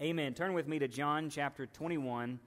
Amen. 0.00 0.32
Turn 0.32 0.52
with 0.52 0.68
me 0.68 0.78
to 0.78 0.86
John 0.86 1.28
chapter 1.28 1.66
21, 1.66 2.38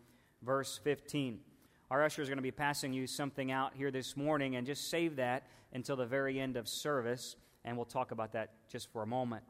verse 0.41 0.79
15. 0.85 1.41
Our 1.89 2.01
usher 2.01 2.21
is 2.21 2.29
going 2.29 2.37
to 2.37 2.41
be 2.41 2.49
passing 2.49 2.93
you 2.93 3.07
something 3.07 3.51
out 3.51 3.73
here 3.75 3.91
this 3.91 4.15
morning, 4.15 4.55
and 4.55 4.65
just 4.65 4.89
save 4.89 5.17
that 5.17 5.43
until 5.73 5.97
the 5.97 6.05
very 6.05 6.39
end 6.39 6.55
of 6.55 6.69
service, 6.69 7.35
and 7.65 7.75
we'll 7.75 7.85
talk 7.85 8.11
about 8.11 8.31
that 8.31 8.51
just 8.69 8.89
for 8.93 9.03
a 9.03 9.05
moment. 9.05 9.43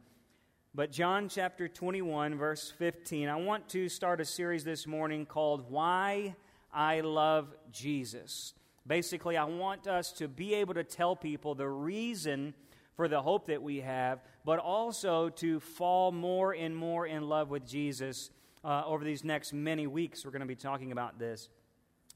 But 0.74 0.92
John 0.92 1.30
chapter 1.30 1.68
21, 1.68 2.40
verse 2.40 2.74
15, 2.76 3.30
I 3.30 3.36
want 3.36 3.70
to 3.70 3.88
start 3.88 4.20
a 4.20 4.26
series 4.26 4.64
this 4.64 4.88
morning 4.88 5.28
called 5.28 5.70
Why 5.70 6.36
I 6.74 7.02
Love 7.02 7.54
Jesus. 7.72 8.56
Basically, 8.88 9.38
I 9.38 9.44
want 9.44 9.86
us 9.86 10.12
to 10.14 10.28
be 10.28 10.56
able 10.56 10.74
to 10.74 10.84
tell 10.84 11.16
people 11.16 11.54
the 11.54 11.70
reason 11.70 12.56
for 12.96 13.08
the 13.08 13.22
hope 13.22 13.48
that 13.48 13.62
we 13.62 13.82
have, 13.82 14.20
but 14.46 14.60
also 14.60 15.30
to 15.30 15.60
fall 15.60 16.12
more 16.12 16.54
and 16.54 16.76
more 16.76 17.06
in 17.08 17.28
love 17.28 17.50
with 17.50 17.66
Jesus 17.66 18.30
uh, 18.64 18.84
over 18.86 19.04
these 19.04 19.24
next 19.24 19.54
many 19.54 19.88
weeks. 19.88 20.26
We're 20.26 20.32
going 20.32 20.42
to 20.42 20.46
be 20.46 20.56
talking 20.56 20.92
about 20.92 21.18
this. 21.18 21.50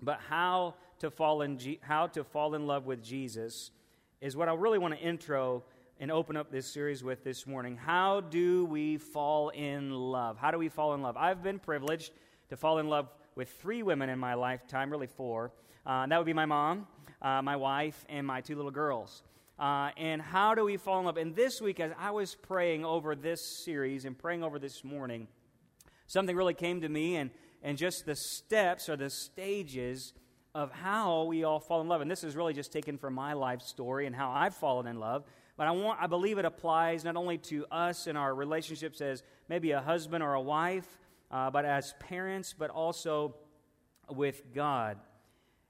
But 0.02 0.20
how 0.28 0.76
to 1.00 1.10
fall 1.10 1.42
in 1.42 1.58
how 1.82 2.08
to 2.08 2.24
fall 2.24 2.56
in 2.56 2.68
love 2.68 2.86
with 2.86 3.04
Jesus 3.04 3.72
is 4.22 4.36
what 4.36 4.50
I 4.50 4.54
really 4.54 4.78
want 4.78 4.94
to 4.94 5.00
intro 5.00 5.64
and 6.00 6.12
open 6.12 6.36
up 6.36 6.52
this 6.52 6.68
series 6.68 7.04
with 7.04 7.24
this 7.24 7.48
morning. 7.48 7.78
How 7.78 8.20
do 8.20 8.66
we 8.66 8.98
fall 8.98 9.50
in 9.50 9.92
love? 9.92 10.38
How 10.38 10.52
do 10.52 10.58
we 10.58 10.68
fall 10.68 10.94
in 10.94 11.02
love? 11.02 11.16
I've 11.16 11.42
been 11.42 11.60
privileged 11.60 12.12
to 12.50 12.58
fall 12.58 12.80
in 12.80 12.90
love 12.90 13.08
with 13.36 13.50
three 13.50 13.84
women 13.84 14.10
in 14.10 14.20
my 14.20 14.34
lifetime, 14.34 14.90
really 14.90 15.08
four. 15.08 15.52
Uh, 15.86 16.06
that 16.08 16.18
would 16.18 16.26
be 16.26 16.34
my 16.34 16.46
mom, 16.46 16.88
uh, 17.22 17.42
my 17.42 17.56
wife, 17.56 18.06
and 18.10 18.28
my 18.28 18.42
two 18.42 18.56
little 18.56 18.72
girls. 18.72 19.24
Uh, 19.58 19.92
and 19.96 20.22
how 20.22 20.54
do 20.54 20.66
we 20.66 20.76
fall 20.76 21.00
in 21.00 21.06
love? 21.06 21.18
And 21.18 21.36
this 21.36 21.62
week, 21.62 21.80
as 21.80 21.92
I 21.98 22.12
was 22.12 22.36
praying 22.36 22.84
over 22.84 23.16
this 23.16 23.64
series 23.64 24.04
and 24.04 24.18
praying 24.18 24.44
over 24.44 24.60
this 24.60 24.84
morning, 24.84 25.28
something 26.08 26.36
really 26.36 26.54
came 26.54 26.82
to 26.82 26.90
me, 26.90 27.16
and, 27.16 27.32
and 27.64 27.78
just 27.78 28.06
the 28.06 28.16
steps 28.16 28.90
or 28.90 28.98
the 28.98 29.10
stages 29.10 30.14
of 30.54 30.72
how 30.72 31.24
we 31.24 31.44
all 31.44 31.60
fall 31.60 31.82
in 31.82 31.88
love. 31.88 32.02
And 32.02 32.12
this 32.12 32.24
is 32.24 32.36
really 32.36 32.54
just 32.54 32.72
taken 32.72 32.98
from 32.98 33.14
my 33.14 33.34
life 33.34 33.62
story 33.62 34.08
and 34.08 34.16
how 34.16 34.32
I've 34.32 34.56
fallen 34.56 34.88
in 34.88 35.00
love. 35.00 35.24
But 35.58 35.68
I, 35.68 35.72
want, 35.72 36.02
I 36.02 36.08
believe 36.08 36.38
it 36.38 36.46
applies 36.46 37.06
not 37.06 37.16
only 37.16 37.38
to 37.38 37.66
us 37.72 38.08
in 38.08 38.18
our 38.18 38.36
relationships 38.36 39.00
as 39.00 39.24
maybe 39.48 39.72
a 39.72 39.82
husband 39.82 40.22
or 40.22 40.34
a 40.34 40.42
wife, 40.42 40.88
uh, 41.32 41.50
but 41.50 41.64
as 41.64 41.94
parents, 42.00 42.54
but 42.58 42.70
also 42.70 43.36
with 44.10 44.54
God. 44.54 44.98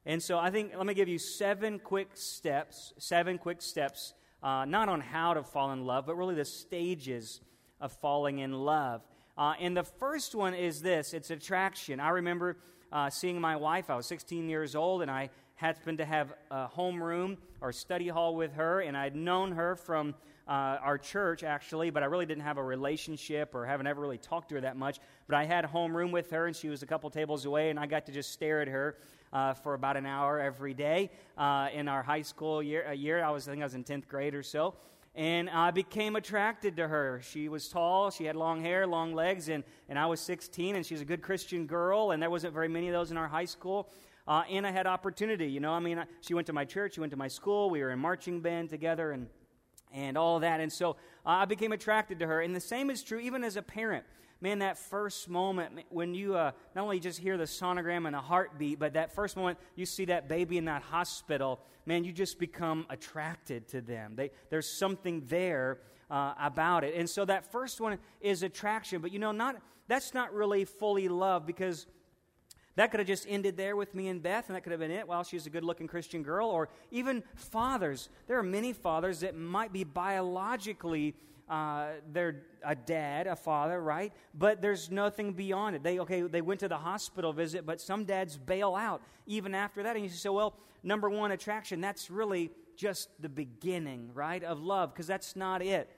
And 0.06 0.22
so 0.22 0.38
I 0.38 0.52
think, 0.52 0.74
let 0.78 0.86
me 0.86 0.94
give 0.94 1.08
you 1.08 1.18
seven 1.18 1.80
quick 1.80 2.10
steps, 2.14 2.94
seven 3.00 3.40
quick 3.40 3.62
steps, 3.62 4.14
uh, 4.44 4.64
not 4.66 4.88
on 4.88 5.02
how 5.02 5.34
to 5.34 5.42
fall 5.42 5.72
in 5.72 5.86
love, 5.86 6.06
but 6.06 6.16
really 6.16 6.36
the 6.36 6.46
stages 6.46 7.42
of 7.82 7.92
falling 7.92 8.40
in 8.40 8.54
love. 8.54 9.02
Uh, 9.36 9.54
and 9.60 9.76
the 9.76 9.84
first 9.84 10.36
one 10.36 10.54
is 10.54 10.82
this 10.82 11.14
it's 11.14 11.32
attraction. 11.32 12.00
I 12.00 12.10
remember 12.10 12.58
uh, 12.92 13.10
seeing 13.10 13.42
my 13.42 13.56
wife. 13.56 13.90
I 13.90 13.96
was 13.96 14.06
16 14.06 14.48
years 14.48 14.76
old, 14.76 15.02
and 15.02 15.10
I 15.10 15.32
happened 15.56 15.98
to 15.98 16.06
have 16.06 16.34
a 16.52 16.68
homeroom 16.68 17.38
or 17.60 17.72
study 17.72 18.08
hall 18.08 18.36
with 18.36 18.54
her, 18.54 18.82
and 18.82 18.96
I'd 18.96 19.16
known 19.16 19.54
her 19.54 19.76
from 19.76 20.14
uh, 20.48 20.78
our 20.82 21.00
church 21.00 21.44
actually, 21.44 21.90
but 21.90 22.04
I 22.04 22.06
really 22.06 22.28
didn't 22.28 22.44
have 22.44 22.58
a 22.58 22.64
relationship 22.64 23.56
or 23.56 23.66
haven't 23.66 23.88
ever 23.88 24.00
really 24.00 24.20
talked 24.20 24.50
to 24.50 24.56
her 24.56 24.62
that 24.62 24.78
much. 24.78 25.00
But 25.28 25.38
I 25.38 25.46
had 25.46 25.66
homeroom 25.66 26.12
with 26.12 26.30
her, 26.30 26.46
and 26.46 26.56
she 26.56 26.70
was 26.70 26.84
a 26.84 26.86
couple 26.86 27.10
tables 27.10 27.46
away, 27.46 27.72
and 27.72 27.80
I 27.80 27.88
got 27.88 28.06
to 28.06 28.12
just 28.12 28.32
stare 28.32 28.62
at 28.62 28.68
her 28.68 28.96
uh, 29.36 29.54
for 29.54 29.74
about 29.74 29.98
an 29.98 30.06
hour 30.06 30.40
every 30.40 30.74
day 30.74 31.12
uh, 31.38 31.68
in 31.74 31.90
our 31.90 32.02
high 32.02 32.22
school 32.22 32.64
year. 32.64 32.92
year. 32.94 33.22
I 33.22 33.32
was, 33.32 33.46
I 33.48 33.52
think 33.52 33.62
I 33.62 33.66
was 33.66 33.76
in 33.76 33.84
10th 33.84 34.08
grade 34.08 34.34
or 34.34 34.44
so. 34.44 34.76
And 35.14 35.50
I 35.50 35.72
became 35.72 36.16
attracted 36.16 36.78
to 36.78 36.88
her. 36.88 37.22
She 37.22 37.50
was 37.50 37.68
tall, 37.68 38.12
she 38.12 38.24
had 38.24 38.38
long 38.38 38.62
hair, 38.62 38.88
long 38.88 39.14
legs, 39.14 39.50
and, 39.50 39.64
and 39.90 40.00
I 40.00 40.06
was 40.06 40.22
16, 40.22 40.78
and 40.78 40.86
she 40.86 40.94
was 40.94 41.02
a 41.02 41.06
good 41.06 41.22
Christian 41.22 41.68
girl, 41.68 42.12
and 42.12 42.22
there 42.22 42.30
wasn't 42.30 42.54
very 42.54 42.68
many 42.70 42.88
of 42.88 42.94
those 42.94 43.12
in 43.12 43.18
our 43.18 43.28
high 43.28 43.46
school. 43.46 43.90
Uh, 44.28 44.44
and 44.50 44.66
I 44.66 44.72
had 44.72 44.88
opportunity, 44.88 45.48
you 45.48 45.60
know. 45.60 45.72
I 45.72 45.80
mean, 45.80 46.04
she 46.22 46.34
went 46.34 46.48
to 46.48 46.54
my 46.54 46.66
church, 46.66 46.96
she 46.96 47.00
went 47.02 47.12
to 47.12 47.18
my 47.18 47.28
school, 47.28 47.70
we 47.70 47.82
were 47.82 47.92
in 47.92 48.00
marching 48.00 48.40
band 48.40 48.70
together, 48.70 49.12
and 49.12 49.28
and 49.94 50.18
all 50.18 50.40
that. 50.40 50.60
And 50.60 50.74
so 50.74 50.92
uh, 51.26 51.30
I 51.30 51.46
became 51.46 51.72
attracted 51.72 52.20
to 52.20 52.28
her. 52.28 52.42
And 52.42 52.54
the 52.54 52.60
same 52.60 52.90
is 52.90 53.02
true 53.02 53.20
even 53.20 53.46
as 53.46 53.56
a 53.56 53.62
parent 53.62 54.04
man, 54.46 54.60
that 54.60 54.78
first 54.78 55.28
moment 55.28 55.86
when 55.90 56.14
you 56.14 56.36
uh, 56.36 56.52
not 56.76 56.84
only 56.84 57.00
just 57.00 57.20
hear 57.20 57.36
the 57.36 57.46
sonogram 57.46 58.06
and 58.06 58.14
the 58.14 58.22
heartbeat, 58.22 58.78
but 58.78 58.94
that 58.94 59.12
first 59.12 59.36
moment 59.36 59.58
you 59.76 59.88
see 59.88 60.06
that 60.06 60.30
baby 60.30 60.60
in 60.60 60.66
that 60.66 60.84
hospital, 60.84 61.60
man, 61.88 62.04
you 62.04 62.12
just 62.12 62.38
become 62.38 62.86
attracted 62.92 63.68
to 63.68 63.82
them. 63.82 64.14
They, 64.16 64.30
there's 64.52 64.70
something 64.70 65.24
there 65.30 65.80
uh, 66.12 66.36
about 66.40 66.84
it. 66.84 66.94
And 66.94 67.10
so 67.10 67.26
that 67.26 67.52
first 67.52 67.82
one 67.82 67.98
is 68.22 68.44
attraction. 68.44 69.02
But 69.02 69.12
you 69.12 69.18
know, 69.18 69.32
not 69.32 69.56
that's 69.88 70.14
not 70.14 70.32
really 70.32 70.64
fully 70.64 71.10
love 71.10 71.48
because 71.48 71.88
that 72.76 72.92
could 72.92 73.00
have 73.00 73.08
just 73.08 73.26
ended 73.28 73.58
there 73.58 73.76
with 73.76 73.96
me 73.96 74.10
and 74.10 74.22
Beth, 74.22 74.46
and 74.46 74.56
that 74.56 74.62
could 74.62 74.74
have 74.74 74.80
been 74.80 74.92
it. 74.92 75.08
Well, 75.08 75.24
she's 75.24 75.48
a 75.48 75.50
good 75.50 75.64
looking 75.64 75.88
Christian 75.88 76.22
girl. 76.22 76.50
Or 76.50 76.70
even 76.92 77.24
fathers. 77.34 78.10
There 78.28 78.38
are 78.38 78.44
many 78.44 78.74
fathers 78.74 79.22
that 79.22 79.36
might 79.36 79.74
be 79.74 79.84
biologically 79.84 81.16
uh, 81.48 81.88
they're 82.12 82.44
a 82.64 82.76
dad, 82.76 83.28
a 83.28 83.36
father, 83.36 83.82
right? 83.82 84.12
But 84.34 84.62
there's 84.62 84.90
nothing 84.90 85.34
beyond 85.34 85.76
it. 85.76 85.84
They 85.84 86.00
okay, 86.00 86.22
they 86.22 86.42
went 86.42 86.60
to 86.62 86.68
the 86.68 86.78
hospital 86.78 87.34
visit, 87.34 87.66
but 87.66 87.80
some 87.80 88.06
dads 88.06 88.38
bail 88.38 88.76
out 88.76 89.02
even 89.28 89.54
after 89.54 89.84
that. 89.84 89.96
And 89.96 90.04
you 90.04 90.10
say, 90.10 90.30
well, 90.30 90.56
number 90.84 91.10
one, 91.10 91.32
attraction. 91.32 91.82
That's 91.82 92.10
really 92.10 92.52
just 92.76 93.10
the 93.22 93.30
beginning, 93.30 94.12
right, 94.14 94.44
of 94.44 94.62
love, 94.62 94.94
because 94.94 95.08
that's 95.08 95.36
not 95.36 95.62
it. 95.62 95.90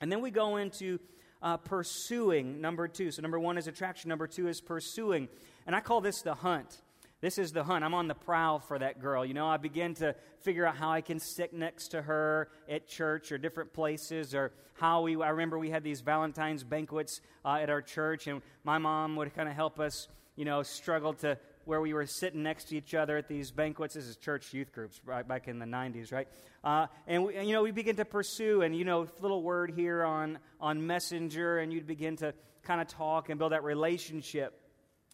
And 0.00 0.10
then 0.10 0.20
we 0.20 0.30
go 0.30 0.56
into 0.56 0.98
uh, 1.42 1.56
pursuing, 1.56 2.60
number 2.60 2.88
two. 2.88 3.10
So 3.10 3.22
number 3.22 3.38
one 3.38 3.58
is 3.58 3.66
attraction. 3.66 4.08
Number 4.08 4.26
two 4.26 4.48
is 4.48 4.60
pursuing, 4.60 5.28
and 5.66 5.76
I 5.76 5.80
call 5.80 6.00
this 6.00 6.22
the 6.22 6.34
hunt. 6.34 6.82
This 7.20 7.36
is 7.36 7.52
the 7.52 7.62
hunt. 7.62 7.84
I'm 7.84 7.92
on 7.92 8.08
the 8.08 8.14
prowl 8.14 8.60
for 8.60 8.78
that 8.78 8.98
girl. 8.98 9.26
You 9.26 9.34
know, 9.34 9.46
I 9.46 9.58
begin 9.58 9.94
to 9.96 10.14
figure 10.40 10.64
out 10.66 10.76
how 10.76 10.90
I 10.90 11.02
can 11.02 11.18
sit 11.18 11.52
next 11.52 11.88
to 11.88 12.00
her 12.00 12.48
at 12.66 12.88
church 12.88 13.30
or 13.30 13.36
different 13.36 13.74
places, 13.74 14.34
or 14.34 14.52
how 14.74 15.02
we. 15.02 15.20
I 15.20 15.28
remember 15.28 15.58
we 15.58 15.68
had 15.68 15.84
these 15.84 16.00
Valentine's 16.00 16.64
banquets 16.64 17.20
uh, 17.44 17.58
at 17.60 17.68
our 17.68 17.82
church, 17.82 18.26
and 18.26 18.40
my 18.64 18.78
mom 18.78 19.16
would 19.16 19.34
kind 19.34 19.50
of 19.50 19.54
help 19.54 19.78
us, 19.78 20.08
you 20.34 20.46
know, 20.46 20.62
struggle 20.62 21.12
to 21.14 21.36
where 21.66 21.82
we 21.82 21.92
were 21.92 22.06
sitting 22.06 22.42
next 22.42 22.64
to 22.70 22.76
each 22.76 22.94
other 22.94 23.18
at 23.18 23.28
these 23.28 23.50
banquets. 23.50 23.94
This 23.94 24.06
is 24.06 24.16
church 24.16 24.54
youth 24.54 24.72
groups 24.72 24.98
right 25.04 25.26
back 25.26 25.46
in 25.46 25.58
the 25.58 25.66
90s, 25.66 26.10
right? 26.12 26.26
Uh, 26.64 26.86
and, 27.06 27.26
we, 27.26 27.36
and, 27.36 27.46
you 27.46 27.52
know, 27.54 27.62
we 27.62 27.70
begin 27.70 27.96
to 27.96 28.06
pursue, 28.06 28.62
and, 28.62 28.74
you 28.74 28.86
know, 28.86 29.06
little 29.20 29.42
word 29.42 29.72
here 29.76 30.04
on, 30.04 30.38
on 30.58 30.86
Messenger, 30.86 31.58
and 31.58 31.70
you'd 31.70 31.86
begin 31.86 32.16
to 32.16 32.32
kind 32.62 32.80
of 32.80 32.88
talk 32.88 33.28
and 33.28 33.38
build 33.38 33.52
that 33.52 33.62
relationship. 33.62 34.58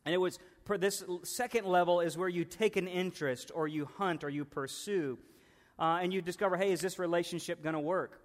And 0.04 0.14
it 0.14 0.18
was 0.18 0.38
this 0.74 1.04
second 1.22 1.66
level 1.66 2.00
is 2.00 2.18
where 2.18 2.28
you 2.28 2.44
take 2.44 2.76
an 2.76 2.88
interest 2.88 3.52
or 3.54 3.68
you 3.68 3.88
hunt 3.98 4.24
or 4.24 4.28
you 4.28 4.44
pursue. 4.44 5.18
Uh, 5.78 5.98
and 6.02 6.12
you 6.12 6.22
discover, 6.22 6.56
hey, 6.56 6.72
is 6.72 6.80
this 6.80 6.98
relationship 6.98 7.62
going 7.62 7.74
to 7.74 7.80
work? 7.80 8.20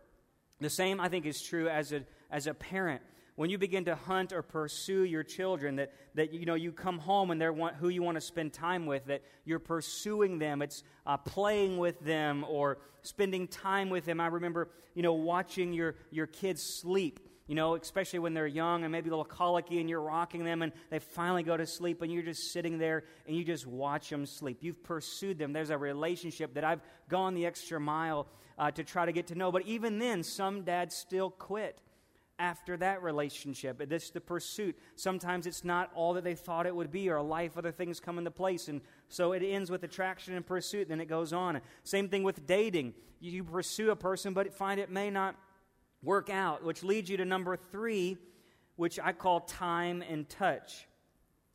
The 0.59 0.69
same, 0.69 1.00
I 1.00 1.09
think, 1.09 1.25
is 1.25 1.41
true 1.41 1.68
as 1.68 1.91
a, 1.91 2.03
as 2.30 2.47
a 2.47 2.53
parent. 2.53 3.01
When 3.35 3.50
you 3.50 3.57
begin 3.57 3.85
to 3.85 3.96
hunt 3.96 4.34
or 4.34 4.41
pursue 4.41 5.03
your 5.03 5.24
children, 5.24 5.75
that, 5.78 5.94
that 6.16 6.34
you 6.34 6.46
know 6.46 6.53
you 6.53 6.72
come 6.72 7.00
home 7.00 7.31
and 7.31 7.41
they're 7.41 7.53
want, 7.53 7.75
who 7.75 7.90
you 7.90 8.03
want 8.03 8.16
to 8.16 8.22
spend 8.22 8.53
time 8.53 8.85
with, 8.85 9.06
that 9.06 9.24
you're 9.46 9.59
pursuing 9.59 10.38
them. 10.38 10.62
It's 10.62 10.84
uh, 11.06 11.18
playing 11.18 11.78
with 11.78 12.00
them 12.01 12.46
or 12.47 12.78
spending 13.01 13.47
time 13.47 13.90
with 13.90 14.06
them. 14.06 14.19
I 14.19 14.28
remember, 14.28 14.69
you 14.94 15.01
know, 15.01 15.13
watching 15.13 15.74
your, 15.74 15.96
your 16.12 16.28
kids 16.28 16.62
sleep 16.62 17.19
you 17.51 17.56
know, 17.56 17.75
especially 17.75 18.19
when 18.19 18.34
they're 18.34 18.47
young 18.47 18.84
and 18.84 18.94
maybe 18.94 19.09
a 19.09 19.12
little 19.12 19.25
colicky 19.25 19.81
and 19.81 19.89
you're 19.89 20.00
rocking 20.00 20.45
them 20.45 20.62
and 20.62 20.72
they 20.89 21.00
finally 21.00 21.44
go 21.44 21.57
to 21.57 21.66
sleep 21.66 22.01
and 22.01 22.09
you're 22.09 22.23
just 22.23 22.53
sitting 22.53 22.78
there 22.78 23.03
and 23.28 23.35
you 23.35 23.44
just 23.44 23.67
watch 23.67 24.09
them 24.09 24.25
sleep. 24.25 24.59
You've 24.62 24.81
pursued 24.84 25.38
them. 25.38 25.51
There's 25.51 25.69
a 25.69 25.78
relationship 25.78 26.53
that 26.53 26.63
I've 26.63 26.79
gone 27.09 27.34
the 27.34 27.45
extra 27.45 27.78
mile 27.78 28.28
uh, 28.57 28.72
to 28.72 28.85
try 28.85 29.06
to 29.06 29.12
get 29.12 29.28
to 29.28 29.35
know. 29.35 29.51
But 29.51 29.63
even 29.67 30.00
then, 30.00 30.23
some 30.23 30.62
dads 30.62 30.95
still 30.95 31.29
quit 31.29 31.81
after 32.39 32.78
that 32.78 33.03
relationship. 33.03 33.85
This 33.89 34.12
the 34.12 34.22
pursuit. 34.22 34.79
Sometimes 34.95 35.45
it's 35.45 35.66
not 35.66 35.92
all 35.94 36.13
that 36.13 36.24
they 36.24 36.36
thought 36.36 36.65
it 36.65 36.74
would 36.74 36.89
be, 36.89 37.09
or 37.09 37.21
life 37.21 37.57
other 37.57 37.74
things 37.74 38.00
come 38.00 38.18
into 38.18 38.31
place, 38.31 38.69
and 38.69 38.80
so 39.09 39.33
it 39.33 39.44
ends 39.44 39.69
with 39.69 39.83
attraction 39.83 40.36
and 40.36 40.45
pursuit. 40.45 40.88
Then 40.88 41.01
it 41.01 41.09
goes 41.09 41.33
on. 41.33 41.59
Same 41.83 42.07
thing 42.07 42.24
with 42.24 42.47
dating. 42.47 42.94
You 43.19 43.44
pursue 43.44 43.92
a 43.92 43.95
person, 43.97 44.31
but 44.31 44.54
find 44.54 44.80
it 44.80 44.89
may 44.89 45.09
not 45.09 45.36
work 46.03 46.30
out, 46.30 46.63
which 46.63 46.83
leads 46.83 47.09
you 47.09 47.18
to 47.18 47.25
number 47.25 47.56
three, 47.56 48.18
which 48.75 49.00
I 49.00 49.13
call 49.13 49.42
time 49.42 50.01
and 50.01 50.27
touch. 50.27 50.88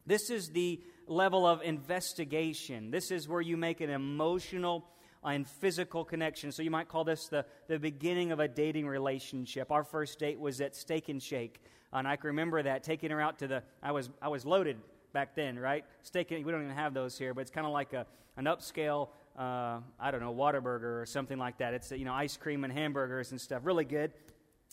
This 0.06 0.31
is 0.31 0.50
the 0.50 0.81
level 1.08 1.46
of 1.46 1.62
investigation. 1.62 2.90
This 2.90 3.10
is 3.10 3.28
where 3.28 3.40
you 3.40 3.56
make 3.56 3.81
an 3.81 3.90
emotional 3.90 4.87
and 5.25 5.46
physical 5.46 6.04
connection. 6.04 6.52
So 6.52 6.62
you 6.62 6.70
might 6.70 6.88
call 6.88 7.02
this 7.02 7.26
the, 7.26 7.44
the 7.66 7.78
beginning 7.78 8.31
of 8.31 8.38
a 8.38 8.46
dating 8.46 8.87
relationship. 8.87 9.72
Our 9.72 9.82
first 9.82 10.19
date 10.20 10.38
was 10.38 10.60
at 10.60 10.76
Steak 10.76 11.08
and 11.08 11.20
Shake. 11.20 11.60
And 11.92 12.06
I 12.06 12.16
can 12.16 12.28
remember 12.28 12.62
that, 12.62 12.84
taking 12.84 13.10
her 13.10 13.20
out 13.20 13.40
to 13.40 13.49
the, 13.49 13.62
I 13.82 13.92
was, 13.92 14.10
I 14.22 14.28
was 14.28 14.44
loaded 14.44 14.76
back 15.12 15.34
then, 15.34 15.58
right? 15.58 15.84
Steak, 16.02 16.31
and 16.31 16.44
we 16.44 16.52
don't 16.52 16.62
even 16.62 16.76
have 16.76 16.94
those 16.94 17.19
here, 17.19 17.34
but 17.34 17.40
it's 17.40 17.50
kind 17.50 17.66
of 17.66 17.72
like 17.72 17.92
a, 17.92 18.06
an 18.37 18.44
upscale, 18.44 19.08
uh, 19.37 19.81
I 19.99 20.10
don't 20.10 20.20
know, 20.20 20.34
Whataburger 20.34 21.00
or 21.00 21.06
something 21.06 21.38
like 21.38 21.58
that. 21.58 21.75
It's, 21.75 21.90
you 21.90 22.04
know, 22.04 22.12
ice 22.12 22.37
cream 22.37 22.64
and 22.64 22.72
hamburgers 22.72 23.31
and 23.31 23.40
stuff. 23.40 23.62
Really 23.64 23.84
good. 23.84 24.12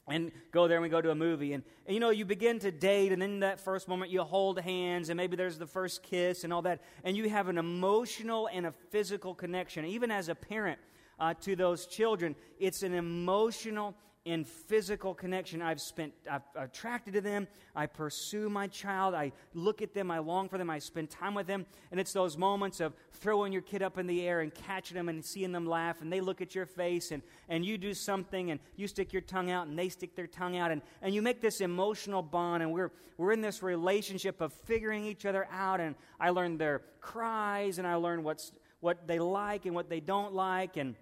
And 0.07 0.31
go 0.51 0.67
there 0.67 0.77
and 0.77 0.83
we 0.83 0.89
go 0.89 1.01
to 1.01 1.11
a 1.11 1.15
movie. 1.15 1.53
And, 1.53 1.63
and, 1.85 1.93
you 1.93 1.99
know 1.99 2.09
you 2.09 2.25
begin 2.25 2.59
to 2.59 2.71
date 2.71 3.11
and 3.11 3.23
in 3.23 3.39
that 3.39 3.59
first 3.59 3.87
moment 3.87 4.11
you 4.11 4.21
hold 4.23 4.59
hands 4.59 5.09
and 5.09 5.17
maybe 5.17 5.35
there's 5.35 5.57
the 5.57 5.67
first 5.67 6.03
kiss 6.03 6.43
and 6.43 6.51
all 6.51 6.61
that 6.63 6.81
and 7.03 7.15
you 7.15 7.29
have 7.29 7.47
an 7.47 7.57
emotional 7.57 8.49
and 8.51 8.65
a 8.65 8.71
physical 8.89 9.33
connection. 9.33 9.85
Even 9.85 10.11
as 10.11 10.29
a 10.29 10.35
parent 10.35 10.79
uh, 11.19 11.33
to 11.41 11.55
those 11.55 11.85
children 11.85 12.35
it's 12.59 12.83
an 12.83 12.93
emotional 12.93 13.95
in 14.25 14.45
physical 14.45 15.13
connection. 15.13 15.61
I've 15.61 15.81
spent, 15.81 16.13
I've 16.31 16.43
attracted 16.55 17.13
to 17.15 17.21
them. 17.21 17.47
I 17.75 17.87
pursue 17.87 18.49
my 18.49 18.67
child. 18.67 19.13
I 19.13 19.33
look 19.53 19.81
at 19.81 19.93
them. 19.93 20.09
I 20.09 20.19
long 20.19 20.47
for 20.47 20.57
them. 20.57 20.69
I 20.69 20.79
spend 20.79 21.09
time 21.09 21.33
with 21.33 21.45
them. 21.45 21.65
And 21.91 21.99
it's 21.99 22.13
those 22.13 22.37
moments 22.37 22.79
of 22.79 22.93
throwing 23.11 23.51
your 23.51 23.61
kid 23.61 23.81
up 23.83 23.97
in 23.97 24.07
the 24.07 24.25
air 24.25 24.39
and 24.39 24.53
catching 24.53 24.95
them 24.95 25.09
and 25.09 25.23
seeing 25.23 25.51
them 25.51 25.65
laugh. 25.65 26.01
And 26.01 26.11
they 26.11 26.21
look 26.21 26.41
at 26.41 26.55
your 26.55 26.65
face 26.65 27.11
and, 27.11 27.21
and 27.49 27.65
you 27.65 27.77
do 27.77 27.93
something 27.93 28.51
and 28.51 28.61
you 28.77 28.87
stick 28.87 29.11
your 29.11 29.21
tongue 29.21 29.51
out 29.51 29.67
and 29.67 29.77
they 29.77 29.89
stick 29.89 30.15
their 30.15 30.27
tongue 30.27 30.55
out. 30.55 30.71
And, 30.71 30.81
and 31.01 31.13
you 31.13 31.21
make 31.21 31.41
this 31.41 31.59
emotional 31.59 32.21
bond. 32.21 32.63
And 32.63 32.71
we're, 32.71 32.91
we're 33.17 33.33
in 33.33 33.41
this 33.41 33.61
relationship 33.61 34.39
of 34.39 34.53
figuring 34.53 35.03
each 35.03 35.25
other 35.25 35.49
out. 35.51 35.81
And 35.81 35.95
I 36.17 36.29
learn 36.29 36.57
their 36.57 36.81
cries 37.01 37.77
and 37.77 37.85
I 37.85 37.95
learn 37.95 38.23
what's, 38.23 38.53
what 38.79 39.05
they 39.05 39.19
like 39.19 39.65
and 39.65 39.75
what 39.75 39.89
they 39.89 39.99
don't 39.99 40.33
like. 40.33 40.77
And 40.77 40.95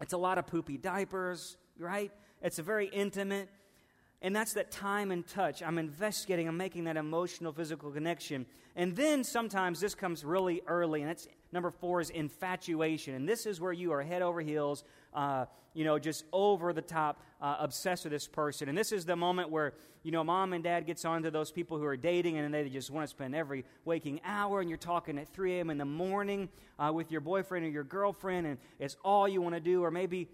it's 0.00 0.14
a 0.14 0.18
lot 0.18 0.38
of 0.38 0.46
poopy 0.46 0.78
diapers, 0.78 1.58
right? 1.78 2.10
It's 2.42 2.58
a 2.58 2.62
very 2.62 2.88
intimate, 2.88 3.48
and 4.20 4.34
that's 4.34 4.54
that 4.54 4.72
time 4.72 5.12
and 5.12 5.26
touch. 5.26 5.62
I'm 5.62 5.78
investigating, 5.78 6.48
I'm 6.48 6.56
making 6.56 6.84
that 6.84 6.96
emotional, 6.96 7.52
physical 7.52 7.90
connection. 7.90 8.46
And 8.74 8.96
then 8.96 9.22
sometimes 9.22 9.78
this 9.80 9.94
comes 9.94 10.24
really 10.24 10.60
early, 10.66 11.02
and 11.02 11.10
it's 11.10 11.28
number 11.52 11.70
four 11.70 12.00
is 12.00 12.10
infatuation. 12.10 13.14
And 13.14 13.28
this 13.28 13.46
is 13.46 13.60
where 13.60 13.72
you 13.72 13.92
are 13.92 14.02
head 14.02 14.22
over 14.22 14.40
heels, 14.40 14.82
uh, 15.14 15.44
you 15.74 15.84
know, 15.84 15.98
just 15.98 16.24
over 16.32 16.72
the 16.72 16.82
top, 16.82 17.22
uh, 17.40 17.56
obsessed 17.60 18.04
with 18.04 18.12
this 18.12 18.26
person. 18.26 18.68
And 18.68 18.76
this 18.76 18.90
is 18.90 19.04
the 19.04 19.16
moment 19.16 19.50
where, 19.50 19.74
you 20.02 20.10
know, 20.10 20.24
mom 20.24 20.52
and 20.52 20.64
dad 20.64 20.84
gets 20.84 21.04
on 21.04 21.22
to 21.22 21.30
those 21.30 21.52
people 21.52 21.78
who 21.78 21.84
are 21.84 21.96
dating 21.96 22.38
and 22.38 22.52
they 22.52 22.68
just 22.68 22.90
want 22.90 23.04
to 23.04 23.10
spend 23.10 23.36
every 23.36 23.64
waking 23.84 24.20
hour, 24.24 24.60
and 24.60 24.68
you're 24.68 24.78
talking 24.78 25.16
at 25.18 25.32
3 25.32 25.58
a.m. 25.58 25.70
in 25.70 25.78
the 25.78 25.84
morning 25.84 26.48
uh, 26.78 26.90
with 26.92 27.12
your 27.12 27.20
boyfriend 27.20 27.64
or 27.66 27.68
your 27.68 27.84
girlfriend, 27.84 28.46
and 28.48 28.58
it's 28.80 28.96
all 29.04 29.28
you 29.28 29.40
want 29.40 29.54
to 29.54 29.60
do. 29.60 29.84
Or 29.84 29.90
maybe 29.90 30.28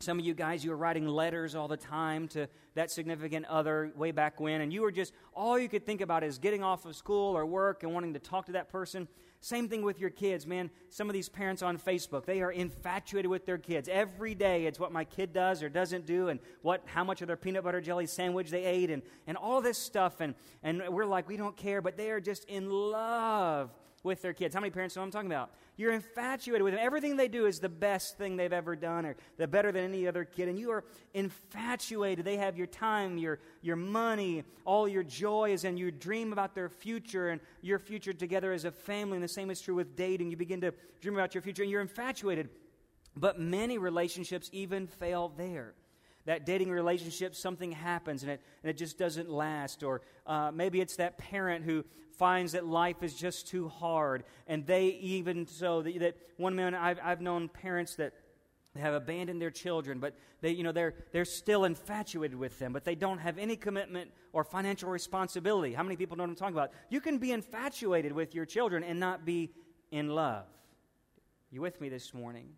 some 0.00 0.20
of 0.20 0.24
you 0.24 0.32
guys, 0.32 0.64
you 0.64 0.70
were 0.70 0.76
writing 0.76 1.08
letters 1.08 1.56
all 1.56 1.66
the 1.66 1.76
time 1.76 2.28
to 2.28 2.48
that 2.74 2.90
significant 2.90 3.46
other 3.46 3.90
way 3.96 4.12
back 4.12 4.38
when, 4.38 4.60
and 4.60 4.72
you 4.72 4.82
were 4.82 4.92
just, 4.92 5.12
all 5.34 5.58
you 5.58 5.68
could 5.68 5.84
think 5.84 6.00
about 6.00 6.22
is 6.22 6.38
getting 6.38 6.62
off 6.62 6.84
of 6.84 6.94
school 6.94 7.36
or 7.36 7.44
work 7.44 7.82
and 7.82 7.92
wanting 7.92 8.12
to 8.14 8.20
talk 8.20 8.46
to 8.46 8.52
that 8.52 8.68
person. 8.68 9.08
Same 9.40 9.68
thing 9.68 9.82
with 9.82 9.98
your 9.98 10.10
kids, 10.10 10.46
man. 10.46 10.70
Some 10.88 11.08
of 11.08 11.14
these 11.14 11.28
parents 11.28 11.62
on 11.62 11.78
Facebook, 11.78 12.26
they 12.26 12.42
are 12.42 12.52
infatuated 12.52 13.28
with 13.28 13.44
their 13.44 13.58
kids. 13.58 13.88
Every 13.88 14.34
day 14.34 14.66
it's 14.66 14.78
what 14.78 14.92
my 14.92 15.04
kid 15.04 15.32
does 15.32 15.62
or 15.62 15.68
doesn't 15.68 16.06
do 16.06 16.28
and 16.28 16.38
what 16.62 16.82
how 16.86 17.02
much 17.02 17.20
of 17.20 17.26
their 17.26 17.36
peanut 17.36 17.64
butter 17.64 17.80
jelly 17.80 18.06
sandwich 18.06 18.50
they 18.50 18.64
ate 18.64 18.90
and, 18.90 19.02
and 19.26 19.36
all 19.36 19.60
this 19.60 19.78
stuff 19.78 20.20
and, 20.20 20.34
and 20.62 20.82
we're 20.90 21.06
like, 21.06 21.28
we 21.28 21.36
don't 21.36 21.56
care, 21.56 21.82
but 21.82 21.96
they 21.96 22.10
are 22.10 22.20
just 22.20 22.44
in 22.44 22.70
love 22.70 23.70
with 24.02 24.22
their 24.22 24.32
kids. 24.32 24.54
How 24.54 24.60
many 24.60 24.70
parents 24.70 24.96
know 24.96 25.02
I'm 25.02 25.10
talking 25.10 25.30
about? 25.30 25.50
You're 25.78 25.92
infatuated 25.92 26.62
with 26.62 26.74
them. 26.74 26.82
Everything 26.84 27.16
they 27.16 27.28
do 27.28 27.46
is 27.46 27.60
the 27.60 27.68
best 27.68 28.18
thing 28.18 28.36
they've 28.36 28.52
ever 28.52 28.74
done, 28.74 29.06
or 29.06 29.16
the 29.36 29.46
better 29.46 29.70
than 29.70 29.84
any 29.84 30.08
other 30.08 30.24
kid. 30.24 30.48
And 30.48 30.58
you 30.58 30.72
are 30.72 30.84
infatuated. 31.14 32.24
They 32.24 32.36
have 32.36 32.58
your 32.58 32.66
time, 32.66 33.16
your, 33.16 33.38
your 33.62 33.76
money, 33.76 34.42
all 34.64 34.88
your 34.88 35.04
joy 35.04 35.52
is, 35.52 35.64
and 35.64 35.78
you 35.78 35.92
dream 35.92 36.32
about 36.32 36.56
their 36.56 36.68
future 36.68 37.28
and 37.28 37.40
your 37.62 37.78
future 37.78 38.12
together 38.12 38.52
as 38.52 38.64
a 38.64 38.72
family. 38.72 39.16
And 39.16 39.24
the 39.24 39.28
same 39.28 39.50
is 39.50 39.60
true 39.60 39.76
with 39.76 39.94
dating. 39.94 40.32
You 40.32 40.36
begin 40.36 40.60
to 40.62 40.74
dream 41.00 41.14
about 41.14 41.32
your 41.32 41.42
future, 41.42 41.62
and 41.62 41.70
you're 41.70 41.80
infatuated. 41.80 42.48
But 43.16 43.38
many 43.38 43.78
relationships 43.78 44.50
even 44.52 44.88
fail 44.88 45.32
there 45.36 45.74
that 46.28 46.44
dating 46.44 46.68
relationship, 46.68 47.34
something 47.34 47.72
happens 47.72 48.22
and 48.22 48.30
it, 48.30 48.42
and 48.62 48.68
it 48.68 48.76
just 48.76 48.98
doesn't 48.98 49.30
last. 49.30 49.82
Or 49.82 50.02
uh, 50.26 50.50
maybe 50.52 50.78
it's 50.78 50.96
that 50.96 51.16
parent 51.16 51.64
who 51.64 51.86
finds 52.18 52.52
that 52.52 52.66
life 52.66 53.02
is 53.02 53.14
just 53.14 53.48
too 53.48 53.68
hard. 53.70 54.24
And 54.46 54.66
they 54.66 54.88
even 54.88 55.46
so, 55.46 55.80
that, 55.80 55.98
that 56.00 56.16
one 56.36 56.54
man, 56.54 56.74
I've, 56.74 56.98
I've 57.02 57.22
known 57.22 57.48
parents 57.48 57.94
that 57.94 58.12
have 58.76 58.92
abandoned 58.92 59.40
their 59.40 59.50
children, 59.50 60.00
but 60.00 60.18
they, 60.42 60.50
you 60.50 60.64
know, 60.64 60.70
they're, 60.70 60.92
they're 61.12 61.24
still 61.24 61.64
infatuated 61.64 62.38
with 62.38 62.58
them, 62.58 62.74
but 62.74 62.84
they 62.84 62.94
don't 62.94 63.20
have 63.20 63.38
any 63.38 63.56
commitment 63.56 64.10
or 64.34 64.44
financial 64.44 64.90
responsibility. 64.90 65.72
How 65.72 65.82
many 65.82 65.96
people 65.96 66.18
know 66.18 66.24
what 66.24 66.30
I'm 66.30 66.36
talking 66.36 66.54
about? 66.54 66.72
You 66.90 67.00
can 67.00 67.16
be 67.16 67.32
infatuated 67.32 68.12
with 68.12 68.34
your 68.34 68.44
children 68.44 68.84
and 68.84 69.00
not 69.00 69.24
be 69.24 69.50
in 69.90 70.10
love. 70.10 70.44
You 71.50 71.62
with 71.62 71.80
me 71.80 71.88
this 71.88 72.12
morning? 72.12 72.50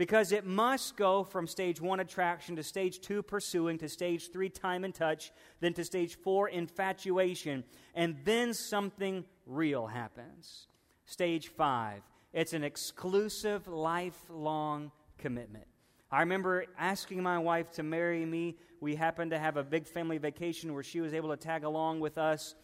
Because 0.00 0.32
it 0.32 0.46
must 0.46 0.96
go 0.96 1.22
from 1.22 1.46
stage 1.46 1.78
one 1.78 2.00
attraction 2.00 2.56
to 2.56 2.62
stage 2.62 3.02
two 3.02 3.22
pursuing 3.22 3.76
to 3.76 3.86
stage 3.86 4.32
three 4.32 4.48
time 4.48 4.82
and 4.82 4.94
touch, 4.94 5.30
then 5.60 5.74
to 5.74 5.84
stage 5.84 6.14
four 6.14 6.48
infatuation, 6.48 7.62
and 7.94 8.16
then 8.24 8.54
something 8.54 9.26
real 9.44 9.86
happens. 9.86 10.68
Stage 11.04 11.48
five, 11.48 12.00
it's 12.32 12.54
an 12.54 12.64
exclusive 12.64 13.68
lifelong 13.68 14.90
commitment. 15.18 15.66
I 16.10 16.20
remember 16.20 16.64
asking 16.78 17.22
my 17.22 17.36
wife 17.38 17.70
to 17.72 17.82
marry 17.82 18.24
me. 18.24 18.56
We 18.80 18.94
happened 18.94 19.32
to 19.32 19.38
have 19.38 19.58
a 19.58 19.62
big 19.62 19.86
family 19.86 20.16
vacation 20.16 20.72
where 20.72 20.82
she 20.82 21.02
was 21.02 21.12
able 21.12 21.28
to 21.28 21.36
tag 21.36 21.64
along 21.64 22.00
with 22.00 22.16
us. 22.16 22.54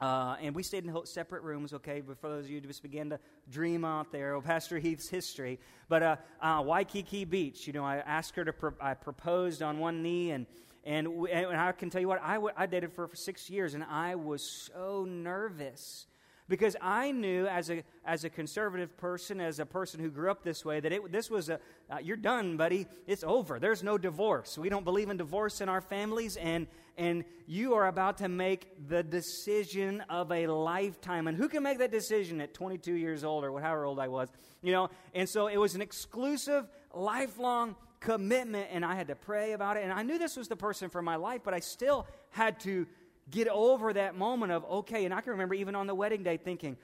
Uh, 0.00 0.36
and 0.42 0.54
we 0.54 0.62
stayed 0.62 0.84
in 0.84 0.94
separate 1.06 1.42
rooms, 1.42 1.72
okay, 1.72 2.02
but 2.06 2.18
for 2.18 2.28
those 2.28 2.44
of 2.44 2.50
you 2.50 2.60
who 2.60 2.66
just 2.66 2.82
began 2.82 3.08
to 3.08 3.18
dream 3.50 3.84
out 3.84 4.12
there 4.12 4.34
of 4.34 4.44
Pastor 4.44 4.78
Heath's 4.78 5.08
history. 5.08 5.58
But 5.88 6.02
uh, 6.02 6.16
uh, 6.40 6.62
Waikiki 6.64 7.24
Beach, 7.24 7.66
you 7.66 7.72
know, 7.72 7.84
I 7.84 7.96
asked 7.98 8.36
her 8.36 8.44
to, 8.44 8.52
pro- 8.52 8.74
I 8.80 8.92
proposed 8.92 9.62
on 9.62 9.78
one 9.78 10.02
knee, 10.02 10.32
and, 10.32 10.46
and, 10.84 11.06
and 11.06 11.56
I 11.56 11.72
can 11.72 11.88
tell 11.88 12.02
you 12.02 12.08
what, 12.08 12.20
I, 12.22 12.34
w- 12.34 12.52
I 12.56 12.66
dated 12.66 12.92
for, 12.92 13.08
for 13.08 13.16
six 13.16 13.48
years, 13.48 13.72
and 13.72 13.84
I 13.84 14.16
was 14.16 14.42
so 14.74 15.06
nervous 15.08 16.06
because 16.48 16.76
I 16.80 17.10
knew 17.10 17.46
as 17.46 17.70
a, 17.70 17.82
as 18.04 18.24
a 18.24 18.30
conservative 18.30 18.96
person, 18.96 19.40
as 19.40 19.58
a 19.58 19.66
person 19.66 20.00
who 20.00 20.10
grew 20.10 20.30
up 20.30 20.42
this 20.44 20.64
way, 20.64 20.80
that 20.80 20.92
it, 20.92 21.10
this 21.10 21.30
was 21.30 21.48
a, 21.48 21.58
uh, 21.90 21.98
you're 22.02 22.16
done, 22.16 22.56
buddy. 22.56 22.86
It's 23.06 23.24
over. 23.24 23.58
There's 23.58 23.82
no 23.82 23.98
divorce. 23.98 24.56
We 24.56 24.68
don't 24.68 24.84
believe 24.84 25.10
in 25.10 25.16
divorce 25.16 25.60
in 25.60 25.68
our 25.68 25.80
families, 25.80 26.36
and, 26.36 26.66
and 26.96 27.24
you 27.46 27.74
are 27.74 27.86
about 27.88 28.18
to 28.18 28.28
make 28.28 28.88
the 28.88 29.02
decision 29.02 30.02
of 30.08 30.30
a 30.30 30.46
lifetime. 30.46 31.26
And 31.26 31.36
who 31.36 31.48
can 31.48 31.62
make 31.62 31.78
that 31.78 31.90
decision 31.90 32.40
at 32.40 32.54
22 32.54 32.94
years 32.94 33.24
old 33.24 33.44
or 33.44 33.60
however 33.60 33.84
old 33.84 33.98
I 33.98 34.08
was? 34.08 34.28
You 34.62 34.72
know, 34.72 34.90
and 35.14 35.28
so 35.28 35.48
it 35.48 35.56
was 35.56 35.74
an 35.74 35.82
exclusive, 35.82 36.68
lifelong 36.94 37.76
commitment, 38.00 38.68
and 38.70 38.84
I 38.84 38.94
had 38.94 39.08
to 39.08 39.16
pray 39.16 39.52
about 39.52 39.76
it. 39.76 39.82
And 39.82 39.92
I 39.92 40.02
knew 40.02 40.18
this 40.18 40.36
was 40.36 40.48
the 40.48 40.56
person 40.56 40.90
for 40.90 41.02
my 41.02 41.16
life, 41.16 41.40
but 41.44 41.54
I 41.54 41.60
still 41.60 42.06
had 42.30 42.60
to 42.60 42.86
get 43.30 43.48
over 43.48 43.92
that 43.92 44.16
moment 44.16 44.52
of, 44.52 44.64
okay, 44.64 45.04
and 45.04 45.12
I 45.12 45.20
can 45.20 45.32
remember 45.32 45.54
even 45.54 45.74
on 45.74 45.86
the 45.86 45.94
wedding 45.94 46.22
day 46.22 46.36
thinking, 46.36 46.76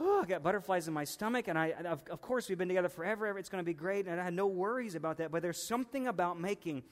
oh, 0.00 0.22
I 0.22 0.26
got 0.26 0.42
butterflies 0.42 0.88
in 0.88 0.94
my 0.94 1.04
stomach, 1.04 1.48
and 1.48 1.58
I, 1.58 1.72
of, 1.84 2.02
of 2.10 2.20
course, 2.20 2.48
we've 2.48 2.58
been 2.58 2.68
together 2.68 2.88
forever, 2.88 3.36
it's 3.38 3.48
going 3.48 3.62
to 3.62 3.66
be 3.66 3.74
great, 3.74 4.06
and 4.06 4.20
I 4.20 4.24
had 4.24 4.34
no 4.34 4.46
worries 4.46 4.94
about 4.94 5.18
that. 5.18 5.30
But 5.30 5.42
there's 5.42 5.66
something 5.66 6.06
about 6.06 6.40
making 6.40 6.82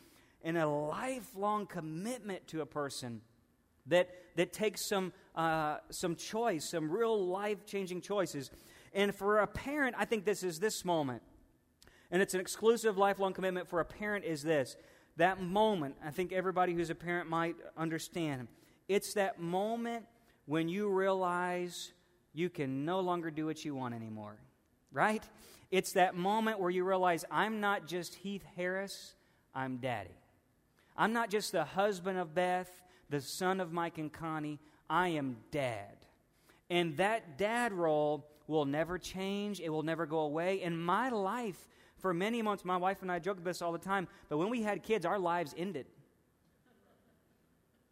in 0.43 0.57
a 0.57 0.67
lifelong 0.67 1.67
commitment 1.67 2.47
to 2.49 2.61
a 2.61 2.67
person 2.67 3.21
that, 3.87 4.11
that 4.37 4.53
takes 4.53 4.87
some, 4.87 5.13
uh, 5.35 5.79
some 5.91 6.17
choice, 6.17 6.71
some 6.71 6.91
real 6.91 7.27
life 7.27 7.65
changing 7.67 8.01
choices. 8.01 8.51
And 8.93 9.15
for 9.15 9.39
a 9.39 9.47
parent, 9.47 9.97
I 9.99 10.05
think 10.05 10.25
this 10.25 10.43
is 10.43 10.59
this 10.59 10.85
moment. 10.85 11.23
And 12.11 12.23
it's 12.23 12.35
an 12.35 12.41
exclusive 12.41 12.97
lifelong 12.97 13.33
commitment 13.33 13.69
for 13.69 13.81
a 13.81 13.85
parent 13.85 14.25
is 14.25 14.43
this. 14.43 14.77
That 15.17 15.41
moment, 15.41 15.97
I 16.05 16.11
think 16.11 16.33
everybody 16.33 16.75
who's 16.75 16.91
a 16.91 16.95
parent 16.95 17.29
might 17.29 17.57
understand 17.77 18.49
it's 18.89 19.15
that 19.15 19.41
moment 19.41 20.05
when 20.47 20.69
you 20.69 20.89
realize 20.89 21.93
you 22.33 22.49
can 22.49 22.85
no 22.85 23.01
longer 23.01 23.31
do 23.31 23.47
what 23.47 23.65
you 23.65 23.75
want 23.75 23.95
anymore, 23.95 24.37
right? 24.93 25.25
It's 25.71 25.93
that 25.93 26.15
moment 26.15 26.61
where 26.61 26.71
you 26.71 26.85
realize 26.85 27.25
I'm 27.31 27.61
not 27.61 27.87
just 27.87 28.15
Heath 28.15 28.45
Harris, 28.57 29.15
I'm 29.55 29.79
daddy. 29.79 30.17
I'm 30.97 31.13
not 31.13 31.31
just 31.31 31.53
the 31.53 31.65
husband 31.65 32.19
of 32.19 32.35
Beth, 32.35 32.71
the 33.11 33.21
son 33.21 33.61
of 33.61 33.73
Mike 33.73 33.99
and 33.99 34.13
Connie, 34.13 34.61
I 34.89 35.09
am 35.09 35.37
dad. 35.51 35.97
And 36.71 36.97
that 36.97 37.39
dad 37.39 37.73
role 37.73 38.27
will 38.47 38.65
never 38.65 38.99
change, 38.99 39.61
it 39.61 39.69
will 39.69 39.83
never 39.83 40.07
go 40.07 40.21
away. 40.21 40.63
In 40.63 40.79
my 40.79 41.09
life, 41.09 41.69
for 41.99 42.15
many 42.15 42.43
months, 42.43 42.65
my 42.65 42.77
wife 42.77 43.03
and 43.03 43.11
I 43.11 43.19
joke 43.19 43.39
about 43.39 43.47
this 43.47 43.63
all 43.63 43.73
the 43.73 43.79
time, 43.79 44.07
but 44.29 44.39
when 44.39 44.51
we 44.51 44.63
had 44.63 44.83
kids, 44.83 45.05
our 45.05 45.19
lives 45.19 45.55
ended. 45.57 45.87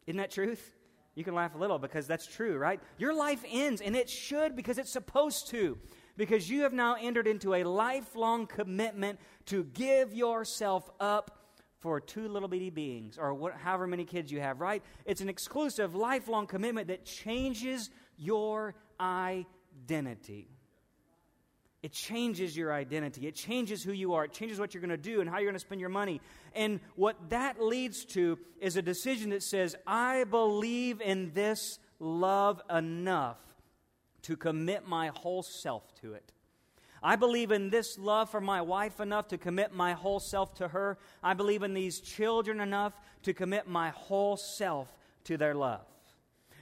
Isn't 0.07 0.19
that 0.19 0.31
truth? 0.31 0.74
You 1.14 1.25
can 1.25 1.35
laugh 1.35 1.54
a 1.54 1.59
little 1.59 1.78
because 1.78 2.06
that's 2.06 2.26
true, 2.26 2.56
right? 2.56 2.80
Your 2.99 3.14
life 3.14 3.44
ends, 3.49 3.80
and 3.80 3.94
it 3.94 4.11
should 4.11 4.56
because 4.56 4.78
it's 4.78 4.90
supposed 4.90 5.49
to. 5.49 5.78
Because 6.16 6.49
you 6.49 6.62
have 6.62 6.73
now 6.73 6.97
entered 7.00 7.26
into 7.26 7.54
a 7.54 7.64
lifelong 7.64 8.47
commitment 8.47 9.18
to 9.47 9.64
give 9.64 10.12
yourself 10.12 10.90
up 11.00 11.40
for 11.80 12.00
two 12.00 12.28
little 12.28 12.49
bitty 12.49 12.71
beings, 12.71 13.18
or 13.18 13.35
what, 13.35 13.54
however 13.54 13.87
many 13.87 14.04
kids 14.04 14.33
you 14.33 14.40
have, 14.40 14.61
right? 14.61 14.83
It's 15.04 15.21
an 15.21 15.28
exclusive, 15.28 15.94
lifelong 15.94 16.47
commitment 16.47 16.88
that 16.88 17.04
changes 17.04 17.90
your 18.16 18.75
identity. 18.99 20.54
It 21.85 21.93
changes 21.93 22.57
your 22.57 22.73
identity. 22.73 23.26
It 23.26 23.35
changes 23.35 23.83
who 23.83 23.93
you 23.93 24.14
are. 24.14 24.25
It 24.25 24.33
changes 24.33 24.59
what 24.59 24.73
you're 24.73 24.81
going 24.81 24.88
to 24.88 24.97
do 24.97 25.21
and 25.21 25.29
how 25.29 25.37
you're 25.37 25.50
going 25.50 25.53
to 25.53 25.59
spend 25.59 25.83
your 25.83 25.91
money. 25.91 26.23
And 26.55 26.81
what 26.97 27.14
that 27.29 27.62
leads 27.62 28.07
to 28.07 28.38
is 28.59 28.79
a 28.79 28.83
decision 28.83 29.29
that 29.31 29.43
says, 29.43 29.76
I 29.87 30.25
believe 30.25 31.03
in 31.03 31.33
this 31.35 31.79
love 32.00 32.62
enough 32.75 33.37
to 34.23 34.35
commit 34.35 34.88
my 34.88 35.09
whole 35.09 35.43
self 35.43 35.95
to 35.97 36.14
it. 36.14 36.33
I 37.03 37.17
believe 37.17 37.50
in 37.50 37.69
this 37.69 37.99
love 37.99 38.31
for 38.31 38.41
my 38.41 38.62
wife 38.62 38.99
enough 38.99 39.29
to 39.29 39.37
commit 39.37 39.75
my 39.75 39.93
whole 39.93 40.21
self 40.21 40.55
to 40.55 40.69
her. 40.69 40.97
I 41.23 41.35
believe 41.35 41.62
in 41.62 41.75
these 41.75 42.00
children 42.00 42.61
enough 42.61 42.95
to 43.25 43.35
commit 43.35 43.69
my 43.69 43.91
whole 43.91 44.38
self 44.38 44.88
to 45.25 45.37
their 45.37 45.55
love. 45.55 45.85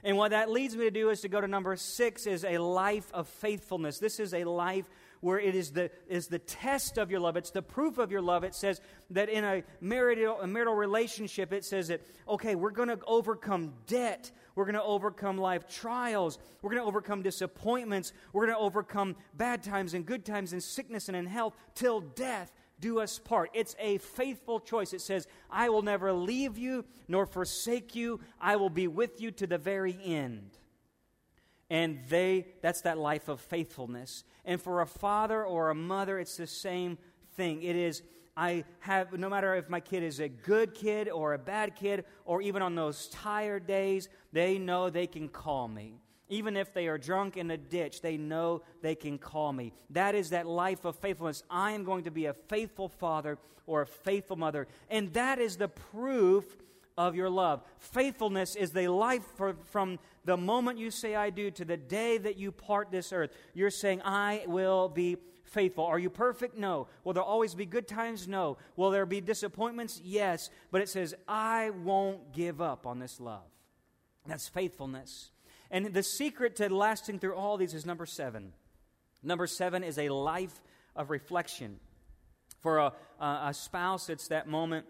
And 0.03 0.17
what 0.17 0.31
that 0.31 0.51
leads 0.51 0.75
me 0.75 0.83
to 0.83 0.91
do 0.91 1.09
is 1.11 1.21
to 1.21 1.29
go 1.29 1.39
to 1.39 1.47
number 1.47 1.77
six 1.77 2.27
is 2.27 2.43
a 2.43 2.57
life 2.57 3.09
of 3.13 3.29
faithfulness. 3.29 3.99
This 3.99 4.19
is 4.19 4.33
a 4.33 4.43
life 4.43 4.85
where 5.23 5.39
it 5.39 5.55
is 5.55 5.71
the, 5.71 5.89
is 6.09 6.27
the 6.27 6.39
test 6.39 6.97
of 6.97 7.09
your 7.09 7.21
love. 7.21 7.37
It's 7.37 7.51
the 7.51 7.61
proof 7.61 7.97
of 7.97 8.11
your 8.11 8.21
love. 8.21 8.43
It 8.43 8.53
says 8.53 8.81
that 9.11 9.29
in 9.29 9.45
a 9.45 9.63
marital, 9.79 10.41
a 10.41 10.47
marital 10.47 10.75
relationship, 10.75 11.53
it 11.53 11.63
says 11.63 11.87
that, 11.87 12.01
okay, 12.27 12.55
we're 12.55 12.71
going 12.71 12.89
to 12.89 12.99
overcome 13.07 13.73
debt. 13.87 14.31
We're 14.55 14.65
going 14.65 14.75
to 14.75 14.83
overcome 14.83 15.37
life 15.37 15.65
trials. 15.67 16.39
We're 16.61 16.71
going 16.71 16.81
to 16.81 16.87
overcome 16.87 17.21
disappointments. 17.21 18.11
We're 18.33 18.47
going 18.47 18.57
to 18.57 18.61
overcome 18.61 19.15
bad 19.33 19.63
times 19.63 19.93
and 19.93 20.05
good 20.05 20.25
times 20.25 20.51
and 20.51 20.61
sickness 20.61 21.07
and 21.07 21.15
in 21.15 21.25
health 21.25 21.55
till 21.73 22.01
death 22.01 22.51
do 22.81 22.99
us 22.99 23.17
part. 23.17 23.49
It's 23.53 23.77
a 23.79 23.99
faithful 23.99 24.59
choice. 24.59 24.91
It 24.91 24.99
says, 24.99 25.25
I 25.49 25.69
will 25.69 25.83
never 25.83 26.11
leave 26.11 26.57
you 26.57 26.83
nor 27.07 27.25
forsake 27.25 27.95
you. 27.95 28.19
I 28.41 28.57
will 28.57 28.69
be 28.69 28.89
with 28.89 29.21
you 29.21 29.31
to 29.31 29.47
the 29.47 29.57
very 29.57 29.97
end. 30.03 30.57
And 31.73 32.01
they, 32.07 32.45
that's 32.61 32.81
that 32.81 32.99
life 32.99 33.29
of 33.29 33.41
faithfulness. 33.41 34.25
And 34.45 34.61
for 34.61 34.81
a 34.81 34.85
father 34.85 35.43
or 35.43 35.71
a 35.71 35.75
mother, 35.75 36.19
it's 36.19 36.37
the 36.37 36.45
same 36.45 36.99
thing. 37.35 37.63
It 37.63 37.75
is, 37.75 38.03
I 38.37 38.65
have, 38.81 39.11
no 39.13 39.27
matter 39.27 39.55
if 39.55 39.71
my 39.71 39.79
kid 39.79 40.03
is 40.03 40.19
a 40.19 40.29
good 40.29 40.75
kid 40.75 41.09
or 41.09 41.33
a 41.33 41.39
bad 41.39 41.75
kid, 41.75 42.05
or 42.25 42.43
even 42.43 42.61
on 42.61 42.75
those 42.75 43.07
tired 43.07 43.65
days, 43.65 44.07
they 44.31 44.59
know 44.59 44.91
they 44.91 45.07
can 45.07 45.27
call 45.27 45.67
me. 45.67 45.95
Even 46.29 46.57
if 46.57 46.75
they 46.75 46.87
are 46.87 46.99
drunk 46.99 47.37
in 47.37 47.49
a 47.49 47.57
ditch, 47.57 48.01
they 48.01 48.17
know 48.17 48.61
they 48.83 48.93
can 48.93 49.17
call 49.17 49.51
me. 49.51 49.73
That 49.89 50.13
is 50.13 50.29
that 50.29 50.45
life 50.45 50.85
of 50.85 50.95
faithfulness. 50.97 51.41
I 51.49 51.71
am 51.71 51.85
going 51.85 52.03
to 52.03 52.11
be 52.11 52.27
a 52.27 52.33
faithful 52.33 52.87
father 52.87 53.39
or 53.65 53.81
a 53.81 53.87
faithful 53.87 54.35
mother. 54.35 54.67
And 54.91 55.11
that 55.13 55.39
is 55.39 55.57
the 55.57 55.69
proof 55.69 56.55
of 56.97 57.15
your 57.15 57.29
love. 57.29 57.63
Faithfulness 57.79 58.55
is 58.55 58.71
the 58.71 58.87
life 58.87 59.23
for, 59.35 59.55
from 59.71 59.99
the 60.25 60.37
moment 60.37 60.79
you 60.79 60.91
say 60.91 61.15
I 61.15 61.29
do 61.29 61.51
to 61.51 61.65
the 61.65 61.77
day 61.77 62.17
that 62.17 62.37
you 62.37 62.51
part 62.51 62.91
this 62.91 63.11
earth. 63.11 63.31
You're 63.53 63.69
saying, 63.69 64.01
I 64.03 64.43
will 64.47 64.89
be 64.89 65.17
faithful. 65.45 65.85
Are 65.85 65.99
you 65.99 66.09
perfect? 66.09 66.57
No. 66.57 66.87
Will 67.03 67.13
there 67.13 67.23
always 67.23 67.55
be 67.55 67.65
good 67.65 67.87
times? 67.87 68.27
No. 68.27 68.57
Will 68.75 68.91
there 68.91 69.05
be 69.05 69.21
disappointments? 69.21 70.01
Yes. 70.03 70.49
But 70.71 70.81
it 70.81 70.89
says, 70.89 71.13
I 71.27 71.71
won't 71.71 72.33
give 72.33 72.61
up 72.61 72.85
on 72.85 72.99
this 72.99 73.19
love. 73.19 73.43
That's 74.25 74.47
faithfulness. 74.47 75.31
And 75.69 75.87
the 75.87 76.03
secret 76.03 76.55
to 76.57 76.73
lasting 76.73 77.19
through 77.19 77.35
all 77.35 77.57
these 77.57 77.73
is 77.73 77.85
number 77.85 78.05
seven. 78.05 78.53
Number 79.21 79.47
seven 79.47 79.83
is 79.83 79.97
a 79.97 80.09
life 80.09 80.61
of 80.95 81.09
reflection. 81.09 81.79
For 82.61 82.77
a, 82.77 82.93
a 83.19 83.53
spouse, 83.53 84.09
it's 84.09 84.27
that 84.29 84.47
moment 84.47 84.85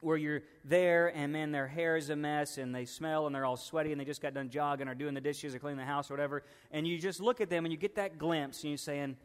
where 0.00 0.16
you're 0.16 0.42
there 0.64 1.08
and 1.08 1.32
man 1.32 1.50
their 1.50 1.66
hair 1.66 1.96
is 1.96 2.10
a 2.10 2.16
mess 2.16 2.58
and 2.58 2.74
they 2.74 2.84
smell 2.84 3.26
and 3.26 3.34
they're 3.34 3.44
all 3.44 3.56
sweaty 3.56 3.92
and 3.92 4.00
they 4.00 4.04
just 4.04 4.22
got 4.22 4.34
done 4.34 4.48
jogging 4.48 4.88
or 4.88 4.94
doing 4.94 5.14
the 5.14 5.20
dishes 5.20 5.54
or 5.54 5.58
cleaning 5.58 5.78
the 5.78 5.84
house 5.84 6.10
or 6.10 6.14
whatever. 6.14 6.42
And 6.70 6.86
you 6.86 6.98
just 6.98 7.20
look 7.20 7.40
at 7.40 7.50
them 7.50 7.64
and 7.64 7.72
you 7.72 7.78
get 7.78 7.96
that 7.96 8.18
glimpse 8.18 8.62
and 8.62 8.70
you're 8.70 8.78
saying 8.78 9.16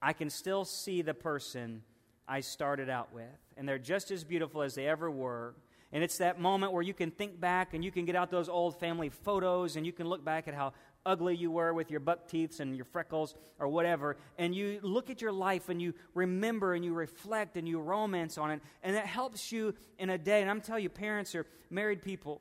i 0.00 0.12
can 0.12 0.30
still 0.30 0.64
see 0.64 1.02
the 1.02 1.14
person 1.14 1.82
i 2.26 2.40
started 2.40 2.88
out 2.88 3.12
with. 3.12 3.24
And 3.56 3.68
they're 3.68 3.78
just 3.78 4.10
as 4.10 4.24
beautiful 4.24 4.62
as 4.62 4.74
they 4.74 4.86
ever 4.86 5.10
were. 5.10 5.54
And 5.92 6.04
it's 6.04 6.18
that 6.18 6.38
moment 6.38 6.72
where 6.72 6.82
you 6.82 6.92
can 6.92 7.10
think 7.10 7.40
back 7.40 7.72
and 7.72 7.82
you 7.82 7.90
can 7.90 8.04
get 8.04 8.14
out 8.14 8.30
those 8.30 8.48
old 8.48 8.78
family 8.78 9.08
photos 9.08 9.76
and 9.76 9.86
you 9.86 9.92
can 9.92 10.06
look 10.06 10.22
back 10.22 10.46
at 10.46 10.54
how 10.54 10.74
ugly 11.06 11.36
you 11.36 11.50
were 11.50 11.72
with 11.72 11.90
your 11.90 12.00
buck 12.00 12.28
teeth 12.28 12.60
and 12.60 12.76
your 12.76 12.84
freckles 12.84 13.34
or 13.58 13.68
whatever, 13.68 14.16
and 14.36 14.54
you 14.54 14.78
look 14.82 15.10
at 15.10 15.20
your 15.20 15.32
life 15.32 15.68
and 15.68 15.80
you 15.80 15.94
remember 16.14 16.74
and 16.74 16.84
you 16.84 16.94
reflect 16.94 17.56
and 17.56 17.68
you 17.68 17.80
romance 17.80 18.38
on 18.38 18.50
it, 18.50 18.60
and 18.82 18.94
that 18.96 19.06
helps 19.06 19.50
you 19.52 19.74
in 19.98 20.10
a 20.10 20.18
day. 20.18 20.40
And 20.40 20.50
I'm 20.50 20.60
telling 20.60 20.82
you, 20.82 20.88
parents 20.88 21.34
or 21.34 21.46
married 21.70 22.02
people, 22.02 22.40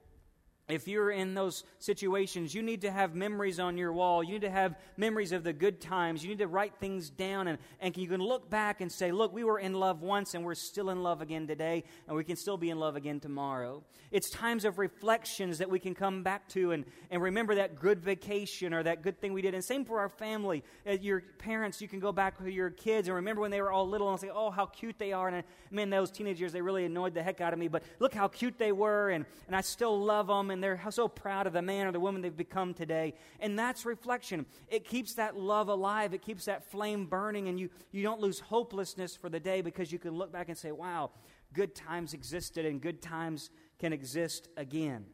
if 0.69 0.86
you're 0.86 1.12
in 1.12 1.33
those 1.33 1.63
situations, 1.79 2.53
you 2.53 2.62
need 2.62 2.81
to 2.81 2.91
have 2.91 3.15
memories 3.15 3.57
on 3.57 3.77
your 3.77 3.93
wall. 3.93 4.21
You 4.21 4.33
need 4.33 4.41
to 4.41 4.50
have 4.50 4.75
memories 4.97 5.31
of 5.31 5.43
the 5.43 5.53
good 5.53 5.79
times. 5.79 6.24
You 6.24 6.29
need 6.29 6.39
to 6.39 6.47
write 6.47 6.74
things 6.77 7.09
down, 7.09 7.47
and, 7.47 7.57
and 7.79 7.95
you 7.95 8.07
can 8.07 8.19
look 8.19 8.50
back 8.50 8.81
and 8.81 8.91
say, 8.91 9.13
Look, 9.13 9.33
we 9.33 9.45
were 9.45 9.59
in 9.59 9.74
love 9.74 10.01
once, 10.01 10.33
and 10.33 10.43
we're 10.43 10.55
still 10.55 10.89
in 10.89 11.03
love 11.03 11.21
again 11.21 11.47
today, 11.47 11.86
and 12.07 12.17
we 12.17 12.25
can 12.25 12.36
still 12.36 12.57
be 12.57 12.69
in 12.69 12.79
love 12.79 12.97
again 12.97 13.21
tomorrow. 13.21 13.81
It's 14.12 14.29
times 14.29 14.65
of 14.65 14.77
reflections 14.77 15.57
that 15.59 15.69
we 15.69 15.79
can 15.79 15.95
come 15.95 16.24
back 16.24 16.47
to 16.50 16.71
and, 16.71 16.86
and 17.12 17.21
remember 17.21 17.55
that 17.55 17.79
good 17.79 18.00
vacation 18.00 18.74
or 18.74 18.83
that 18.83 19.01
good 19.01 19.19
thing 19.19 19.33
we 19.33 19.41
did. 19.41 19.53
And 19.53 19.63
same 19.63 19.86
for 19.86 20.00
our 20.00 20.09
family. 20.09 20.63
As 20.86 21.01
your 21.01 21.21
parents, 21.39 21.81
you 21.81 21.88
can 21.88 22.00
go 22.00 22.12
back 22.12 22.39
with 22.39 22.53
your 22.53 22.69
kids 22.69 23.07
and 23.07 23.15
remember 23.15 23.41
when 23.41 23.51
they 23.51 23.62
were 23.62 23.71
all 23.71 23.88
little 23.88 24.09
and 24.09 24.19
say, 24.19 24.29
Oh, 24.33 24.50
how 24.50 24.65
cute 24.65 24.97
they 24.97 25.13
are. 25.13 25.27
And 25.27 25.43
man, 25.71 25.89
those 25.89 26.12
teenagers, 26.12 26.51
they 26.51 26.62
really 26.62 26.86
annoyed 26.86 27.13
the 27.13 27.24
heck 27.24 27.41
out 27.41 27.53
of 27.53 27.59
me, 27.59 27.67
but 27.67 27.83
look 28.00 28.13
how 28.13 28.27
cute 28.27 28.57
they 28.57 28.71
were, 28.71 29.09
and, 29.09 29.25
and 29.47 29.55
I 29.55 29.62
still 29.62 30.00
love 30.00 30.27
them. 30.27 30.57
And 30.58 30.64
they're 30.64 30.82
so 30.90 31.08
proud 31.08 31.46
of 31.46 31.54
the 31.54 31.62
man 31.62 31.86
or 31.86 31.92
the 31.92 32.00
woman 32.00 32.24
they've 32.24 32.36
become 32.36 32.74
today. 32.74 33.14
And 33.40 33.58
that's 33.58 33.86
reflection. 33.86 34.48
It 34.70 34.86
keeps 34.86 35.14
that 35.14 35.38
love 35.38 35.70
alive, 35.70 36.16
it 36.16 36.24
keeps 36.24 36.46
that 36.46 36.64
flame 36.64 37.06
burning, 37.06 37.48
and 37.48 37.60
you, 37.60 37.70
you 37.92 38.02
don't 38.02 38.20
lose 38.20 38.40
hopelessness 38.40 39.16
for 39.16 39.30
the 39.30 39.40
day 39.40 39.62
because 39.62 39.92
you 39.92 40.00
can 40.00 40.16
look 40.16 40.32
back 40.32 40.50
and 40.50 40.58
say, 40.58 40.72
wow, 40.72 41.12
good 41.54 41.76
times 41.76 42.14
existed 42.14 42.66
and 42.66 42.82
good 42.82 43.04
times 43.04 43.52
can 43.78 43.94
exist 43.94 44.48
again. 44.58 45.06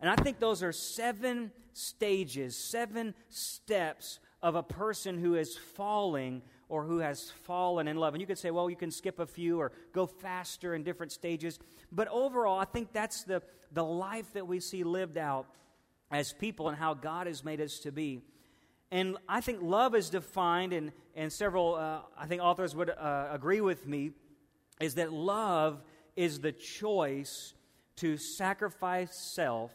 And 0.00 0.08
I 0.08 0.16
think 0.16 0.38
those 0.38 0.62
are 0.62 0.72
seven 0.72 1.52
stages, 1.74 2.56
seven 2.56 3.14
steps 3.28 4.18
of 4.42 4.54
a 4.54 4.62
person 4.62 5.18
who 5.18 5.34
is 5.34 5.56
falling 5.56 6.40
or 6.68 6.84
who 6.84 6.98
has 6.98 7.30
fallen 7.44 7.88
in 7.88 7.96
love. 7.96 8.14
And 8.14 8.20
you 8.20 8.26
could 8.26 8.38
say, 8.38 8.50
well, 8.50 8.68
you 8.68 8.76
can 8.76 8.90
skip 8.90 9.18
a 9.18 9.26
few 9.26 9.58
or 9.58 9.72
go 9.92 10.06
faster 10.06 10.74
in 10.74 10.82
different 10.82 11.12
stages. 11.12 11.58
But 11.90 12.08
overall, 12.08 12.58
I 12.58 12.64
think 12.64 12.92
that's 12.92 13.24
the, 13.24 13.42
the 13.72 13.84
life 13.84 14.32
that 14.34 14.46
we 14.46 14.60
see 14.60 14.84
lived 14.84 15.18
out 15.18 15.46
as 16.10 16.32
people 16.32 16.68
and 16.68 16.76
how 16.76 16.94
God 16.94 17.26
has 17.26 17.44
made 17.44 17.60
us 17.60 17.78
to 17.80 17.92
be. 17.92 18.22
And 18.90 19.16
I 19.28 19.40
think 19.40 19.60
love 19.60 19.94
is 19.94 20.08
defined, 20.08 20.72
and, 20.72 20.92
and 21.14 21.30
several, 21.30 21.74
uh, 21.74 22.00
I 22.18 22.26
think 22.26 22.42
authors 22.42 22.74
would 22.74 22.88
uh, 22.88 23.28
agree 23.30 23.60
with 23.60 23.86
me, 23.86 24.12
is 24.80 24.94
that 24.94 25.12
love 25.12 25.82
is 26.16 26.40
the 26.40 26.52
choice 26.52 27.52
to 27.96 28.16
sacrifice 28.16 29.14
self 29.14 29.72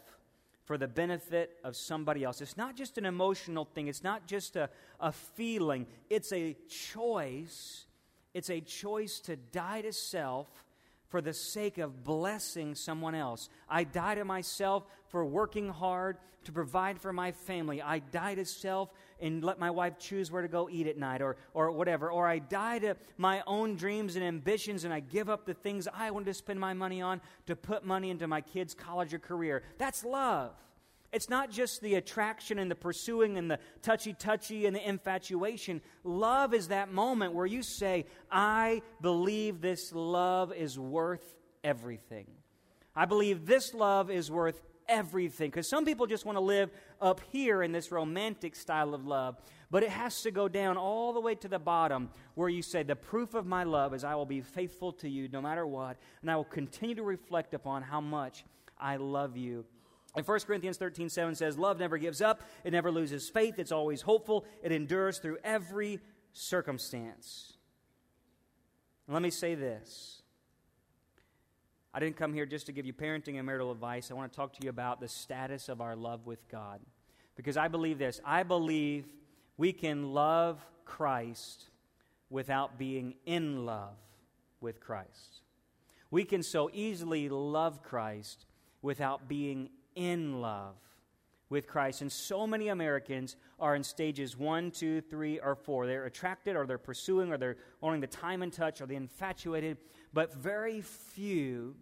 for 0.66 0.78
the 0.78 0.88
benefit 0.88 1.58
of 1.64 1.76
somebody 1.76 2.24
else. 2.24 2.42
It's 2.42 2.58
not 2.58 2.76
just 2.76 2.98
an 2.98 3.06
emotional 3.06 3.66
thing, 3.66 3.88
it's 3.88 4.04
not 4.04 4.28
just 4.28 4.56
a, 4.56 4.70
a 5.00 5.12
feeling, 5.12 5.88
it's 6.10 6.32
a 6.32 6.56
choice. 6.70 7.86
It's 8.34 8.50
a 8.50 8.62
choice 8.62 9.20
to 9.22 9.36
die 9.36 9.82
to 9.82 9.94
self 9.94 10.48
for 11.14 11.22
the 11.22 11.32
sake 11.32 11.78
of 11.78 12.04
blessing 12.04 12.74
someone 12.74 13.14
else. 13.14 13.48
I 13.70 13.84
die 13.84 14.16
to 14.16 14.26
myself 14.26 14.84
for 15.10 15.24
working 15.24 15.70
hard 15.70 16.18
to 16.46 16.52
provide 16.52 17.00
for 17.00 17.14
my 17.14 17.32
family. 17.32 17.84
I 17.84 18.00
die 18.00 18.34
to 18.34 18.46
self 18.46 18.90
and 19.22 19.44
let 19.44 19.60
my 19.60 19.70
wife 19.70 20.00
choose 20.00 20.32
where 20.32 20.42
to 20.42 20.48
go 20.48 20.68
eat 20.72 20.88
at 20.88 20.98
night 20.98 21.22
or, 21.22 21.38
or 21.54 21.70
whatever. 21.70 22.10
Or 22.10 22.28
I 22.28 22.40
die 22.40 22.80
to 22.80 22.98
my 23.18 23.44
own 23.46 23.76
dreams 23.76 24.16
and 24.16 24.26
ambitions 24.26 24.86
and 24.86 24.92
I 24.92 25.02
give 25.02 25.30
up 25.30 25.46
the 25.46 25.54
things 25.54 25.88
I 25.94 26.10
want 26.10 26.26
to 26.26 26.34
spend 26.34 26.60
my 26.60 26.74
money 26.74 27.00
on 27.04 27.22
to 27.46 27.56
put 27.56 27.86
money 27.86 28.10
into 28.10 28.26
my 28.26 28.42
kids' 28.42 28.74
college 28.74 29.14
or 29.14 29.20
career. 29.20 29.62
That's 29.78 30.04
love. 30.04 30.56
It's 31.14 31.30
not 31.30 31.52
just 31.52 31.82
the 31.82 31.96
attraction 31.96 32.58
and 32.58 32.72
the 32.72 32.76
pursuing 32.76 33.38
and 33.38 33.50
the 33.50 33.60
touchy 33.84 34.14
touchy 34.14 34.66
and 34.66 34.76
the 34.76 34.88
infatuation. 34.88 35.82
Love 36.04 36.56
is 36.56 36.70
that 36.70 36.92
moment 36.92 37.34
where 37.34 37.46
you 37.46 37.62
say, 37.62 38.08
I 38.32 38.82
believe 39.00 39.62
this 39.62 39.94
love 39.94 40.52
is 40.52 40.80
worth 40.80 41.36
everything. 41.64 42.26
I 42.96 43.06
believe 43.06 43.46
this 43.46 43.76
love 43.76 44.10
is 44.10 44.32
worth 44.32 44.60
everything. 44.88 45.52
Because 45.52 45.70
some 45.70 45.86
people 45.86 46.08
just 46.08 46.26
want 46.26 46.36
to 46.38 46.44
live 46.44 46.72
up 47.00 47.22
here 47.32 47.62
in 47.62 47.72
this 47.72 47.92
romantic 47.92 48.56
style 48.56 48.96
of 48.96 49.06
love, 49.06 49.38
but 49.70 49.84
it 49.84 49.90
has 49.90 50.24
to 50.24 50.32
go 50.32 50.48
down 50.48 50.78
all 50.78 51.14
the 51.14 51.22
way 51.22 51.36
to 51.36 51.48
the 51.48 51.60
bottom 51.60 52.10
where 52.34 52.50
you 52.50 52.64
say, 52.64 52.82
The 52.82 52.96
proof 52.96 53.36
of 53.36 53.46
my 53.46 53.64
love 53.64 53.94
is 53.94 54.04
I 54.04 54.16
will 54.16 54.26
be 54.26 54.42
faithful 54.42 54.94
to 54.94 55.10
you 55.10 55.30
no 55.32 55.42
matter 55.42 55.66
what, 55.66 55.98
and 56.22 56.32
I 56.32 56.36
will 56.36 56.44
continue 56.44 56.96
to 56.96 57.04
reflect 57.04 57.54
upon 57.54 57.84
how 57.84 58.02
much 58.02 58.46
I 58.80 58.96
love 58.98 59.38
you 59.38 59.66
and 60.16 60.28
1 60.28 60.40
Corinthians 60.42 60.78
13, 60.78 61.10
7 61.10 61.36
says, 61.36 61.58
Love 61.58 61.80
never 61.80 61.98
gives 61.98 62.22
up, 62.22 62.44
it 62.64 62.72
never 62.72 62.92
loses 62.92 63.30
faith, 63.30 63.56
it's 63.58 63.72
always 63.72 64.02
hopeful, 64.02 64.46
it 64.62 64.72
endures 64.72 65.18
through 65.18 65.38
every 65.44 66.00
circumstance. 66.34 67.54
And 69.08 69.14
let 69.14 69.24
me 69.24 69.32
say 69.32 69.56
this. 69.56 70.22
I 71.94 72.00
didn't 72.00 72.16
come 72.16 72.34
here 72.34 72.46
just 72.46 72.66
to 72.68 72.72
give 72.72 72.86
you 72.86 72.94
parenting 72.94 73.38
and 73.38 73.46
marital 73.46 73.72
advice. 73.72 74.10
I 74.10 74.16
want 74.16 74.32
to 74.32 74.36
talk 74.36 74.54
to 74.54 74.60
you 74.64 74.70
about 74.70 75.00
the 75.00 75.08
status 75.08 75.70
of 75.70 75.80
our 75.80 75.96
love 75.96 76.26
with 76.26 76.48
God. 76.50 76.80
Because 77.36 77.58
I 77.58 77.68
believe 77.68 78.00
this. 78.00 78.20
I 78.26 78.44
believe 78.44 79.06
we 79.58 79.74
can 79.74 80.12
love 80.14 80.66
Christ 80.86 81.66
without 82.30 82.80
being 82.80 83.16
in 83.26 83.66
love 83.66 83.96
with 84.60 84.80
Christ. 84.80 85.42
We 86.10 86.24
can 86.24 86.42
so 86.42 86.70
easily 86.74 87.30
love 87.30 87.84
Christ 87.84 88.46
without 88.82 89.28
being 89.28 89.70
in 89.96 90.42
love 90.42 90.76
with 91.50 91.68
Christ. 91.68 92.02
And 92.02 92.12
so 92.12 92.48
many 92.48 92.70
Americans 92.70 93.36
are 93.60 93.76
in 93.76 93.84
stages 93.84 94.38
one, 94.38 94.72
two, 94.72 95.02
three, 95.02 95.40
or 95.40 95.56
four. 95.56 95.86
They're 95.86 96.06
attracted, 96.06 96.56
or 96.56 96.66
they're 96.66 96.78
pursuing, 96.78 97.32
or 97.32 97.38
they're 97.38 97.58
wanting 97.82 98.02
the 98.02 98.08
time 98.08 98.42
and 98.42 98.52
touch, 98.52 98.82
or 98.82 98.86
they're 98.86 98.98
infatuated. 98.98 99.78
But 100.14 100.34
very 100.34 100.82
few 100.82 101.76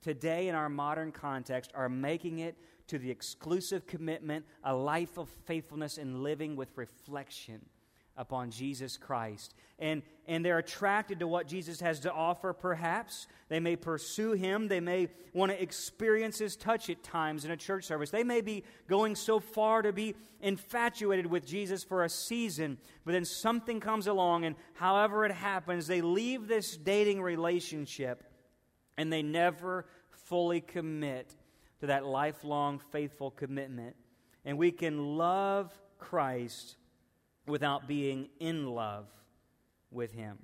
today 0.00 0.48
in 0.48 0.54
our 0.54 0.68
modern 0.68 1.12
context 1.12 1.70
are 1.74 1.88
making 1.88 2.38
it 2.38 2.56
to 2.86 2.98
the 2.98 3.10
exclusive 3.10 3.86
commitment, 3.86 4.44
a 4.64 4.74
life 4.74 5.18
of 5.18 5.28
faithfulness 5.44 5.98
and 5.98 6.22
living 6.22 6.56
with 6.56 6.70
reflection 6.76 7.60
upon 8.20 8.50
Jesus 8.50 8.98
Christ. 8.98 9.54
And, 9.78 10.02
and 10.28 10.44
they're 10.44 10.58
attracted 10.58 11.20
to 11.20 11.26
what 11.26 11.48
Jesus 11.48 11.80
has 11.80 12.00
to 12.00 12.12
offer, 12.12 12.52
perhaps. 12.52 13.26
They 13.48 13.60
may 13.60 13.76
pursue 13.76 14.32
him. 14.32 14.68
They 14.68 14.78
may 14.78 15.08
want 15.32 15.50
to 15.52 15.60
experience 15.60 16.38
his 16.38 16.54
touch 16.54 16.90
at 16.90 17.02
times 17.02 17.46
in 17.46 17.50
a 17.50 17.56
church 17.56 17.84
service. 17.84 18.10
They 18.10 18.22
may 18.22 18.42
be 18.42 18.62
going 18.88 19.16
so 19.16 19.40
far 19.40 19.80
to 19.80 19.92
be 19.92 20.14
infatuated 20.42 21.26
with 21.26 21.46
Jesus 21.46 21.82
for 21.82 22.04
a 22.04 22.10
season, 22.10 22.76
but 23.06 23.12
then 23.12 23.24
something 23.24 23.80
comes 23.80 24.06
along, 24.06 24.44
and 24.44 24.54
however 24.74 25.24
it 25.24 25.32
happens, 25.32 25.86
they 25.86 26.02
leave 26.02 26.46
this 26.46 26.76
dating 26.76 27.22
relationship 27.22 28.22
and 28.98 29.10
they 29.10 29.22
never 29.22 29.86
fully 30.10 30.60
commit 30.60 31.34
to 31.80 31.86
that 31.86 32.04
lifelong 32.04 32.78
faithful 32.90 33.30
commitment. 33.30 33.96
And 34.44 34.58
we 34.58 34.72
can 34.72 35.16
love 35.16 35.72
Christ 35.98 36.76
without 37.46 37.88
being 37.88 38.28
in 38.38 38.66
love 38.66 39.06
with 39.90 40.12
Him. 40.12 40.38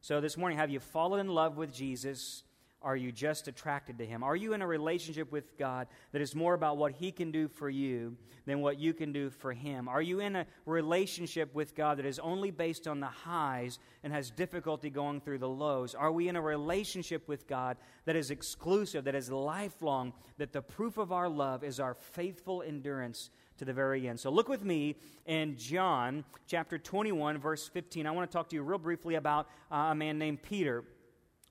So, 0.00 0.20
this 0.20 0.36
morning, 0.36 0.58
have 0.58 0.70
you 0.70 0.80
fallen 0.80 1.20
in 1.20 1.28
love 1.28 1.56
with 1.56 1.72
Jesus? 1.72 2.44
Are 2.84 2.94
you 2.94 3.10
just 3.10 3.48
attracted 3.48 3.96
to 3.96 4.04
Him? 4.04 4.22
Are 4.22 4.36
you 4.36 4.52
in 4.52 4.60
a 4.60 4.66
relationship 4.66 5.32
with 5.32 5.56
God 5.56 5.86
that 6.12 6.20
is 6.20 6.34
more 6.34 6.52
about 6.52 6.76
what 6.76 6.92
He 6.92 7.10
can 7.10 7.30
do 7.30 7.48
for 7.48 7.70
you 7.70 8.18
than 8.44 8.60
what 8.60 8.78
you 8.78 8.92
can 8.92 9.10
do 9.10 9.30
for 9.30 9.54
Him? 9.54 9.88
Are 9.88 10.02
you 10.02 10.20
in 10.20 10.36
a 10.36 10.46
relationship 10.66 11.54
with 11.54 11.74
God 11.74 11.96
that 11.96 12.04
is 12.04 12.18
only 12.18 12.50
based 12.50 12.86
on 12.86 13.00
the 13.00 13.06
highs 13.06 13.78
and 14.02 14.12
has 14.12 14.30
difficulty 14.30 14.90
going 14.90 15.22
through 15.22 15.38
the 15.38 15.48
lows? 15.48 15.94
Are 15.94 16.12
we 16.12 16.28
in 16.28 16.36
a 16.36 16.42
relationship 16.42 17.26
with 17.26 17.46
God 17.46 17.78
that 18.04 18.16
is 18.16 18.30
exclusive, 18.30 19.04
that 19.04 19.14
is 19.14 19.30
lifelong, 19.30 20.12
that 20.36 20.52
the 20.52 20.60
proof 20.60 20.98
of 20.98 21.10
our 21.10 21.30
love 21.30 21.64
is 21.64 21.80
our 21.80 21.94
faithful 21.94 22.62
endurance 22.62 23.30
to 23.58 23.64
the 23.64 23.72
very 23.72 24.08
end. 24.08 24.20
So 24.20 24.30
look 24.30 24.48
with 24.48 24.64
me 24.64 24.96
in 25.26 25.56
John 25.56 26.24
chapter 26.46 26.78
21, 26.78 27.38
verse 27.38 27.68
15. 27.68 28.06
I 28.06 28.10
want 28.10 28.30
to 28.30 28.36
talk 28.36 28.48
to 28.50 28.56
you 28.56 28.62
real 28.62 28.78
briefly 28.78 29.14
about 29.14 29.48
uh, 29.70 29.88
a 29.90 29.94
man 29.94 30.18
named 30.18 30.42
Peter. 30.42 30.84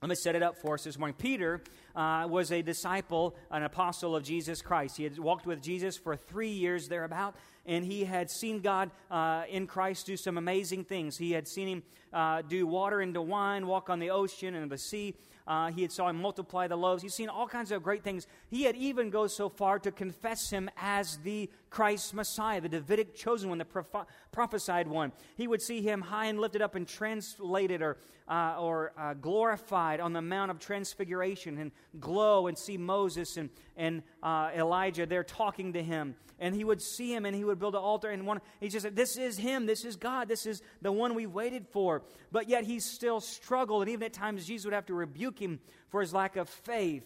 Let 0.02 0.08
me 0.10 0.16
set 0.16 0.36
it 0.36 0.42
up 0.42 0.58
for 0.58 0.74
us 0.74 0.84
this 0.84 0.98
morning. 0.98 1.16
Peter 1.18 1.62
uh, 1.96 2.26
was 2.28 2.52
a 2.52 2.60
disciple, 2.60 3.34
an 3.50 3.62
apostle 3.62 4.14
of 4.14 4.22
Jesus 4.22 4.60
Christ. 4.60 4.98
He 4.98 5.04
had 5.04 5.18
walked 5.18 5.46
with 5.46 5.62
Jesus 5.62 5.96
for 5.96 6.14
three 6.14 6.50
years 6.50 6.88
thereabout, 6.88 7.36
and 7.66 7.84
he 7.84 8.04
had 8.04 8.30
seen 8.30 8.60
God 8.60 8.90
uh, 9.10 9.44
in 9.48 9.66
Christ 9.66 10.06
do 10.06 10.16
some 10.16 10.38
amazing 10.38 10.84
things. 10.84 11.16
He 11.16 11.32
had 11.32 11.48
seen 11.48 11.68
him 11.68 11.82
uh, 12.12 12.42
do 12.42 12.66
water 12.66 13.00
into 13.00 13.20
wine, 13.20 13.66
walk 13.66 13.90
on 13.90 13.98
the 13.98 14.10
ocean 14.10 14.54
and 14.54 14.70
the 14.70 14.78
sea. 14.78 15.14
Uh, 15.46 15.70
he 15.70 15.82
had 15.82 15.92
saw 15.92 16.08
him 16.08 16.20
multiply 16.20 16.66
the 16.66 16.76
loaves. 16.76 17.02
He's 17.02 17.12
seen 17.12 17.28
all 17.28 17.46
kinds 17.46 17.70
of 17.70 17.82
great 17.82 18.02
things. 18.02 18.26
He 18.48 18.62
had 18.62 18.76
even 18.76 19.10
go 19.10 19.26
so 19.26 19.50
far 19.50 19.78
to 19.80 19.92
confess 19.92 20.48
him 20.48 20.70
as 20.76 21.18
the 21.18 21.50
Christ 21.68 22.14
Messiah, 22.14 22.62
the 22.62 22.68
Davidic 22.68 23.14
chosen 23.14 23.50
one, 23.50 23.58
the 23.58 23.66
proph- 23.66 24.06
prophesied 24.32 24.88
one. 24.88 25.12
He 25.36 25.46
would 25.46 25.60
see 25.60 25.82
him 25.82 26.00
high 26.00 26.26
and 26.26 26.40
lifted 26.40 26.62
up 26.62 26.76
and 26.76 26.88
translated 26.88 27.82
or, 27.82 27.98
uh, 28.26 28.56
or 28.58 28.92
uh, 28.96 29.14
glorified 29.14 30.00
on 30.00 30.14
the 30.14 30.22
Mount 30.22 30.50
of 30.50 30.58
Transfiguration 30.58 31.58
and 31.58 31.72
glow 32.00 32.46
and 32.46 32.56
see 32.56 32.78
Moses 32.78 33.36
and, 33.36 33.50
and 33.76 34.02
uh, 34.22 34.50
Elijah 34.56 35.04
there 35.04 35.24
talking 35.24 35.74
to 35.74 35.82
him. 35.82 36.14
And 36.38 36.54
he 36.54 36.64
would 36.64 36.80
see 36.80 37.14
him 37.14 37.26
and 37.26 37.36
he 37.36 37.44
would 37.44 37.53
build 37.56 37.74
an 37.74 37.80
altar 37.80 38.10
and 38.10 38.26
one, 38.26 38.40
he 38.60 38.68
just 38.68 38.84
said, 38.84 38.96
This 38.96 39.16
is 39.16 39.36
him, 39.36 39.66
this 39.66 39.84
is 39.84 39.96
God, 39.96 40.28
this 40.28 40.46
is 40.46 40.62
the 40.82 40.92
one 40.92 41.14
we 41.14 41.26
waited 41.26 41.66
for. 41.68 42.02
But 42.32 42.48
yet 42.48 42.64
he 42.64 42.80
still 42.80 43.20
struggled, 43.20 43.82
and 43.82 43.90
even 43.90 44.04
at 44.04 44.12
times 44.12 44.46
Jesus 44.46 44.64
would 44.64 44.74
have 44.74 44.86
to 44.86 44.94
rebuke 44.94 45.38
him 45.38 45.60
for 45.90 46.00
his 46.00 46.12
lack 46.12 46.36
of 46.36 46.48
faith. 46.48 47.04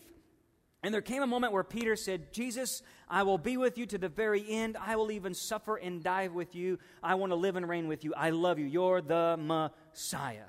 And 0.83 0.95
there 0.95 1.03
came 1.03 1.23
a 1.23 1.27
moment 1.27 1.53
where 1.53 1.65
Peter 1.65 1.97
said, 1.97 2.33
Jesus, 2.33 2.83
I 3.09 3.25
will 3.25 3.39
be 3.39 3.57
with 3.57 3.79
you 3.79 3.87
to 3.87 3.99
the 3.99 4.09
very 4.09 4.45
end. 4.49 4.77
I 4.81 4.95
will 4.95 5.11
even 5.11 5.35
suffer 5.35 5.77
and 5.77 6.03
die 6.03 6.29
with 6.29 6.55
you. 6.55 6.79
I 7.03 7.17
want 7.17 7.33
to 7.33 7.37
live 7.37 7.57
and 7.57 7.69
reign 7.69 7.89
with 7.89 8.05
you. 8.05 8.15
I 8.15 8.31
love 8.31 8.61
you. 8.61 8.67
You're 8.67 9.01
the 9.01 9.37
Messiah. 9.37 10.45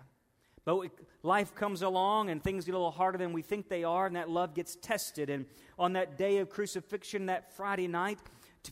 But 0.65 0.91
life 1.23 1.55
comes 1.55 1.81
along 1.81 2.29
and 2.29 2.43
things 2.43 2.65
get 2.65 2.75
a 2.75 2.77
little 2.77 2.91
harder 2.91 3.17
than 3.17 3.33
we 3.33 3.41
think 3.41 3.69
they 3.69 3.83
are, 3.83 4.05
and 4.05 4.15
that 4.15 4.29
love 4.29 4.53
gets 4.53 4.75
tested. 4.75 5.31
And 5.31 5.47
on 5.79 5.93
that 5.93 6.15
day 6.15 6.38
of 6.38 6.49
crucifixion, 6.49 7.25
that 7.25 7.55
Friday 7.55 7.88
night, 7.88 8.19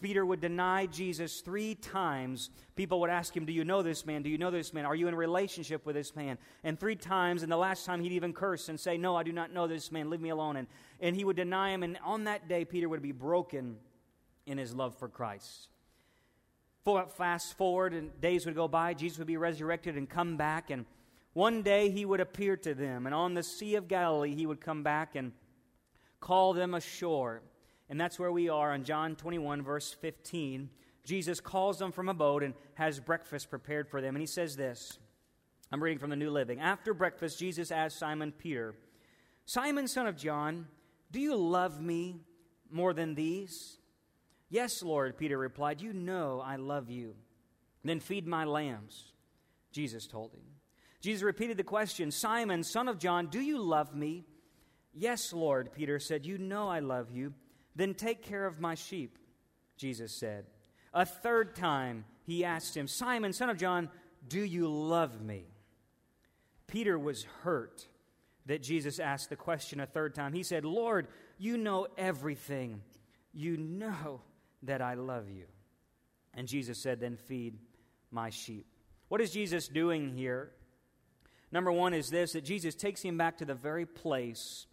Peter 0.02 0.26
would 0.26 0.42
deny 0.42 0.86
Jesus 0.86 1.42
three 1.42 1.74
times. 1.74 2.50
People 2.76 3.00
would 3.00 3.10
ask 3.10 3.36
him, 3.36 3.46
Do 3.46 3.54
you 3.54 3.64
know 3.64 3.82
this 3.82 4.06
man? 4.06 4.22
Do 4.22 4.30
you 4.30 4.38
know 4.38 4.52
this 4.52 4.74
man? 4.74 4.86
Are 4.86 4.96
you 4.96 5.08
in 5.08 5.16
relationship 5.16 5.86
with 5.86 5.96
this 5.96 6.16
man? 6.16 6.38
And 6.64 6.80
three 6.80 6.96
times, 6.96 7.42
and 7.42 7.52
the 7.52 7.58
last 7.58 7.86
time 7.86 8.02
he'd 8.02 8.12
even 8.12 8.34
curse 8.34 8.70
and 8.70 8.80
say, 8.80 8.98
No, 8.98 9.16
I 9.16 9.24
do 9.24 9.32
not 9.32 9.54
know 9.54 9.66
this 9.66 9.92
man. 9.92 10.10
Leave 10.10 10.22
me 10.22 10.30
alone. 10.30 10.58
And, 10.58 10.68
and 11.00 11.16
he 11.16 11.24
would 11.24 11.38
deny 11.38 11.72
him. 11.72 11.84
And 11.84 11.98
on 12.04 12.26
that 12.26 12.48
day, 12.48 12.66
Peter 12.66 12.90
would 12.90 13.02
be 13.02 13.14
broken 13.14 13.78
in 14.46 14.58
his 14.58 14.74
love 14.74 14.98
for 14.98 15.08
Christ. 15.08 15.70
Fast 17.18 17.58
forward, 17.58 17.94
and 17.94 18.20
days 18.22 18.46
would 18.46 18.56
go 18.56 18.68
by. 18.68 18.94
Jesus 18.94 19.18
would 19.18 19.28
be 19.28 19.38
resurrected 19.38 19.96
and 19.96 20.10
come 20.10 20.38
back. 20.38 20.70
And 20.70 20.86
one 21.34 21.62
day 21.62 21.90
he 21.90 22.06
would 22.06 22.22
appear 22.22 22.56
to 22.58 22.74
them. 22.74 23.06
And 23.06 23.16
on 23.16 23.34
the 23.34 23.44
Sea 23.44 23.76
of 23.76 23.88
Galilee, 23.88 24.36
he 24.36 24.46
would 24.46 24.62
come 24.62 24.84
back 24.84 25.16
and 25.16 25.34
call 26.20 26.54
them 26.54 26.74
ashore. 26.74 27.42
And 27.90 28.00
that's 28.00 28.20
where 28.20 28.32
we 28.32 28.50
are 28.50 28.74
on 28.74 28.84
John 28.84 29.16
21, 29.16 29.62
verse 29.62 29.94
15. 29.94 30.70
Jesus 31.06 31.40
calls 31.40 31.80
them 31.80 31.92
from 31.92 32.10
a 32.10 32.14
boat 32.14 32.44
and 32.44 32.54
has 32.74 33.00
breakfast 33.00 33.50
prepared 33.50 33.88
for 33.90 34.02
them. 34.02 34.16
And 34.16 34.22
he 34.22 34.28
says 34.28 34.56
this 34.56 35.00
I'm 35.72 35.82
reading 35.82 36.00
from 36.00 36.10
the 36.10 36.16
New 36.16 36.30
Living. 36.30 36.60
After 36.60 36.94
breakfast, 36.94 37.40
Jesus 37.40 37.72
asked 37.72 38.00
Simon 38.00 38.32
Peter, 38.32 38.76
Simon, 39.46 39.88
son 39.88 40.08
of 40.08 40.18
John, 40.18 40.68
do 41.12 41.20
you 41.20 41.36
love 41.36 41.82
me 41.82 42.22
more 42.70 42.94
than 42.94 43.16
these? 43.16 43.78
Yes, 44.50 44.84
Lord, 44.84 45.18
Peter 45.18 45.38
replied, 45.38 45.82
You 45.82 45.94
know 45.94 46.42
I 46.46 46.58
love 46.58 46.90
you. 46.90 47.16
Then 47.84 48.00
feed 48.00 48.28
my 48.28 48.44
lambs, 48.44 49.14
Jesus 49.72 50.08
told 50.08 50.34
him. 50.34 50.44
Jesus 51.02 51.24
repeated 51.24 51.58
the 51.58 51.64
question 51.64 52.12
Simon, 52.12 52.64
son 52.64 52.88
of 52.88 53.00
John, 53.00 53.28
do 53.28 53.40
you 53.40 53.60
love 53.60 53.96
me? 53.96 54.26
Yes, 54.94 55.32
Lord, 55.32 55.72
Peter 55.74 56.00
said, 56.00 56.26
You 56.26 56.38
know 56.38 56.68
I 56.68 56.80
love 56.80 57.12
you. 57.12 57.34
Then 57.78 57.94
take 57.94 58.24
care 58.24 58.48
of 58.48 58.60
my 58.60 58.74
sheep, 58.74 59.20
Jesus 59.78 60.12
said. 60.12 60.46
A 60.94 61.06
third 61.06 61.56
time 61.56 62.06
he 62.26 62.44
asked 62.44 62.76
him, 62.76 62.88
Simon, 62.88 63.32
son 63.32 63.52
of 63.52 63.58
John, 63.58 63.90
do 64.28 64.42
you 64.42 64.68
love 64.68 65.22
me? 65.22 65.46
Peter 66.66 66.98
was 66.98 67.24
hurt 67.44 67.88
that 68.48 68.64
Jesus 68.64 69.00
asked 69.00 69.30
the 69.30 69.36
question 69.36 69.80
a 69.80 69.86
third 69.86 70.16
time. 70.16 70.34
He 70.34 70.42
said, 70.42 70.66
Lord, 70.66 71.08
you 71.38 71.56
know 71.56 71.88
everything. 71.98 72.82
You 73.32 73.58
know 73.58 74.22
that 74.64 74.82
I 74.82 74.96
love 74.96 75.30
you. 75.30 75.46
And 76.34 76.48
Jesus 76.48 76.80
said, 76.80 77.00
Then 77.00 77.16
feed 77.16 77.60
my 78.10 78.32
sheep. 78.32 78.66
What 79.08 79.22
is 79.22 79.32
Jesus 79.32 79.68
doing 79.68 80.16
here? 80.16 80.52
Number 81.52 81.72
one 81.72 81.94
is 81.94 82.10
this 82.10 82.34
that 82.34 82.44
Jesus 82.44 82.74
takes 82.74 83.04
him 83.04 83.20
back 83.20 83.38
to 83.38 83.46
the 83.46 83.54
very 83.54 83.86
place 83.86 84.66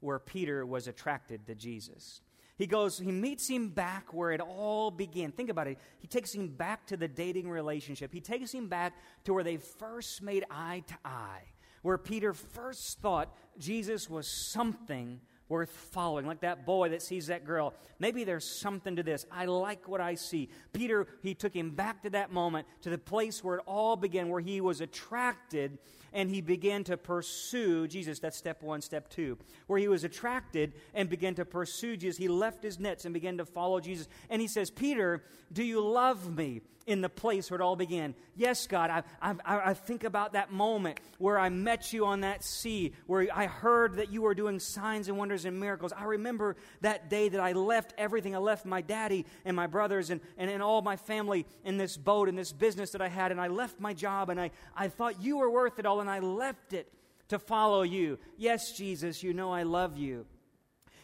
where 0.00 0.18
Peter 0.18 0.64
was 0.64 0.88
attracted 0.88 1.46
to 1.46 1.54
Jesus. 1.54 2.22
He 2.58 2.66
goes, 2.66 2.98
he 2.98 3.12
meets 3.12 3.48
him 3.48 3.68
back 3.68 4.12
where 4.12 4.32
it 4.32 4.40
all 4.40 4.90
began. 4.90 5.30
Think 5.30 5.48
about 5.48 5.68
it. 5.68 5.78
He 6.00 6.08
takes 6.08 6.34
him 6.34 6.48
back 6.48 6.86
to 6.88 6.96
the 6.96 7.06
dating 7.06 7.48
relationship. 7.48 8.12
He 8.12 8.20
takes 8.20 8.52
him 8.52 8.66
back 8.66 8.94
to 9.24 9.32
where 9.32 9.44
they 9.44 9.58
first 9.58 10.22
made 10.22 10.44
eye 10.50 10.82
to 10.88 10.94
eye, 11.04 11.44
where 11.82 11.96
Peter 11.96 12.34
first 12.34 13.00
thought 13.00 13.32
Jesus 13.58 14.10
was 14.10 14.26
something 14.26 15.20
worth 15.48 15.70
following, 15.70 16.26
like 16.26 16.40
that 16.40 16.66
boy 16.66 16.90
that 16.90 17.00
sees 17.00 17.28
that 17.28 17.44
girl. 17.44 17.74
Maybe 17.98 18.24
there's 18.24 18.44
something 18.44 18.96
to 18.96 19.02
this. 19.02 19.24
I 19.30 19.46
like 19.46 19.88
what 19.88 20.00
I 20.00 20.14
see. 20.16 20.50
Peter, 20.72 21.06
he 21.22 21.34
took 21.34 21.54
him 21.54 21.70
back 21.70 22.02
to 22.02 22.10
that 22.10 22.32
moment, 22.32 22.66
to 22.82 22.90
the 22.90 22.98
place 22.98 23.42
where 23.42 23.56
it 23.56 23.62
all 23.66 23.96
began, 23.96 24.28
where 24.28 24.40
he 24.40 24.60
was 24.60 24.80
attracted 24.80 25.78
and 26.12 26.30
he 26.30 26.40
began 26.40 26.84
to 26.84 26.96
pursue 26.96 27.86
Jesus. 27.88 28.18
That's 28.18 28.36
step 28.36 28.62
one. 28.62 28.80
Step 28.80 29.08
two, 29.08 29.38
where 29.66 29.78
he 29.78 29.88
was 29.88 30.04
attracted 30.04 30.72
and 30.94 31.08
began 31.08 31.34
to 31.36 31.44
pursue 31.44 31.96
Jesus. 31.96 32.18
He 32.18 32.28
left 32.28 32.62
his 32.62 32.78
nets 32.78 33.04
and 33.04 33.14
began 33.14 33.38
to 33.38 33.44
follow 33.44 33.80
Jesus. 33.80 34.08
And 34.30 34.40
he 34.40 34.48
says, 34.48 34.70
Peter, 34.70 35.24
do 35.52 35.62
you 35.62 35.80
love 35.80 36.36
me? 36.36 36.62
in 36.88 37.02
the 37.02 37.08
place 37.08 37.50
where 37.50 37.60
it 37.60 37.62
all 37.62 37.76
began. 37.76 38.14
Yes, 38.34 38.66
God, 38.66 38.88
I, 38.88 39.02
I, 39.20 39.34
I, 39.44 39.74
think 39.74 40.04
about 40.04 40.32
that 40.32 40.50
moment 40.50 40.98
where 41.18 41.38
I 41.38 41.50
met 41.50 41.92
you 41.92 42.06
on 42.06 42.22
that 42.22 42.42
sea, 42.42 42.94
where 43.06 43.28
I 43.32 43.44
heard 43.44 43.96
that 43.96 44.10
you 44.10 44.22
were 44.22 44.34
doing 44.34 44.58
signs 44.58 45.08
and 45.08 45.18
wonders 45.18 45.44
and 45.44 45.60
miracles. 45.60 45.92
I 45.92 46.04
remember 46.04 46.56
that 46.80 47.10
day 47.10 47.28
that 47.28 47.40
I 47.40 47.52
left 47.52 47.92
everything. 47.98 48.34
I 48.34 48.38
left 48.38 48.64
my 48.64 48.80
daddy 48.80 49.26
and 49.44 49.54
my 49.54 49.66
brothers 49.66 50.08
and, 50.08 50.22
and, 50.38 50.50
and 50.50 50.62
all 50.62 50.80
my 50.80 50.96
family 50.96 51.44
in 51.62 51.76
this 51.76 51.98
boat, 51.98 52.26
in 52.26 52.36
this 52.36 52.52
business 52.52 52.92
that 52.92 53.02
I 53.02 53.08
had, 53.08 53.32
and 53.32 53.40
I 53.40 53.48
left 53.48 53.78
my 53.78 53.92
job, 53.92 54.30
and 54.30 54.40
I, 54.40 54.50
I 54.74 54.88
thought 54.88 55.22
you 55.22 55.36
were 55.36 55.50
worth 55.50 55.78
it 55.78 55.84
all, 55.84 55.97
and 56.00 56.10
I 56.10 56.18
left 56.18 56.72
it 56.72 56.92
to 57.28 57.38
follow 57.38 57.82
you. 57.82 58.18
Yes, 58.36 58.72
Jesus, 58.72 59.22
you 59.22 59.32
know 59.34 59.52
I 59.52 59.62
love 59.62 59.96
you. 59.96 60.26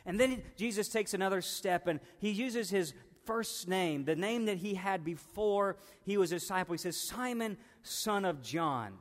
And 0.07 0.19
then 0.21 0.43
Jesus 0.57 0.89
takes 0.89 1.15
another 1.15 1.41
step 1.41 1.87
and 1.87 2.01
he 2.19 2.31
uses 2.31 2.71
his 2.71 2.95
first 3.25 3.69
name, 3.69 4.05
the 4.05 4.17
name 4.17 4.47
that 4.47 4.59
he 4.59 4.75
had 4.75 5.05
before 5.05 5.77
he 6.03 6.17
was 6.17 6.33
a 6.33 6.37
disciple. 6.37 6.75
He 6.75 6.79
says, 6.79 6.97
Simon, 6.97 7.57
son 7.83 8.25
of 8.25 8.43
John, 8.43 8.99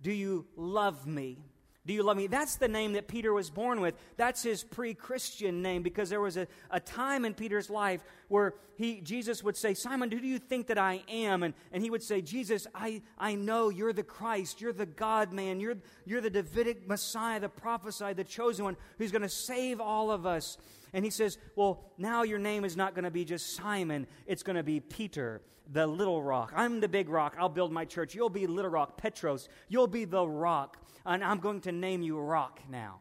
do 0.00 0.12
you 0.12 0.46
love 0.56 1.06
me? 1.06 1.38
Do 1.84 1.92
you 1.92 2.04
love 2.04 2.16
me? 2.16 2.28
That's 2.28 2.56
the 2.56 2.68
name 2.68 2.92
that 2.92 3.08
Peter 3.08 3.32
was 3.32 3.50
born 3.50 3.80
with. 3.80 3.96
That's 4.16 4.44
his 4.44 4.62
pre 4.62 4.94
Christian 4.94 5.62
name 5.62 5.82
because 5.82 6.10
there 6.10 6.20
was 6.20 6.36
a, 6.36 6.46
a 6.70 6.78
time 6.78 7.24
in 7.24 7.34
Peter's 7.34 7.68
life 7.68 8.04
where 8.28 8.54
he, 8.76 9.00
Jesus 9.00 9.42
would 9.42 9.56
say, 9.56 9.74
Simon, 9.74 10.08
who 10.10 10.20
do 10.20 10.26
you 10.28 10.38
think 10.38 10.68
that 10.68 10.78
I 10.78 11.02
am? 11.08 11.42
And, 11.42 11.54
and 11.72 11.82
he 11.82 11.90
would 11.90 12.02
say, 12.02 12.20
Jesus, 12.20 12.68
I, 12.72 13.02
I 13.18 13.34
know 13.34 13.68
you're 13.68 13.92
the 13.92 14.04
Christ. 14.04 14.60
You're 14.60 14.72
the 14.72 14.86
God 14.86 15.32
man. 15.32 15.58
You're, 15.58 15.76
you're 16.04 16.20
the 16.20 16.30
Davidic 16.30 16.86
Messiah, 16.86 17.40
the 17.40 17.48
prophesied, 17.48 18.16
the 18.16 18.24
chosen 18.24 18.64
one 18.64 18.76
who's 18.98 19.10
going 19.10 19.22
to 19.22 19.28
save 19.28 19.80
all 19.80 20.12
of 20.12 20.24
us. 20.24 20.58
And 20.92 21.04
he 21.04 21.10
says, 21.10 21.38
Well, 21.56 21.92
now 21.98 22.22
your 22.22 22.38
name 22.38 22.64
is 22.64 22.76
not 22.76 22.94
going 22.94 23.04
to 23.04 23.10
be 23.10 23.24
just 23.24 23.56
Simon, 23.56 24.06
it's 24.26 24.42
going 24.42 24.56
to 24.56 24.62
be 24.62 24.80
Peter, 24.80 25.42
the 25.70 25.86
little 25.86 26.22
rock. 26.22 26.52
I'm 26.54 26.80
the 26.80 26.88
big 26.88 27.08
rock. 27.08 27.36
I'll 27.38 27.48
build 27.48 27.72
my 27.72 27.84
church. 27.84 28.14
You'll 28.14 28.30
be 28.30 28.46
little 28.46 28.70
rock, 28.70 28.96
Petros. 28.96 29.48
You'll 29.68 29.86
be 29.86 30.04
the 30.04 30.26
rock. 30.26 30.76
And 31.04 31.24
I'm 31.24 31.38
going 31.38 31.60
to 31.62 31.72
name 31.72 32.02
you 32.02 32.18
Rock 32.18 32.60
now. 32.68 33.00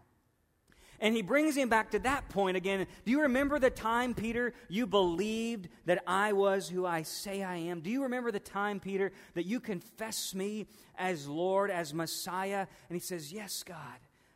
And 0.99 1.15
he 1.15 1.23
brings 1.23 1.58
him 1.58 1.67
back 1.67 1.91
to 1.91 1.99
that 1.99 2.30
point 2.30 2.56
again. 2.56 2.86
Do 3.06 3.12
you 3.12 3.21
remember 3.21 3.58
the 3.58 3.71
time, 3.71 4.13
Peter, 4.13 4.54
you 4.69 4.86
believed 4.86 5.67
that 5.86 6.04
I 6.06 6.34
was 6.34 6.69
who 6.69 6.86
I 6.86 7.01
say 7.01 7.41
I 7.41 7.56
am? 7.56 7.82
Do 7.82 7.89
you 7.89 8.04
remember 8.04 8.32
the 8.32 8.39
time, 8.39 8.80
Peter, 8.80 9.12
that 9.34 9.47
you 9.47 9.60
confess 9.60 10.36
me 10.36 10.67
as 10.95 11.27
Lord, 11.27 11.71
as 11.71 11.91
Messiah? 11.91 12.67
And 12.88 12.95
he 12.95 12.99
says, 12.99 13.34
Yes, 13.34 13.63
God, 13.63 13.77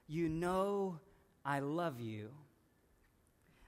you 0.07 0.27
know 0.27 0.99
I 1.45 1.59
love 1.59 2.01
you. 2.01 2.31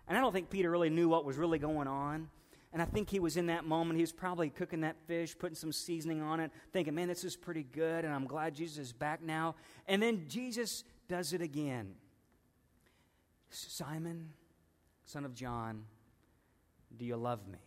And 0.08 0.18
I 0.18 0.22
don't 0.22 0.32
think 0.32 0.50
Peter 0.50 0.70
really 0.72 0.90
knew 0.90 1.10
what 1.10 1.26
was 1.26 1.38
really 1.38 1.60
going 1.60 1.88
on. 1.88 2.30
And 2.74 2.82
I 2.82 2.86
think 2.86 3.10
he 3.10 3.20
was 3.20 3.38
in 3.38 3.48
that 3.48 3.66
moment. 3.66 3.98
He 3.98 4.04
was 4.04 4.12
probably 4.12 4.50
cooking 4.50 4.82
that 4.82 4.98
fish, 5.08 5.38
putting 5.38 5.56
some 5.56 5.72
seasoning 5.72 6.22
on 6.22 6.40
it, 6.40 6.52
thinking, 6.74 6.96
man, 6.96 7.08
this 7.08 7.24
is 7.24 7.36
pretty 7.36 7.64
good, 7.64 8.06
and 8.06 8.14
I'm 8.14 8.26
glad 8.26 8.56
Jesus 8.56 8.78
is 8.78 8.94
back 8.94 9.22
now. 9.22 9.56
And 9.88 10.02
then 10.02 10.26
Jesus 10.28 10.84
does 11.08 11.34
it 11.34 11.42
again. 11.42 11.96
Simon, 13.50 14.30
son 15.06 15.24
of 15.26 15.34
John, 15.34 15.86
do 16.98 17.06
you 17.06 17.16
love 17.16 17.48
me? 17.48 17.60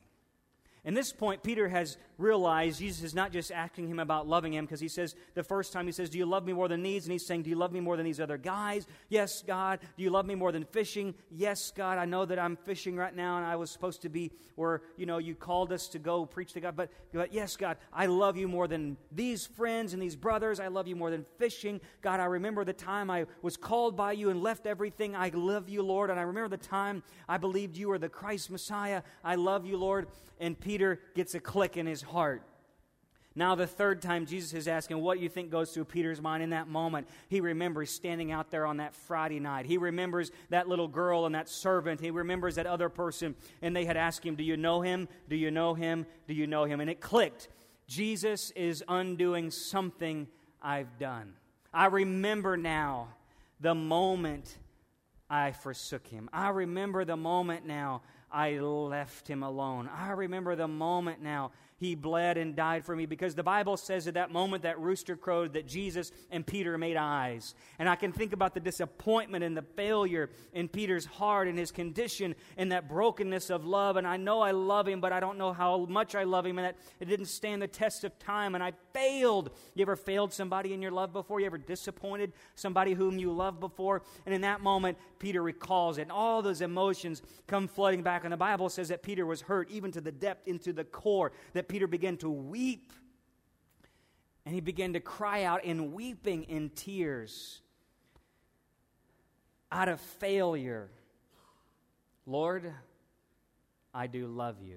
In 0.84 0.94
this 0.94 1.12
point, 1.12 1.42
Peter 1.42 1.68
has 1.68 1.98
realized 2.20 2.78
Jesus 2.78 3.02
is 3.02 3.14
not 3.14 3.32
just 3.32 3.50
asking 3.50 3.88
him 3.88 3.98
about 3.98 4.28
loving 4.28 4.52
him 4.52 4.64
because 4.64 4.80
he 4.80 4.88
says, 4.88 5.14
the 5.34 5.42
first 5.42 5.72
time 5.72 5.86
he 5.86 5.92
says, 5.92 6.10
Do 6.10 6.18
you 6.18 6.26
love 6.26 6.44
me 6.44 6.52
more 6.52 6.68
than 6.68 6.82
these? 6.82 7.04
And 7.04 7.12
he's 7.12 7.26
saying, 7.26 7.42
Do 7.42 7.50
you 7.50 7.56
love 7.56 7.72
me 7.72 7.80
more 7.80 7.96
than 7.96 8.04
these 8.04 8.20
other 8.20 8.36
guys? 8.36 8.86
Yes, 9.08 9.42
God. 9.46 9.80
Do 9.96 10.02
you 10.02 10.10
love 10.10 10.26
me 10.26 10.34
more 10.34 10.52
than 10.52 10.64
fishing? 10.64 11.14
Yes, 11.30 11.72
God. 11.74 11.98
I 11.98 12.04
know 12.04 12.24
that 12.24 12.38
I'm 12.38 12.56
fishing 12.56 12.96
right 12.96 13.14
now 13.14 13.38
and 13.38 13.46
I 13.46 13.56
was 13.56 13.70
supposed 13.70 14.02
to 14.02 14.08
be 14.08 14.30
where, 14.56 14.82
you 14.96 15.06
know, 15.06 15.18
you 15.18 15.34
called 15.34 15.72
us 15.72 15.88
to 15.88 15.98
go 15.98 16.26
preach 16.26 16.52
to 16.52 16.60
God. 16.60 16.76
But, 16.76 16.90
but 17.12 17.32
yes, 17.32 17.56
God, 17.56 17.76
I 17.92 18.06
love 18.06 18.36
you 18.36 18.48
more 18.48 18.68
than 18.68 18.96
these 19.10 19.46
friends 19.46 19.92
and 19.92 20.02
these 20.02 20.16
brothers. 20.16 20.60
I 20.60 20.68
love 20.68 20.86
you 20.86 20.96
more 20.96 21.10
than 21.10 21.24
fishing. 21.38 21.80
God, 22.02 22.20
I 22.20 22.26
remember 22.26 22.64
the 22.64 22.72
time 22.72 23.10
I 23.10 23.26
was 23.42 23.56
called 23.56 23.96
by 23.96 24.12
you 24.12 24.30
and 24.30 24.42
left 24.42 24.66
everything. 24.66 25.16
I 25.16 25.30
love 25.32 25.68
you, 25.68 25.82
Lord. 25.82 26.10
And 26.10 26.20
I 26.20 26.24
remember 26.24 26.56
the 26.56 26.62
time 26.62 27.02
I 27.28 27.38
believed 27.38 27.76
you 27.76 27.88
were 27.88 27.98
the 27.98 28.08
Christ 28.08 28.50
Messiah. 28.50 29.02
I 29.24 29.36
love 29.36 29.64
you, 29.64 29.76
Lord 29.76 30.06
and 30.40 30.58
Peter 30.58 31.00
gets 31.14 31.34
a 31.34 31.40
click 31.40 31.76
in 31.76 31.86
his 31.86 32.00
heart. 32.10 32.42
Now, 33.36 33.54
the 33.54 33.66
third 33.66 34.02
time, 34.02 34.26
Jesus 34.26 34.52
is 34.54 34.66
asking, 34.66 35.00
What 35.00 35.20
you 35.20 35.28
think 35.28 35.50
goes 35.50 35.70
through 35.70 35.84
Peter's 35.84 36.20
mind 36.20 36.42
in 36.42 36.50
that 36.50 36.66
moment? 36.66 37.08
He 37.28 37.40
remembers 37.40 37.90
standing 37.90 38.32
out 38.32 38.50
there 38.50 38.66
on 38.66 38.78
that 38.78 38.94
Friday 38.94 39.38
night. 39.38 39.66
He 39.66 39.78
remembers 39.78 40.32
that 40.48 40.68
little 40.68 40.88
girl 40.88 41.26
and 41.26 41.34
that 41.34 41.48
servant. 41.48 42.00
He 42.00 42.10
remembers 42.10 42.56
that 42.56 42.66
other 42.66 42.88
person, 42.88 43.36
and 43.62 43.74
they 43.74 43.84
had 43.84 43.96
asked 43.96 44.24
him, 44.24 44.34
Do 44.34 44.42
you 44.42 44.56
know 44.56 44.80
him? 44.80 45.08
Do 45.28 45.36
you 45.36 45.52
know 45.52 45.74
him? 45.74 46.06
Do 46.26 46.34
you 46.34 46.48
know 46.48 46.64
him? 46.64 46.80
And 46.80 46.90
it 46.90 47.00
clicked. 47.00 47.48
Jesus 47.86 48.50
is 48.52 48.82
undoing 48.88 49.50
something 49.50 50.26
I've 50.60 50.98
done. 50.98 51.34
I 51.72 51.86
remember 51.86 52.56
now 52.56 53.14
the 53.60 53.74
moment 53.76 54.58
I 55.28 55.52
forsook 55.52 56.06
him. 56.08 56.28
I 56.32 56.48
remember 56.48 57.04
the 57.04 57.16
moment 57.16 57.64
now 57.64 58.02
I 58.30 58.58
left 58.58 59.28
him 59.28 59.42
alone. 59.42 59.88
I 59.92 60.10
remember 60.10 60.56
the 60.56 60.68
moment 60.68 61.22
now 61.22 61.52
he 61.80 61.94
bled 61.94 62.36
and 62.36 62.54
died 62.54 62.84
for 62.84 62.94
me 62.94 63.06
because 63.06 63.34
the 63.34 63.42
Bible 63.42 63.78
says 63.78 64.06
at 64.06 64.14
that 64.14 64.30
moment 64.30 64.64
that 64.64 64.78
rooster 64.78 65.16
crowed 65.16 65.54
that 65.54 65.66
Jesus 65.66 66.12
and 66.30 66.46
Peter 66.46 66.76
made 66.76 66.96
eyes. 66.98 67.54
And 67.78 67.88
I 67.88 67.96
can 67.96 68.12
think 68.12 68.34
about 68.34 68.52
the 68.52 68.60
disappointment 68.60 69.42
and 69.42 69.56
the 69.56 69.62
failure 69.62 70.28
in 70.52 70.68
Peter's 70.68 71.06
heart 71.06 71.48
and 71.48 71.58
his 71.58 71.72
condition 71.72 72.34
and 72.58 72.70
that 72.70 72.86
brokenness 72.86 73.48
of 73.48 73.64
love. 73.64 73.96
And 73.96 74.06
I 74.06 74.18
know 74.18 74.42
I 74.42 74.50
love 74.50 74.86
him, 74.86 75.00
but 75.00 75.10
I 75.10 75.20
don't 75.20 75.38
know 75.38 75.54
how 75.54 75.86
much 75.86 76.14
I 76.14 76.24
love 76.24 76.44
him 76.44 76.58
and 76.58 76.66
that 76.66 76.76
it 77.00 77.06
didn't 77.06 77.26
stand 77.26 77.62
the 77.62 77.66
test 77.66 78.04
of 78.04 78.18
time 78.18 78.54
and 78.54 78.62
I 78.62 78.74
failed. 78.92 79.48
You 79.74 79.80
ever 79.80 79.96
failed 79.96 80.34
somebody 80.34 80.74
in 80.74 80.82
your 80.82 80.92
love 80.92 81.14
before? 81.14 81.40
You 81.40 81.46
ever 81.46 81.56
disappointed 81.56 82.34
somebody 82.56 82.92
whom 82.92 83.18
you 83.18 83.32
loved 83.32 83.58
before? 83.58 84.02
And 84.26 84.34
in 84.34 84.42
that 84.42 84.60
moment, 84.60 84.98
Peter 85.18 85.42
recalls 85.42 85.96
it. 85.96 86.02
And 86.02 86.12
all 86.12 86.42
those 86.42 86.60
emotions 86.60 87.22
come 87.46 87.68
flooding 87.68 88.02
back. 88.02 88.24
And 88.24 88.32
the 88.34 88.36
Bible 88.36 88.68
says 88.68 88.88
that 88.88 89.02
Peter 89.02 89.24
was 89.24 89.40
hurt 89.40 89.70
even 89.70 89.90
to 89.92 90.02
the 90.02 90.12
depth, 90.12 90.46
into 90.46 90.74
the 90.74 90.84
core, 90.84 91.32
that 91.54 91.69
Peter 91.70 91.86
began 91.86 92.16
to 92.18 92.28
weep. 92.28 92.92
And 94.44 94.54
he 94.54 94.60
began 94.60 94.94
to 94.94 95.00
cry 95.00 95.44
out 95.44 95.64
in 95.64 95.92
weeping 95.92 96.44
in 96.44 96.70
tears 96.70 97.60
out 99.70 99.88
of 99.88 100.00
failure 100.00 100.90
Lord, 102.26 102.72
I 103.92 104.06
do 104.06 104.28
love 104.28 104.62
you. 104.62 104.76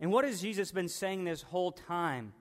And 0.00 0.10
what 0.10 0.24
has 0.24 0.40
Jesus 0.40 0.72
been 0.72 0.88
saying 0.88 1.24
this 1.24 1.42
whole 1.42 1.72
time 1.72 2.32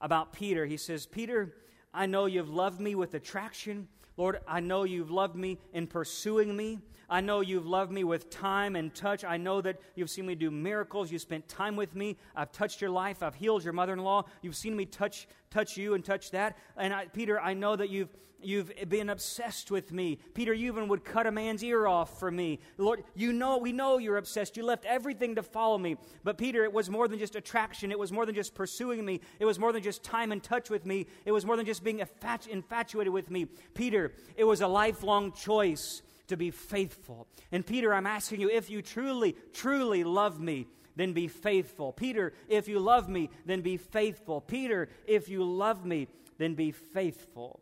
about 0.00 0.32
Peter? 0.32 0.64
He 0.64 0.76
says, 0.76 1.04
Peter, 1.04 1.56
I 1.92 2.06
know 2.06 2.26
you've 2.26 2.50
loved 2.50 2.80
me 2.80 2.94
with 2.94 3.14
attraction. 3.14 3.88
Lord, 4.16 4.38
I 4.46 4.60
know 4.60 4.84
you've 4.84 5.10
loved 5.10 5.34
me 5.34 5.58
in 5.72 5.88
pursuing 5.88 6.56
me. 6.56 6.78
I 7.14 7.20
know 7.20 7.42
you've 7.42 7.64
loved 7.64 7.92
me 7.92 8.02
with 8.02 8.28
time 8.28 8.74
and 8.74 8.92
touch. 8.92 9.22
I 9.22 9.36
know 9.36 9.60
that 9.60 9.80
you've 9.94 10.10
seen 10.10 10.26
me 10.26 10.34
do 10.34 10.50
miracles. 10.50 11.12
You've 11.12 11.22
spent 11.22 11.46
time 11.46 11.76
with 11.76 11.94
me. 11.94 12.16
I've 12.34 12.50
touched 12.50 12.80
your 12.80 12.90
life. 12.90 13.22
I've 13.22 13.36
healed 13.36 13.62
your 13.62 13.72
mother 13.72 13.92
in 13.92 14.00
law. 14.00 14.24
You've 14.42 14.56
seen 14.56 14.74
me 14.74 14.84
touch, 14.84 15.28
touch 15.48 15.76
you 15.76 15.94
and 15.94 16.04
touch 16.04 16.32
that. 16.32 16.58
And 16.76 16.92
I, 16.92 17.06
Peter, 17.06 17.38
I 17.38 17.54
know 17.54 17.76
that 17.76 17.88
you've, 17.88 18.08
you've 18.42 18.72
been 18.88 19.10
obsessed 19.10 19.70
with 19.70 19.92
me. 19.92 20.18
Peter, 20.34 20.52
you 20.52 20.66
even 20.72 20.88
would 20.88 21.04
cut 21.04 21.28
a 21.28 21.30
man's 21.30 21.62
ear 21.62 21.86
off 21.86 22.18
for 22.18 22.32
me. 22.32 22.58
Lord, 22.78 23.04
you 23.14 23.32
know, 23.32 23.58
we 23.58 23.70
know 23.70 23.98
you're 23.98 24.16
obsessed. 24.16 24.56
You 24.56 24.64
left 24.64 24.84
everything 24.84 25.36
to 25.36 25.44
follow 25.44 25.78
me. 25.78 25.96
But 26.24 26.36
Peter, 26.36 26.64
it 26.64 26.72
was 26.72 26.90
more 26.90 27.06
than 27.06 27.20
just 27.20 27.36
attraction. 27.36 27.92
It 27.92 27.98
was 28.00 28.10
more 28.10 28.26
than 28.26 28.34
just 28.34 28.56
pursuing 28.56 29.04
me. 29.04 29.20
It 29.38 29.44
was 29.44 29.60
more 29.60 29.72
than 29.72 29.84
just 29.84 30.02
time 30.02 30.32
and 30.32 30.42
touch 30.42 30.68
with 30.68 30.84
me. 30.84 31.06
It 31.24 31.30
was 31.30 31.46
more 31.46 31.56
than 31.56 31.64
just 31.64 31.84
being 31.84 32.02
infatuated 32.50 33.12
with 33.12 33.30
me. 33.30 33.46
Peter, 33.72 34.14
it 34.36 34.42
was 34.42 34.62
a 34.62 34.66
lifelong 34.66 35.30
choice 35.30 36.02
to 36.28 36.36
be 36.36 36.50
faithful. 36.50 37.26
And 37.52 37.66
Peter, 37.66 37.92
I'm 37.92 38.06
asking 38.06 38.40
you, 38.40 38.50
if 38.50 38.70
you 38.70 38.82
truly, 38.82 39.36
truly 39.52 40.04
love 40.04 40.40
me, 40.40 40.66
then 40.96 41.12
be 41.12 41.28
faithful. 41.28 41.92
Peter, 41.92 42.32
if 42.48 42.68
you 42.68 42.78
love 42.78 43.08
me, 43.08 43.30
then 43.46 43.60
be 43.60 43.76
faithful. 43.76 44.40
Peter, 44.40 44.88
if 45.06 45.28
you 45.28 45.44
love 45.44 45.84
me, 45.84 46.08
then 46.38 46.54
be 46.54 46.70
faithful. 46.70 47.60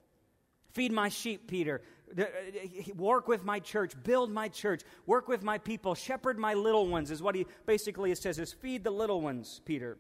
Feed 0.72 0.92
my 0.92 1.09
sheep, 1.09 1.48
Peter. 1.48 1.83
Uh, 2.18 2.25
work 2.94 3.27
with 3.27 3.42
my 3.44 3.59
church, 3.59 3.94
build 4.03 4.31
my 4.31 4.48
church, 4.48 4.83
work 5.07 5.29
with 5.29 5.42
my 5.42 5.59
people, 5.59 5.94
shepherd 5.94 6.38
my 6.38 6.55
little 6.55 6.87
ones, 6.87 7.11
is 7.11 7.22
what 7.22 7.35
he 7.35 7.46
basically 7.64 8.14
says 8.14 8.38
is 8.38 8.53
feed 8.53 8.85
the 8.85 8.90
little 8.90 9.20
ones, 9.20 9.61
Peter. 9.64 9.96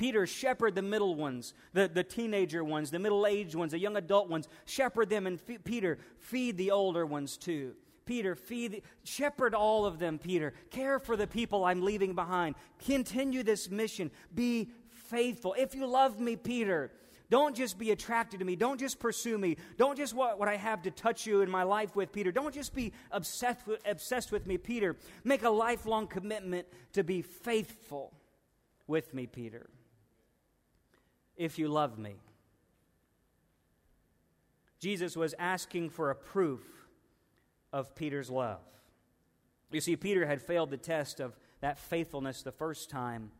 Peter, 0.00 0.26
shepherd 0.26 0.74
the 0.74 0.80
middle 0.80 1.14
ones, 1.14 1.52
the, 1.74 1.86
the 1.86 2.02
teenager 2.02 2.64
ones, 2.64 2.90
the 2.90 2.98
middle 2.98 3.26
aged 3.26 3.54
ones, 3.54 3.72
the 3.72 3.78
young 3.78 3.98
adult 3.98 4.30
ones. 4.30 4.48
Shepherd 4.64 5.10
them, 5.10 5.26
and 5.26 5.38
fe- 5.38 5.58
Peter, 5.58 5.98
feed 6.18 6.56
the 6.56 6.70
older 6.70 7.04
ones 7.04 7.36
too. 7.36 7.74
Peter, 8.06 8.34
feed, 8.34 8.80
shepherd 9.04 9.54
all 9.54 9.84
of 9.84 9.98
them, 9.98 10.18
Peter. 10.18 10.54
Care 10.70 10.98
for 11.00 11.18
the 11.18 11.26
people 11.26 11.66
I'm 11.66 11.82
leaving 11.82 12.14
behind. 12.14 12.54
Continue 12.78 13.42
this 13.42 13.70
mission. 13.70 14.10
Be 14.34 14.70
faithful. 14.88 15.54
If 15.58 15.74
you 15.74 15.86
love 15.86 16.18
me, 16.18 16.34
Peter, 16.34 16.90
don't 17.28 17.54
just 17.54 17.78
be 17.78 17.90
attracted 17.90 18.40
to 18.40 18.46
me. 18.46 18.56
Don't 18.56 18.80
just 18.80 19.00
pursue 19.00 19.36
me. 19.36 19.58
Don't 19.76 19.98
just 19.98 20.14
what, 20.14 20.38
what 20.38 20.48
I 20.48 20.56
have 20.56 20.80
to 20.84 20.90
touch 20.90 21.26
you 21.26 21.42
in 21.42 21.50
my 21.50 21.64
life 21.64 21.94
with, 21.94 22.10
Peter. 22.10 22.32
Don't 22.32 22.54
just 22.54 22.74
be 22.74 22.94
obsessed 23.10 23.66
with, 23.66 23.86
obsessed 23.86 24.32
with 24.32 24.46
me, 24.46 24.56
Peter. 24.56 24.96
Make 25.24 25.42
a 25.42 25.50
lifelong 25.50 26.06
commitment 26.06 26.66
to 26.94 27.04
be 27.04 27.20
faithful. 27.20 28.14
with 28.86 29.14
me, 29.14 29.26
Peter, 29.26 29.68
if 31.40 31.58
you 31.58 31.68
love 31.68 31.98
me. 31.98 32.16
Jesus 34.78 35.16
was 35.16 35.34
asking 35.38 35.88
for 35.88 36.10
a 36.10 36.14
proof 36.14 36.60
of 37.72 37.94
Peter's 37.94 38.28
love. 38.28 38.60
You 39.72 39.80
see, 39.80 39.96
Peter 39.96 40.26
had 40.26 40.42
failed 40.42 40.70
the 40.70 40.76
test 40.76 41.18
of 41.18 41.34
that 41.62 41.78
faithfulness 41.78 42.42
the 42.42 42.52
first 42.52 42.90
time, 42.90 43.30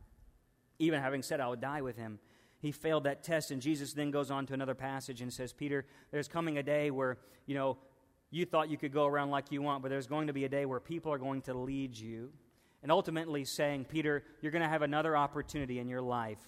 even 0.79 0.99
having 0.99 1.21
said, 1.21 1.39
I 1.39 1.47
would 1.47 1.61
die 1.61 1.83
with 1.83 1.95
him. 1.95 2.17
He 2.59 2.71
failed 2.71 3.03
that 3.03 3.23
test, 3.23 3.51
and 3.51 3.61
Jesus 3.61 3.93
then 3.93 4.09
goes 4.09 4.31
on 4.31 4.47
to 4.47 4.55
another 4.55 4.75
passage 4.75 5.21
and 5.21 5.31
says, 5.31 5.53
Peter, 5.53 5.85
there's 6.09 6.27
coming 6.27 6.57
a 6.57 6.63
day 6.63 6.89
where, 6.89 7.19
you 7.45 7.53
know, 7.53 7.77
you 8.31 8.45
thought 8.45 8.69
you 8.71 8.77
could 8.77 8.93
go 8.93 9.05
around 9.05 9.29
like 9.29 9.51
you 9.51 9.61
want, 9.61 9.83
but 9.83 9.89
there's 9.89 10.07
going 10.07 10.25
to 10.25 10.33
be 10.33 10.45
a 10.45 10.49
day 10.49 10.65
where 10.65 10.79
people 10.79 11.13
are 11.13 11.19
going 11.19 11.43
to 11.43 11.53
lead 11.53 11.95
you. 11.95 12.31
And 12.81 12.91
ultimately 12.91 13.45
saying, 13.45 13.85
Peter, 13.85 14.23
you're 14.41 14.51
going 14.51 14.63
to 14.63 14.69
have 14.69 14.81
another 14.81 15.15
opportunity 15.15 15.77
in 15.77 15.87
your 15.87 16.01
life 16.01 16.39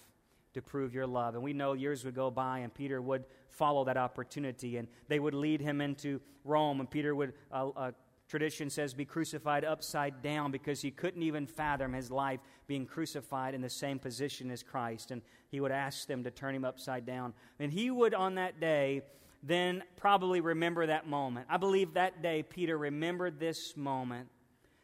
to 0.54 0.62
prove 0.62 0.94
your 0.94 1.08
love. 1.08 1.36
And 1.36 1.44
we 1.44 1.54
know 1.54 1.74
years 1.74 2.06
would 2.06 2.16
go 2.16 2.32
by, 2.32 2.60
and 2.60 2.74
Peter 2.74 3.02
would 3.02 3.26
follow 3.50 3.84
that 3.86 3.98
opportunity, 3.98 4.78
and 4.78 4.88
they 5.08 5.20
would 5.20 5.34
lead 5.34 5.62
him 5.62 5.82
into 5.82 6.20
Rome, 6.44 6.80
and 6.80 6.89
Peter 6.89 7.16
would 7.16 7.34
uh, 7.52 7.70
uh, 7.70 7.92
tradition 8.28 8.70
says, 8.70 8.94
be 8.94 9.06
crucified 9.06 9.63
upside 9.63 10.22
down 10.22 10.52
because 10.52 10.82
he 10.82 10.92
couldn't 10.92 11.22
even 11.22 11.46
fathom 11.46 11.94
his 11.94 12.10
life 12.10 12.39
being 12.66 12.86
crucified 12.86 13.54
in 13.54 13.62
the 13.62 13.70
same 13.70 14.00
position 14.00 14.50
as 14.50 14.63
Christ. 14.63 15.12
And 15.12 15.22
he 15.50 15.60
would 15.60 15.72
ask 15.72 16.08
them 16.08 16.24
to 16.24 16.32
turn 16.32 16.56
him 16.56 16.66
upside 16.66 17.06
down. 17.06 17.34
And 17.60 17.72
he 17.72 17.92
would, 17.92 18.13
on 18.13 18.36
that 18.36 18.60
day, 18.60 19.04
then 19.44 19.84
probably 19.98 20.42
remember 20.42 20.88
that 20.88 21.08
moment. 21.08 21.48
I 21.50 21.58
believe 21.58 21.94
that 21.94 22.24
day 22.24 22.44
Peter 22.44 22.78
remembered 22.78 23.39
this 23.39 23.76
moment 23.76 24.30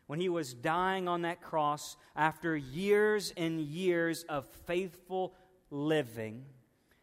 when 0.07 0.19
he 0.19 0.29
was 0.29 0.53
dying 0.53 1.07
on 1.07 1.21
that 1.21 1.41
cross 1.41 1.95
after 2.15 2.55
years 2.55 3.33
and 3.37 3.61
years 3.61 4.23
of 4.23 4.47
faithful 4.67 5.33
living, 5.71 6.45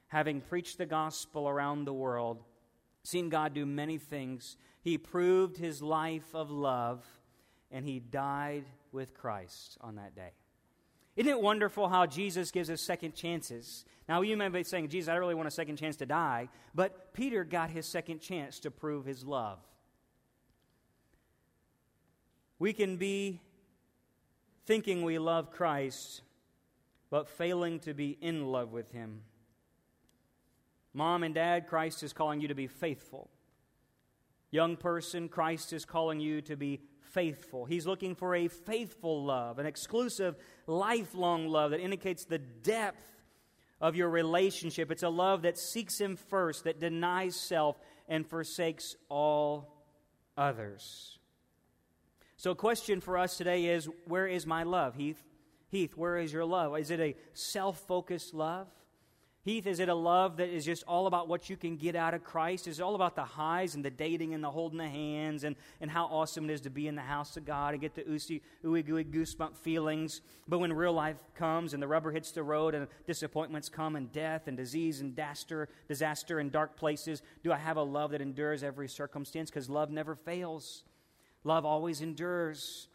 having 0.08 0.40
preached 0.40 0.78
the 0.78 0.86
gospel 0.86 1.48
around 1.48 1.84
the 1.84 1.92
world, 1.92 2.42
seen 3.02 3.28
God 3.28 3.54
do 3.54 3.66
many 3.66 3.98
things 3.98 4.56
he 4.86 4.98
proved 4.98 5.56
his 5.56 5.82
life 5.82 6.32
of 6.32 6.48
love, 6.48 7.04
and 7.72 7.84
he 7.84 7.98
died 7.98 8.64
with 8.92 9.14
Christ 9.14 9.76
on 9.80 9.96
that 9.96 10.14
day. 10.14 10.30
Isn't 11.16 11.32
it 11.32 11.40
wonderful 11.40 11.88
how 11.88 12.06
Jesus 12.06 12.52
gives 12.52 12.70
us 12.70 12.82
second 12.82 13.16
chances? 13.16 13.84
Now, 14.08 14.20
you 14.20 14.36
may 14.36 14.48
be 14.48 14.62
saying, 14.62 14.90
Jesus, 14.90 15.08
I 15.08 15.16
really 15.16 15.34
want 15.34 15.48
a 15.48 15.50
second 15.50 15.76
chance 15.76 15.96
to 15.96 16.06
die, 16.06 16.50
but 16.72 17.14
Peter 17.14 17.42
got 17.42 17.70
his 17.70 17.84
second 17.84 18.20
chance 18.20 18.60
to 18.60 18.70
prove 18.70 19.04
his 19.06 19.24
love. 19.24 19.58
We 22.60 22.72
can 22.72 22.96
be 22.96 23.40
thinking 24.66 25.02
we 25.02 25.18
love 25.18 25.50
Christ, 25.50 26.22
but 27.10 27.28
failing 27.28 27.78
to 27.80 27.94
be 27.94 28.16
in 28.20 28.46
love 28.46 28.72
with 28.72 28.90
him. 28.92 29.22
Mom 30.92 31.22
and 31.22 31.34
dad, 31.34 31.66
Christ 31.66 32.02
is 32.02 32.12
calling 32.12 32.40
you 32.40 32.48
to 32.48 32.54
be 32.54 32.66
faithful. 32.66 33.30
Young 34.50 34.76
person, 34.76 35.28
Christ 35.28 35.72
is 35.72 35.84
calling 35.84 36.20
you 36.20 36.40
to 36.42 36.56
be 36.56 36.80
faithful. 37.00 37.64
He's 37.64 37.86
looking 37.86 38.14
for 38.14 38.34
a 38.34 38.48
faithful 38.48 39.24
love, 39.24 39.58
an 39.58 39.66
exclusive, 39.66 40.36
lifelong 40.66 41.48
love 41.48 41.72
that 41.72 41.80
indicates 41.80 42.24
the 42.24 42.38
depth 42.38 43.16
of 43.80 43.94
your 43.94 44.08
relationship. 44.08 44.90
It's 44.90 45.02
a 45.02 45.08
love 45.08 45.42
that 45.42 45.58
seeks 45.58 46.00
Him 46.00 46.16
first, 46.16 46.64
that 46.64 46.80
denies 46.80 47.36
self, 47.36 47.78
and 48.08 48.26
forsakes 48.26 48.96
all 49.08 49.84
others. 50.36 51.18
So, 52.36 52.52
a 52.52 52.54
question 52.54 53.00
for 53.00 53.18
us 53.18 53.36
today 53.36 53.66
is 53.66 53.88
where 54.06 54.26
is 54.26 54.46
my 54.46 54.62
love, 54.62 54.94
Heath? 54.94 55.22
Heath, 55.68 55.96
where 55.96 56.18
is 56.18 56.32
your 56.32 56.44
love? 56.44 56.76
Is 56.78 56.90
it 56.90 57.00
a 57.00 57.16
self 57.32 57.80
focused 57.86 58.34
love? 58.34 58.68
Heath, 59.46 59.68
is 59.68 59.78
it 59.78 59.88
a 59.88 59.94
love 59.94 60.38
that 60.38 60.48
is 60.48 60.64
just 60.64 60.82
all 60.88 61.06
about 61.06 61.28
what 61.28 61.48
you 61.48 61.56
can 61.56 61.76
get 61.76 61.94
out 61.94 62.14
of 62.14 62.24
Christ? 62.24 62.66
Is 62.66 62.80
it 62.80 62.82
all 62.82 62.96
about 62.96 63.14
the 63.14 63.22
highs 63.22 63.76
and 63.76 63.84
the 63.84 63.90
dating 63.90 64.34
and 64.34 64.42
the 64.42 64.50
holding 64.50 64.78
the 64.78 64.88
hands 64.88 65.44
and, 65.44 65.54
and 65.80 65.88
how 65.88 66.06
awesome 66.06 66.50
it 66.50 66.52
is 66.52 66.62
to 66.62 66.70
be 66.70 66.88
in 66.88 66.96
the 66.96 67.00
house 67.00 67.36
of 67.36 67.44
God 67.44 67.72
and 67.72 67.80
get 67.80 67.94
the 67.94 68.02
ooey 68.02 68.40
gooey 68.84 69.04
goosebump 69.04 69.56
feelings? 69.56 70.20
But 70.48 70.58
when 70.58 70.72
real 70.72 70.92
life 70.92 71.18
comes 71.36 71.74
and 71.74 71.80
the 71.82 71.86
rubber 71.86 72.10
hits 72.10 72.32
the 72.32 72.42
road 72.42 72.74
and 72.74 72.88
disappointments 73.06 73.68
come 73.68 73.94
and 73.94 74.10
death 74.10 74.48
and 74.48 74.56
disease 74.56 75.00
and 75.00 75.14
disaster, 75.14 75.68
disaster 75.86 76.40
and 76.40 76.50
dark 76.50 76.76
places, 76.76 77.22
do 77.44 77.52
I 77.52 77.56
have 77.56 77.76
a 77.76 77.82
love 77.84 78.10
that 78.10 78.20
endures 78.20 78.64
every 78.64 78.88
circumstance? 78.88 79.48
Because 79.48 79.70
love 79.70 79.92
never 79.92 80.16
fails, 80.16 80.82
love 81.44 81.64
always 81.64 82.00
endures. 82.00 82.88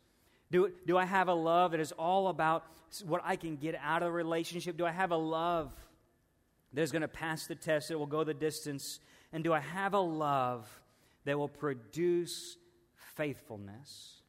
Do, 0.51 0.71
do 0.85 0.97
I 0.97 1.05
have 1.05 1.27
a 1.27 1.33
love 1.33 1.71
that 1.71 1.79
is 1.79 1.91
all 1.93 2.27
about 2.27 2.65
what 3.05 3.21
I 3.23 3.37
can 3.37 3.55
get 3.55 3.79
out 3.81 4.03
of 4.03 4.09
a 4.09 4.11
relationship? 4.11 4.77
Do 4.77 4.85
I 4.85 4.91
have 4.91 5.11
a 5.11 5.17
love? 5.17 5.73
that 6.73 6.81
is 6.81 6.91
going 6.91 7.01
to 7.01 7.07
pass 7.07 7.47
the 7.47 7.55
test, 7.55 7.89
that 7.89 7.97
will 7.97 8.05
go 8.05 8.23
the 8.23 8.33
distance? 8.33 8.99
And 9.33 9.43
do 9.43 9.53
I 9.53 9.59
have 9.59 9.93
a 9.93 9.99
love 9.99 10.67
that 11.25 11.37
will 11.37 11.49
produce 11.49 12.57
faithfulness? 13.15 14.21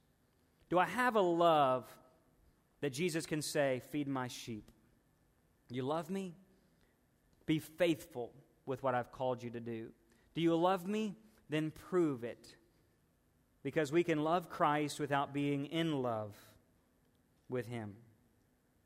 Do 0.68 0.78
I 0.78 0.86
have 0.86 1.16
a 1.16 1.20
love 1.20 1.86
that 2.80 2.92
Jesus 2.92 3.26
can 3.26 3.42
say, 3.42 3.82
Feed 3.90 4.08
my 4.08 4.28
sheep? 4.28 4.70
You 5.70 5.82
love 5.82 6.10
me? 6.10 6.34
Be 7.46 7.58
faithful 7.58 8.32
with 8.66 8.82
what 8.82 8.94
I've 8.94 9.12
called 9.12 9.42
you 9.42 9.50
to 9.50 9.60
do. 9.60 9.88
Do 10.34 10.40
you 10.40 10.54
love 10.54 10.86
me? 10.86 11.16
Then 11.48 11.70
prove 11.70 12.24
it. 12.24 12.54
Because 13.62 13.92
we 13.92 14.02
can 14.02 14.24
love 14.24 14.48
Christ 14.48 14.98
without 14.98 15.32
being 15.32 15.66
in 15.66 16.02
love 16.02 16.34
with 17.48 17.66
Him. 17.66 17.94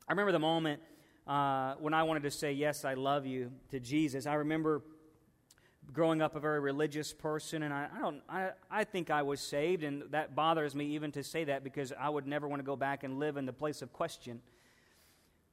I 0.07 0.11
remember 0.11 0.31
the 0.31 0.39
moment 0.39 0.81
uh, 1.25 1.75
when 1.79 1.93
I 1.93 2.03
wanted 2.03 2.23
to 2.23 2.31
say, 2.31 2.53
Yes, 2.53 2.85
I 2.85 2.93
love 2.93 3.25
you 3.25 3.51
to 3.71 3.79
Jesus. 3.79 4.25
I 4.25 4.35
remember 4.35 4.81
growing 5.93 6.21
up 6.21 6.35
a 6.35 6.39
very 6.39 6.59
religious 6.59 7.13
person, 7.13 7.63
and 7.63 7.73
I, 7.73 7.87
I, 7.93 7.99
don't, 7.99 8.21
I, 8.29 8.49
I 8.69 8.83
think 8.83 9.09
I 9.09 9.21
was 9.23 9.39
saved, 9.39 9.83
and 9.83 10.03
that 10.11 10.35
bothers 10.35 10.75
me 10.75 10.85
even 10.87 11.11
to 11.13 11.23
say 11.23 11.45
that 11.45 11.63
because 11.63 11.93
I 11.97 12.09
would 12.09 12.27
never 12.27 12.47
want 12.47 12.59
to 12.59 12.65
go 12.65 12.75
back 12.75 13.03
and 13.03 13.19
live 13.19 13.37
in 13.37 13.45
the 13.45 13.53
place 13.53 13.81
of 13.81 13.93
question. 13.93 14.41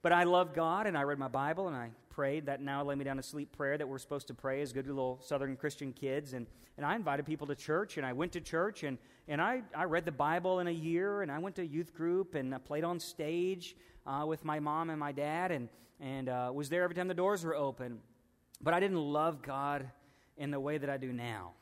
But 0.03 0.13
I 0.13 0.25
love 0.25 0.55
God, 0.55 0.87
and 0.87 0.99
I 0.99 1.03
read 1.03 1.19
my 1.19 1.29
Bible, 1.29 1.69
and 1.69 1.77
I 1.77 1.91
prayed 2.15 2.47
that 2.47 2.61
now 2.61 2.85
lay 2.85 2.95
me 2.95 3.05
down 3.05 3.17
to 3.17 3.23
sleep 3.23 3.51
prayer 3.57 3.77
that 3.77 3.89
we're 3.89 3.99
supposed 3.99 4.29
to 4.29 4.35
pray 4.35 4.63
as 4.63 4.73
good 4.73 4.87
little 4.87 5.19
Southern 5.21 5.57
Christian 5.57 5.93
kids. 5.93 6.33
And, 6.33 6.47
and 6.77 6.87
I 6.87 6.95
invited 6.95 7.27
people 7.27 7.49
to 7.49 7.57
church, 7.57 7.97
and 7.97 8.07
I 8.07 8.13
went 8.13 8.31
to 8.33 8.41
church, 8.41 8.85
and, 8.85 8.99
and 9.27 9.41
I, 9.41 9.63
I 9.75 9.85
read 9.85 10.05
the 10.05 10.13
Bible 10.13 10.61
in 10.61 10.69
a 10.69 10.73
year, 10.73 11.23
and 11.23 11.33
I 11.33 11.41
went 11.41 11.57
to 11.57 11.67
youth 11.67 11.93
group, 11.93 12.37
and 12.37 12.55
I 12.55 12.59
played 12.59 12.85
on 12.85 13.01
stage 13.01 13.77
uh, 14.07 14.25
with 14.27 14.45
my 14.45 14.61
mom 14.61 14.91
and 14.91 15.01
my 15.01 15.11
dad 15.11 15.51
and, 15.51 15.69
and 16.01 16.29
uh, 16.29 16.53
was 16.55 16.69
there 16.69 16.85
every 16.85 16.95
time 16.95 17.09
the 17.09 17.15
doors 17.15 17.45
were 17.45 17.57
open. 17.57 17.99
But 18.61 18.75
I 18.75 18.81
didn't 18.81 18.99
love 19.01 19.43
God 19.43 19.91
in 20.37 20.51
the 20.51 20.61
way 20.61 20.79
that 20.79 20.89
I 20.89 20.97
do 20.97 21.13
now. 21.13 21.53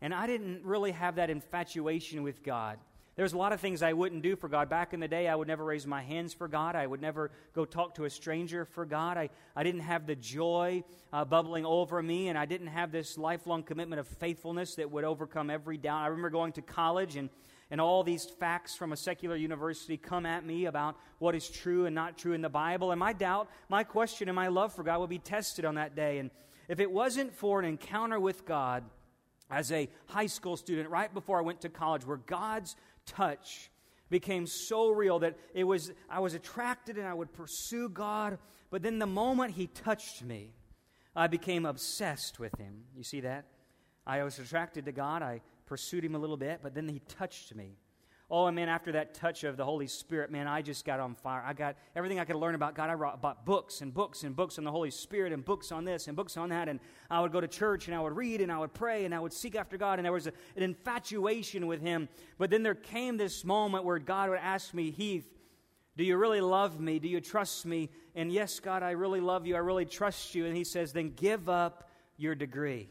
And 0.00 0.14
I 0.14 0.26
didn't 0.26 0.64
really 0.64 0.92
have 0.92 1.16
that 1.16 1.28
infatuation 1.28 2.22
with 2.22 2.42
God. 2.42 2.78
There's 3.20 3.34
a 3.34 3.36
lot 3.36 3.52
of 3.52 3.60
things 3.60 3.82
I 3.82 3.92
wouldn't 3.92 4.22
do 4.22 4.34
for 4.34 4.48
God. 4.48 4.70
Back 4.70 4.94
in 4.94 5.00
the 5.00 5.06
day, 5.06 5.28
I 5.28 5.34
would 5.34 5.46
never 5.46 5.62
raise 5.62 5.86
my 5.86 6.00
hands 6.00 6.32
for 6.32 6.48
God. 6.48 6.74
I 6.74 6.86
would 6.86 7.02
never 7.02 7.30
go 7.54 7.66
talk 7.66 7.96
to 7.96 8.06
a 8.06 8.10
stranger 8.10 8.64
for 8.64 8.86
God. 8.86 9.18
I, 9.18 9.28
I 9.54 9.62
didn't 9.62 9.82
have 9.82 10.06
the 10.06 10.16
joy 10.16 10.84
uh, 11.12 11.26
bubbling 11.26 11.66
over 11.66 12.02
me, 12.02 12.28
and 12.28 12.38
I 12.38 12.46
didn't 12.46 12.68
have 12.68 12.92
this 12.92 13.18
lifelong 13.18 13.62
commitment 13.62 14.00
of 14.00 14.08
faithfulness 14.08 14.76
that 14.76 14.90
would 14.90 15.04
overcome 15.04 15.50
every 15.50 15.76
doubt. 15.76 16.00
I 16.00 16.06
remember 16.06 16.30
going 16.30 16.52
to 16.52 16.62
college 16.62 17.16
and 17.16 17.28
and 17.70 17.78
all 17.78 18.02
these 18.02 18.24
facts 18.24 18.74
from 18.74 18.90
a 18.90 18.96
secular 18.96 19.36
university 19.36 19.98
come 19.98 20.24
at 20.24 20.42
me 20.42 20.64
about 20.64 20.96
what 21.18 21.34
is 21.34 21.46
true 21.46 21.84
and 21.84 21.94
not 21.94 22.16
true 22.16 22.32
in 22.32 22.40
the 22.40 22.48
Bible. 22.48 22.90
And 22.90 22.98
my 22.98 23.12
doubt, 23.12 23.50
my 23.68 23.84
question, 23.84 24.30
and 24.30 24.34
my 24.34 24.48
love 24.48 24.72
for 24.74 24.82
God 24.82 24.98
will 24.98 25.06
be 25.06 25.18
tested 25.18 25.66
on 25.66 25.74
that 25.74 25.94
day. 25.94 26.20
And 26.20 26.30
if 26.68 26.80
it 26.80 26.90
wasn't 26.90 27.34
for 27.34 27.60
an 27.60 27.66
encounter 27.66 28.18
with 28.18 28.46
God 28.46 28.82
as 29.50 29.72
a 29.72 29.88
high 30.06 30.26
school 30.26 30.56
student 30.56 30.88
right 30.90 31.12
before 31.12 31.38
I 31.38 31.42
went 31.42 31.62
to 31.62 31.68
college, 31.68 32.06
where 32.06 32.18
God's 32.18 32.76
touch 33.06 33.70
became 34.08 34.46
so 34.46 34.90
real 34.90 35.20
that 35.20 35.36
it 35.54 35.64
was 35.64 35.92
I 36.08 36.20
was 36.20 36.34
attracted 36.34 36.98
and 36.98 37.06
I 37.06 37.14
would 37.14 37.32
pursue 37.32 37.88
God, 37.88 38.38
but 38.70 38.82
then 38.82 38.98
the 38.98 39.06
moment 39.06 39.54
he 39.54 39.66
touched 39.66 40.22
me, 40.22 40.52
I 41.14 41.26
became 41.26 41.66
obsessed 41.66 42.38
with 42.38 42.56
him. 42.58 42.84
You 42.96 43.04
see 43.04 43.20
that? 43.20 43.46
I 44.06 44.22
was 44.22 44.38
attracted 44.38 44.84
to 44.86 44.92
God. 44.92 45.22
I 45.22 45.40
pursued 45.66 46.04
him 46.04 46.14
a 46.14 46.18
little 46.18 46.36
bit, 46.36 46.60
but 46.62 46.74
then 46.74 46.88
he 46.88 47.00
touched 47.00 47.54
me. 47.54 47.76
Oh, 48.32 48.46
and 48.46 48.54
man, 48.54 48.68
after 48.68 48.92
that 48.92 49.12
touch 49.12 49.42
of 49.42 49.56
the 49.56 49.64
Holy 49.64 49.88
Spirit, 49.88 50.30
man, 50.30 50.46
I 50.46 50.62
just 50.62 50.84
got 50.84 51.00
on 51.00 51.16
fire. 51.16 51.42
I 51.44 51.52
got 51.52 51.74
everything 51.96 52.20
I 52.20 52.24
could 52.24 52.36
learn 52.36 52.54
about 52.54 52.76
God. 52.76 52.88
I 52.88 52.94
bought 52.94 53.44
books 53.44 53.80
and 53.80 53.92
books 53.92 54.22
and 54.22 54.36
books 54.36 54.56
on 54.56 54.62
the 54.62 54.70
Holy 54.70 54.92
Spirit 54.92 55.32
and 55.32 55.44
books 55.44 55.72
on 55.72 55.84
this 55.84 56.06
and 56.06 56.16
books 56.16 56.36
on 56.36 56.50
that. 56.50 56.68
And 56.68 56.78
I 57.10 57.20
would 57.20 57.32
go 57.32 57.40
to 57.40 57.48
church 57.48 57.88
and 57.88 57.96
I 57.96 58.00
would 58.00 58.14
read 58.14 58.40
and 58.40 58.52
I 58.52 58.58
would 58.58 58.72
pray 58.72 59.04
and 59.04 59.12
I 59.12 59.18
would 59.18 59.32
seek 59.32 59.56
after 59.56 59.76
God. 59.76 59.98
And 59.98 60.04
there 60.04 60.12
was 60.12 60.28
a, 60.28 60.32
an 60.54 60.62
infatuation 60.62 61.66
with 61.66 61.80
Him. 61.80 62.08
But 62.38 62.50
then 62.50 62.62
there 62.62 62.76
came 62.76 63.16
this 63.16 63.44
moment 63.44 63.84
where 63.84 63.98
God 63.98 64.30
would 64.30 64.38
ask 64.38 64.72
me, 64.74 64.92
Heath, 64.92 65.26
do 65.96 66.04
you 66.04 66.16
really 66.16 66.40
love 66.40 66.78
me? 66.78 67.00
Do 67.00 67.08
you 67.08 67.20
trust 67.20 67.66
me? 67.66 67.90
And 68.14 68.30
yes, 68.30 68.60
God, 68.60 68.84
I 68.84 68.92
really 68.92 69.20
love 69.20 69.44
you. 69.44 69.56
I 69.56 69.58
really 69.58 69.86
trust 69.86 70.36
you. 70.36 70.46
And 70.46 70.56
He 70.56 70.62
says, 70.62 70.92
then 70.92 71.14
give 71.16 71.48
up 71.48 71.90
your 72.16 72.36
degree 72.36 72.90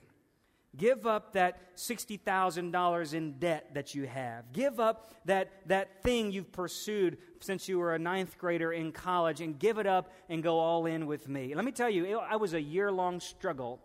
Give 0.78 1.08
up 1.08 1.34
that 1.34 1.76
$60,000 1.78 3.14
in 3.14 3.40
debt 3.40 3.74
that 3.74 3.96
you 3.96 4.06
have. 4.06 4.54
Give 4.54 4.80
up 4.80 5.14
that, 5.26 5.50
that 5.66 6.04
thing 6.04 6.32
you've 6.32 6.52
pursued 6.52 7.18
since 7.40 7.68
you 7.68 7.80
were 7.80 7.96
a 7.96 8.00
ninth 8.00 8.38
grader 8.38 8.72
in 8.72 8.92
college 8.92 9.42
and 9.42 9.58
give 9.58 9.80
it 9.80 9.88
up 9.88 10.14
and 10.30 10.44
go 10.44 10.60
all 10.60 10.86
in 10.86 11.08
with 11.08 11.28
me. 11.28 11.56
Let 11.56 11.66
me 11.66 11.72
tell 11.72 11.90
you, 11.90 12.06
it, 12.06 12.16
I 12.16 12.36
was 12.36 12.54
a 12.54 12.62
year 12.62 12.92
long 12.92 13.20
struggle 13.20 13.80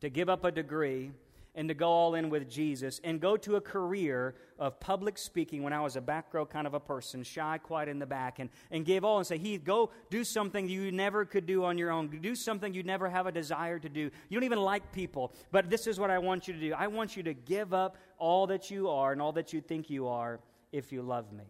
to 0.00 0.08
give 0.08 0.28
up 0.28 0.44
a 0.44 0.52
degree 0.52 1.10
and 1.58 1.68
to 1.68 1.74
go 1.74 1.88
all 1.88 2.14
in 2.14 2.30
with 2.30 2.48
Jesus 2.48 3.00
and 3.02 3.20
go 3.20 3.36
to 3.36 3.56
a 3.56 3.60
career 3.60 4.36
of 4.60 4.78
public 4.78 5.18
speaking 5.18 5.64
when 5.64 5.72
I 5.72 5.80
was 5.80 5.96
a 5.96 6.00
back 6.00 6.32
row 6.32 6.46
kind 6.46 6.68
of 6.68 6.72
a 6.72 6.78
person, 6.78 7.24
shy, 7.24 7.58
quiet 7.58 7.88
in 7.88 7.98
the 7.98 8.06
back, 8.06 8.38
and, 8.38 8.48
and 8.70 8.84
give 8.84 9.04
all 9.04 9.18
and 9.18 9.26
say, 9.26 9.38
Heath, 9.38 9.64
go 9.64 9.90
do 10.08 10.22
something 10.22 10.68
you 10.68 10.92
never 10.92 11.24
could 11.24 11.46
do 11.46 11.64
on 11.64 11.76
your 11.76 11.90
own. 11.90 12.16
Do 12.22 12.36
something 12.36 12.72
you 12.72 12.84
never 12.84 13.08
have 13.08 13.26
a 13.26 13.32
desire 13.32 13.80
to 13.80 13.88
do. 13.88 14.08
You 14.28 14.36
don't 14.38 14.44
even 14.44 14.60
like 14.60 14.92
people, 14.92 15.32
but 15.50 15.68
this 15.68 15.88
is 15.88 15.98
what 15.98 16.10
I 16.10 16.18
want 16.18 16.46
you 16.46 16.54
to 16.54 16.60
do. 16.60 16.74
I 16.74 16.86
want 16.86 17.16
you 17.16 17.24
to 17.24 17.34
give 17.34 17.74
up 17.74 17.96
all 18.18 18.46
that 18.46 18.70
you 18.70 18.88
are 18.88 19.10
and 19.10 19.20
all 19.20 19.32
that 19.32 19.52
you 19.52 19.60
think 19.60 19.90
you 19.90 20.06
are 20.06 20.38
if 20.70 20.92
you 20.92 21.02
love 21.02 21.32
me. 21.32 21.44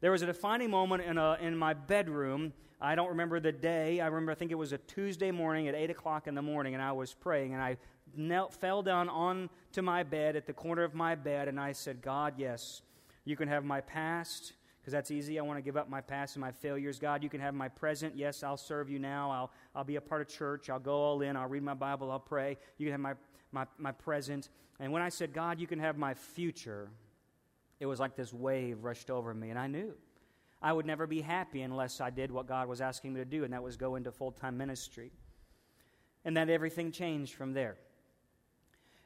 There 0.00 0.10
was 0.10 0.22
a 0.22 0.26
defining 0.26 0.70
moment 0.70 1.04
in, 1.04 1.18
a, 1.18 1.36
in 1.38 1.54
my 1.54 1.74
bedroom. 1.74 2.54
I 2.84 2.96
don't 2.96 3.10
remember 3.10 3.38
the 3.38 3.52
day. 3.52 4.00
I 4.00 4.06
remember, 4.06 4.32
I 4.32 4.34
think 4.34 4.50
it 4.50 4.56
was 4.56 4.72
a 4.72 4.78
Tuesday 4.78 5.30
morning 5.30 5.68
at 5.68 5.74
8 5.76 5.90
o'clock 5.90 6.26
in 6.26 6.34
the 6.34 6.42
morning, 6.42 6.74
and 6.74 6.82
I 6.82 6.90
was 6.90 7.14
praying, 7.14 7.54
and 7.54 7.62
I 7.62 7.76
knelt, 8.16 8.52
fell 8.54 8.82
down 8.82 9.08
onto 9.08 9.82
my 9.82 10.02
bed 10.02 10.34
at 10.34 10.46
the 10.46 10.52
corner 10.52 10.82
of 10.82 10.92
my 10.92 11.14
bed, 11.14 11.46
and 11.46 11.60
I 11.60 11.72
said, 11.72 12.02
God, 12.02 12.34
yes, 12.38 12.82
you 13.24 13.36
can 13.36 13.46
have 13.46 13.64
my 13.64 13.80
past, 13.80 14.54
because 14.80 14.92
that's 14.92 15.12
easy. 15.12 15.38
I 15.38 15.42
want 15.42 15.58
to 15.58 15.62
give 15.62 15.76
up 15.76 15.88
my 15.88 16.00
past 16.00 16.34
and 16.34 16.40
my 16.40 16.50
failures. 16.50 16.98
God, 16.98 17.22
you 17.22 17.28
can 17.28 17.40
have 17.40 17.54
my 17.54 17.68
present. 17.68 18.16
Yes, 18.16 18.42
I'll 18.42 18.56
serve 18.56 18.90
you 18.90 18.98
now. 18.98 19.30
I'll, 19.30 19.52
I'll 19.76 19.84
be 19.84 19.94
a 19.94 20.00
part 20.00 20.20
of 20.20 20.26
church. 20.26 20.68
I'll 20.68 20.80
go 20.80 20.94
all 20.94 21.22
in. 21.22 21.36
I'll 21.36 21.48
read 21.48 21.62
my 21.62 21.74
Bible. 21.74 22.10
I'll 22.10 22.18
pray. 22.18 22.58
You 22.78 22.86
can 22.86 22.92
have 22.92 23.00
my, 23.00 23.14
my, 23.52 23.66
my 23.78 23.92
present. 23.92 24.48
And 24.80 24.90
when 24.90 25.02
I 25.02 25.08
said, 25.08 25.32
God, 25.32 25.60
you 25.60 25.68
can 25.68 25.78
have 25.78 25.96
my 25.96 26.14
future, 26.14 26.90
it 27.78 27.86
was 27.86 28.00
like 28.00 28.16
this 28.16 28.32
wave 28.32 28.82
rushed 28.82 29.08
over 29.08 29.32
me, 29.32 29.50
and 29.50 29.58
I 29.58 29.68
knew. 29.68 29.94
I 30.62 30.72
would 30.72 30.86
never 30.86 31.06
be 31.06 31.20
happy 31.20 31.62
unless 31.62 32.00
I 32.00 32.10
did 32.10 32.30
what 32.30 32.46
God 32.46 32.68
was 32.68 32.80
asking 32.80 33.14
me 33.14 33.20
to 33.20 33.24
do, 33.24 33.44
and 33.44 33.52
that 33.52 33.62
was 33.62 33.76
go 33.76 33.96
into 33.96 34.12
full 34.12 34.30
time 34.30 34.56
ministry. 34.56 35.10
And 36.24 36.36
then 36.36 36.48
everything 36.48 36.92
changed 36.92 37.34
from 37.34 37.52
there. 37.52 37.76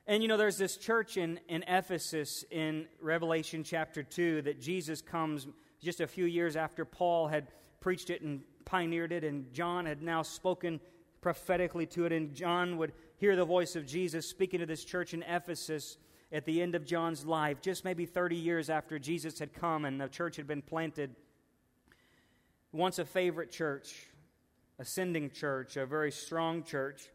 And 0.07 0.23
you 0.23 0.29
know, 0.29 0.37
there's 0.37 0.59
this 0.59 0.77
church 0.77 1.16
in, 1.16 1.40
in 1.49 1.64
Ephesus 1.66 2.45
in 2.51 2.87
Revelation 3.01 3.64
chapter 3.64 4.03
2 4.03 4.42
that 4.42 4.61
Jesus 4.61 5.01
comes 5.01 5.49
just 5.83 6.01
a 6.01 6.07
few 6.07 6.27
years 6.27 6.57
after 6.57 6.85
Paul 6.85 7.27
had 7.29 7.49
preached 7.81 8.11
it 8.11 8.21
and 8.21 8.42
pioneered 8.64 9.12
it, 9.12 9.25
and 9.25 9.53
John 9.53 9.87
had 9.87 10.03
now 10.03 10.23
spoken 10.23 10.81
prophetically 11.21 11.87
to 11.87 12.05
it, 12.05 12.12
and 12.12 12.35
John 12.35 12.77
would 12.77 12.92
hear 13.16 13.35
the 13.35 13.45
voice 13.45 13.77
of 13.77 13.87
Jesus 13.87 14.29
speaking 14.29 14.61
to 14.61 14.66
this 14.66 14.85
church 14.85 15.14
in 15.14 15.23
Ephesus 15.23 15.97
at 16.31 16.45
the 16.45 16.61
end 16.61 16.75
of 16.75 16.85
John's 16.85 17.25
life, 17.25 17.61
just 17.61 17.85
maybe 17.85 18.05
30 18.05 18.37
years 18.37 18.69
after 18.69 18.99
Jesus 18.99 19.38
had 19.38 19.53
come 19.53 19.85
and 19.85 20.01
the 20.01 20.09
church 20.09 20.37
had 20.37 20.47
been 20.47 20.62
planted. 20.62 21.14
Once 22.72 22.98
a 22.98 23.05
favorite 23.05 23.50
church, 23.50 24.07
ascending 24.79 25.31
church, 25.31 25.76
a 25.76 25.87
very 25.87 26.12
strong 26.12 26.62
church. 26.62 27.09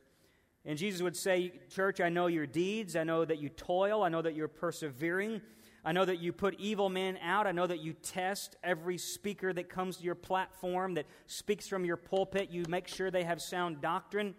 And 0.66 0.78
Jesus 0.78 1.02
would 1.02 1.16
say, 1.16 1.54
Church, 1.70 2.00
I 2.00 2.10
know 2.10 2.28
your 2.28 2.46
deeds. 2.46 2.96
I 2.96 3.04
know 3.04 3.26
that 3.26 3.40
you 3.40 3.50
toil. 3.50 4.04
I 4.04 4.10
know 4.10 4.22
that 4.22 4.36
you're 4.36 4.48
persevering. 4.48 5.42
I 5.84 5.92
know 5.92 6.06
that 6.06 6.20
you 6.20 6.32
put 6.32 6.60
evil 6.60 6.90
men 6.90 7.18
out. 7.24 7.48
I 7.48 7.52
know 7.52 7.66
that 7.66 7.80
you 7.80 7.94
test 7.94 8.56
every 8.64 9.00
speaker 9.00 9.52
that 9.54 9.70
comes 9.70 9.98
to 9.98 10.04
your 10.04 10.16
platform, 10.16 10.94
that 10.94 11.08
speaks 11.26 11.68
from 11.68 11.86
your 11.86 11.98
pulpit. 11.98 12.52
You 12.52 12.66
make 12.70 12.88
sure 12.88 13.10
they 13.10 13.24
have 13.24 13.42
sound 13.42 13.82
doctrine. 13.82 14.36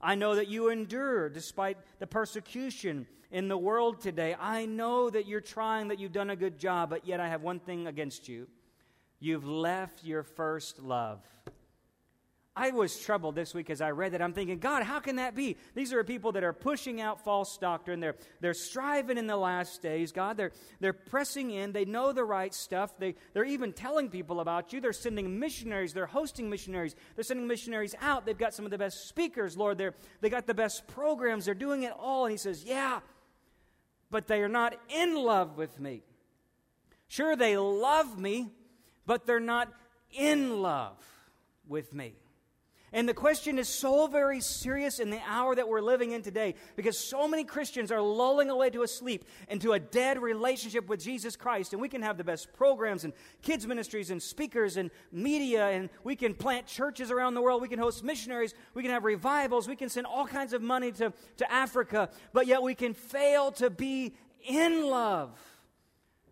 I 0.00 0.14
know 0.14 0.36
that 0.36 0.48
you 0.48 0.68
endure 0.68 1.28
despite 1.28 1.78
the 1.98 2.06
persecution 2.06 3.06
in 3.32 3.48
the 3.48 3.58
world 3.58 4.00
today. 4.00 4.36
I 4.38 4.66
know 4.66 5.10
that 5.10 5.26
you're 5.26 5.40
trying, 5.40 5.88
that 5.88 5.98
you've 5.98 6.12
done 6.12 6.30
a 6.30 6.36
good 6.36 6.58
job, 6.58 6.90
but 6.90 7.06
yet 7.06 7.18
I 7.18 7.28
have 7.28 7.42
one 7.42 7.58
thing 7.58 7.88
against 7.88 8.28
you. 8.28 8.46
You've 9.24 9.48
left 9.48 10.04
your 10.04 10.22
first 10.22 10.82
love. 10.82 11.18
I 12.54 12.72
was 12.72 12.94
troubled 13.00 13.34
this 13.34 13.54
week 13.54 13.70
as 13.70 13.80
I 13.80 13.92
read 13.92 14.12
that. 14.12 14.20
I'm 14.20 14.34
thinking, 14.34 14.58
God, 14.58 14.82
how 14.82 15.00
can 15.00 15.16
that 15.16 15.34
be? 15.34 15.56
These 15.74 15.94
are 15.94 16.04
people 16.04 16.32
that 16.32 16.44
are 16.44 16.52
pushing 16.52 17.00
out 17.00 17.24
false 17.24 17.56
doctrine. 17.56 18.00
They're, 18.00 18.16
they're 18.42 18.52
striving 18.52 19.16
in 19.16 19.26
the 19.26 19.38
last 19.38 19.80
days, 19.80 20.12
God. 20.12 20.36
They're, 20.36 20.52
they're 20.78 20.92
pressing 20.92 21.52
in. 21.52 21.72
They 21.72 21.86
know 21.86 22.12
the 22.12 22.22
right 22.22 22.52
stuff. 22.52 22.98
They, 22.98 23.14
they're 23.32 23.46
even 23.46 23.72
telling 23.72 24.10
people 24.10 24.40
about 24.40 24.74
you. 24.74 24.82
They're 24.82 24.92
sending 24.92 25.38
missionaries. 25.38 25.94
They're 25.94 26.04
hosting 26.04 26.50
missionaries. 26.50 26.94
They're 27.14 27.24
sending 27.24 27.46
missionaries 27.46 27.94
out. 28.02 28.26
They've 28.26 28.36
got 28.36 28.52
some 28.52 28.66
of 28.66 28.72
the 28.72 28.78
best 28.78 29.08
speakers, 29.08 29.56
Lord. 29.56 29.78
They're, 29.78 29.94
they 30.20 30.28
got 30.28 30.46
the 30.46 30.52
best 30.52 30.86
programs. 30.86 31.46
They're 31.46 31.54
doing 31.54 31.84
it 31.84 31.94
all. 31.98 32.26
And 32.26 32.30
He 32.30 32.36
says, 32.36 32.62
Yeah, 32.62 33.00
but 34.10 34.26
they 34.26 34.42
are 34.42 34.50
not 34.50 34.76
in 34.90 35.14
love 35.14 35.56
with 35.56 35.80
me. 35.80 36.02
Sure, 37.08 37.36
they 37.36 37.56
love 37.56 38.18
me, 38.18 38.50
but 39.06 39.26
they're 39.26 39.40
not 39.40 39.72
in 40.12 40.62
love 40.62 40.96
with 41.66 41.94
me. 41.94 42.14
And 42.94 43.08
the 43.08 43.14
question 43.14 43.58
is 43.58 43.68
so 43.68 44.06
very 44.06 44.40
serious 44.40 45.00
in 45.00 45.10
the 45.10 45.18
hour 45.26 45.52
that 45.56 45.68
we're 45.68 45.80
living 45.80 46.12
in 46.12 46.22
today 46.22 46.54
because 46.76 46.96
so 46.96 47.26
many 47.26 47.42
Christians 47.42 47.90
are 47.90 48.00
lulling 48.00 48.50
away 48.50 48.70
to 48.70 48.84
a 48.84 48.88
sleep 48.88 49.24
into 49.48 49.72
a 49.72 49.80
dead 49.80 50.22
relationship 50.22 50.88
with 50.88 51.02
Jesus 51.02 51.34
Christ. 51.34 51.72
And 51.72 51.82
we 51.82 51.88
can 51.88 52.02
have 52.02 52.16
the 52.16 52.22
best 52.22 52.52
programs 52.52 53.02
and 53.02 53.12
kids' 53.42 53.66
ministries 53.66 54.12
and 54.12 54.22
speakers 54.22 54.76
and 54.76 54.92
media, 55.10 55.70
and 55.70 55.90
we 56.04 56.14
can 56.14 56.34
plant 56.34 56.68
churches 56.68 57.10
around 57.10 57.34
the 57.34 57.42
world. 57.42 57.60
We 57.60 57.68
can 57.68 57.80
host 57.80 58.04
missionaries. 58.04 58.54
We 58.74 58.82
can 58.82 58.92
have 58.92 59.02
revivals. 59.02 59.66
We 59.66 59.74
can 59.74 59.88
send 59.88 60.06
all 60.06 60.28
kinds 60.28 60.52
of 60.52 60.62
money 60.62 60.92
to, 60.92 61.12
to 61.38 61.52
Africa. 61.52 62.10
But 62.32 62.46
yet 62.46 62.62
we 62.62 62.76
can 62.76 62.94
fail 62.94 63.50
to 63.52 63.70
be 63.70 64.14
in 64.46 64.88
love 64.88 65.36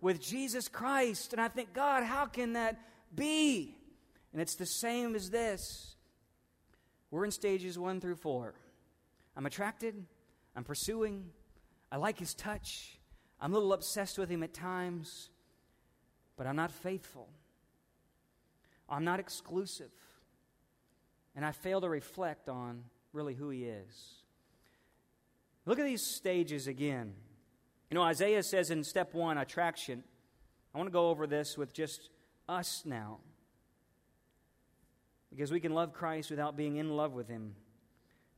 with 0.03 0.21
Jesus 0.21 0.69
Christ. 0.69 1.33
And 1.33 1.41
I 1.41 1.49
think, 1.49 1.73
God, 1.73 2.03
how 2.03 2.27
can 2.27 2.53
that 2.53 2.79
be? 3.15 3.75
And 4.33 4.43
it's 4.43 4.57
the 4.57 4.67
same 4.67 5.15
as 5.15 5.31
this. 5.31 5.97
We're 7.11 7.25
in 7.25 7.31
stages 7.31 7.79
one 7.79 8.01
through 8.01 8.17
four. 8.17 8.55
I'm 9.35 9.47
attracted, 9.47 9.95
I'm 10.55 10.65
pursuing, 10.65 11.31
I 11.91 11.97
like 11.97 12.19
his 12.19 12.35
touch, 12.35 12.99
I'm 13.41 13.53
a 13.53 13.55
little 13.55 13.73
obsessed 13.73 14.19
with 14.19 14.29
him 14.29 14.43
at 14.43 14.53
times, 14.53 15.31
but 16.37 16.47
I'm 16.47 16.57
not 16.57 16.71
faithful. 16.71 17.29
I'm 18.89 19.05
not 19.05 19.21
exclusive. 19.21 19.91
And 21.35 21.47
I 21.47 21.53
fail 21.53 21.81
to 21.81 21.89
reflect 21.89 22.51
on 22.51 22.85
really 23.15 23.35
who 23.35 23.49
he 23.49 23.65
is. 23.65 24.23
Look 25.65 25.79
at 25.79 25.87
these 25.87 26.03
stages 26.03 26.67
again. 26.67 27.15
You 27.93 27.99
know, 27.99 28.05
Isaiah 28.05 28.43
says 28.43 28.71
in 28.71 28.85
step 28.85 29.13
one, 29.13 29.37
attraction. 29.37 30.03
I 30.75 30.79
want 30.79 30.89
to 30.89 30.93
go 30.93 31.11
over 31.11 31.27
this 31.27 31.59
with 31.59 31.75
just 31.75 32.09
us 32.49 32.85
now 32.87 33.19
because 35.29 35.53
we 35.53 35.61
can 35.61 35.75
love 35.75 35.93
Christ 35.93 36.31
without 36.31 36.57
being 36.57 36.77
in 36.77 36.97
love 36.97 37.13
with 37.13 37.29
him. 37.29 37.55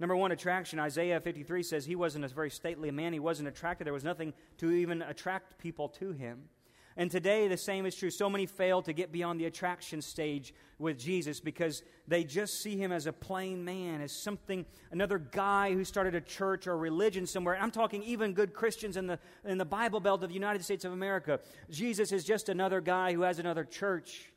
Number 0.01 0.17
one, 0.17 0.33
attraction. 0.33 0.81
Isaiah 0.81 1.21
53 1.21 1.62
says 1.62 1.85
he 1.85 1.95
wasn't 1.95 2.25
a 2.25 2.29
very 2.35 2.51
stately 2.51 2.90
man. 2.90 3.12
He 3.12 3.21
wasn't 3.21 3.47
attracted. 3.47 3.87
There 3.87 3.93
was 3.93 4.03
nothing 4.03 4.35
to 4.59 4.73
even 4.73 5.03
attract 5.03 5.57
people 5.59 5.88
to 6.01 6.11
him. 6.11 6.49
And 6.96 7.11
today, 7.11 7.48
the 7.48 7.57
same 7.57 7.87
is 7.87 7.96
true. 7.96 8.11
So 8.11 8.30
many 8.30 8.46
fail 8.46 8.80
to 8.83 8.92
get 8.92 9.11
beyond 9.11 9.40
the 9.40 9.46
attraction 9.46 10.00
stage 10.00 10.54
with 10.78 10.96
Jesus 10.96 11.40
because 11.40 11.83
they 12.07 12.22
just 12.22 12.62
see 12.62 12.76
him 12.76 12.92
as 12.92 13.07
a 13.07 13.12
plain 13.12 13.64
man, 13.64 14.00
as 14.00 14.12
something, 14.12 14.64
another 14.92 15.18
guy 15.18 15.72
who 15.72 15.83
started 15.83 16.14
a 16.14 16.20
church 16.20 16.68
or 16.68 16.72
a 16.72 16.76
religion 16.76 17.26
somewhere. 17.26 17.59
I'm 17.61 17.72
talking 17.72 18.04
even 18.04 18.33
good 18.33 18.54
Christians 18.54 18.96
in 18.96 19.09
the, 19.09 19.18
in 19.44 19.59
the 19.59 19.64
Bible 19.64 19.98
Belt 19.98 20.22
of 20.22 20.28
the 20.28 20.35
United 20.35 20.62
States 20.62 20.85
of 20.85 20.92
America. 20.92 21.40
Jesus 21.68 22.12
is 22.12 22.24
just 22.24 22.48
another 22.48 22.80
guy 22.80 23.12
who 23.12 23.22
has 23.22 23.40
another 23.40 23.64
church. 23.64 24.30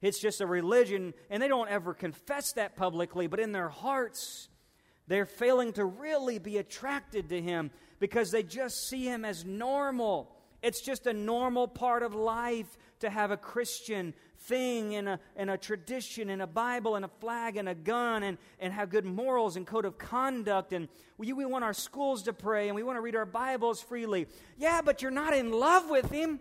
It's 0.00 0.18
just 0.20 0.40
a 0.40 0.46
religion, 0.46 1.12
and 1.28 1.42
they 1.42 1.48
don't 1.48 1.68
ever 1.68 1.92
confess 1.92 2.52
that 2.54 2.74
publicly, 2.74 3.26
but 3.26 3.38
in 3.38 3.52
their 3.52 3.68
hearts, 3.68 4.48
they're 5.08 5.26
failing 5.26 5.72
to 5.74 5.84
really 5.84 6.38
be 6.38 6.56
attracted 6.56 7.28
to 7.28 7.40
him 7.40 7.70
because 8.00 8.30
they 8.30 8.42
just 8.42 8.88
see 8.88 9.04
him 9.04 9.24
as 9.24 9.44
normal. 9.44 10.34
It's 10.62 10.80
just 10.80 11.06
a 11.06 11.12
normal 11.12 11.66
part 11.66 12.02
of 12.02 12.14
life 12.14 12.78
to 13.00 13.10
have 13.10 13.30
a 13.32 13.36
Christian 13.36 14.14
thing 14.38 14.94
and 14.94 15.08
a, 15.08 15.20
and 15.36 15.50
a 15.50 15.58
tradition 15.58 16.30
and 16.30 16.40
a 16.40 16.46
Bible 16.46 16.94
and 16.96 17.04
a 17.04 17.10
flag 17.20 17.56
and 17.56 17.68
a 17.68 17.74
gun 17.74 18.22
and, 18.22 18.38
and 18.60 18.72
have 18.72 18.90
good 18.90 19.04
morals 19.04 19.56
and 19.56 19.66
code 19.66 19.84
of 19.84 19.98
conduct. 19.98 20.72
And 20.72 20.88
we, 21.18 21.32
we 21.32 21.44
want 21.44 21.64
our 21.64 21.74
schools 21.74 22.22
to 22.24 22.32
pray 22.32 22.68
and 22.68 22.76
we 22.76 22.82
want 22.82 22.96
to 22.96 23.00
read 23.00 23.16
our 23.16 23.26
Bibles 23.26 23.82
freely. 23.82 24.26
Yeah, 24.56 24.82
but 24.82 25.02
you're 25.02 25.10
not 25.10 25.34
in 25.34 25.50
love 25.50 25.90
with 25.90 26.10
him. 26.10 26.38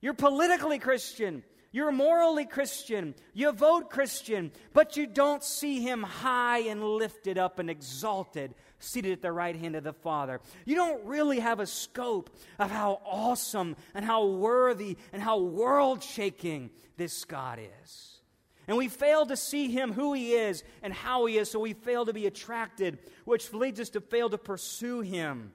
You're 0.00 0.14
politically 0.14 0.78
Christian. 0.78 1.42
You're 1.72 1.92
morally 1.92 2.46
Christian. 2.46 3.14
You 3.32 3.52
vote 3.52 3.90
Christian, 3.90 4.50
but 4.72 4.96
you 4.96 5.06
don't 5.06 5.44
see 5.44 5.80
him 5.80 6.02
high 6.02 6.60
and 6.60 6.82
lifted 6.82 7.38
up 7.38 7.58
and 7.58 7.70
exalted, 7.70 8.54
seated 8.80 9.12
at 9.12 9.22
the 9.22 9.30
right 9.30 9.54
hand 9.54 9.76
of 9.76 9.84
the 9.84 9.92
Father. 9.92 10.40
You 10.64 10.74
don't 10.74 11.04
really 11.04 11.38
have 11.38 11.60
a 11.60 11.66
scope 11.66 12.30
of 12.58 12.70
how 12.70 13.00
awesome 13.04 13.76
and 13.94 14.04
how 14.04 14.26
worthy 14.26 14.96
and 15.12 15.22
how 15.22 15.38
world 15.38 16.02
shaking 16.02 16.70
this 16.96 17.24
God 17.24 17.60
is. 17.84 18.20
And 18.66 18.76
we 18.76 18.88
fail 18.88 19.26
to 19.26 19.36
see 19.36 19.68
him 19.68 19.92
who 19.92 20.12
he 20.12 20.32
is 20.32 20.62
and 20.82 20.92
how 20.92 21.26
he 21.26 21.38
is, 21.38 21.50
so 21.50 21.60
we 21.60 21.72
fail 21.72 22.06
to 22.06 22.12
be 22.12 22.26
attracted, 22.26 22.98
which 23.24 23.52
leads 23.52 23.80
us 23.80 23.90
to 23.90 24.00
fail 24.00 24.30
to 24.30 24.38
pursue 24.38 25.00
him. 25.00 25.52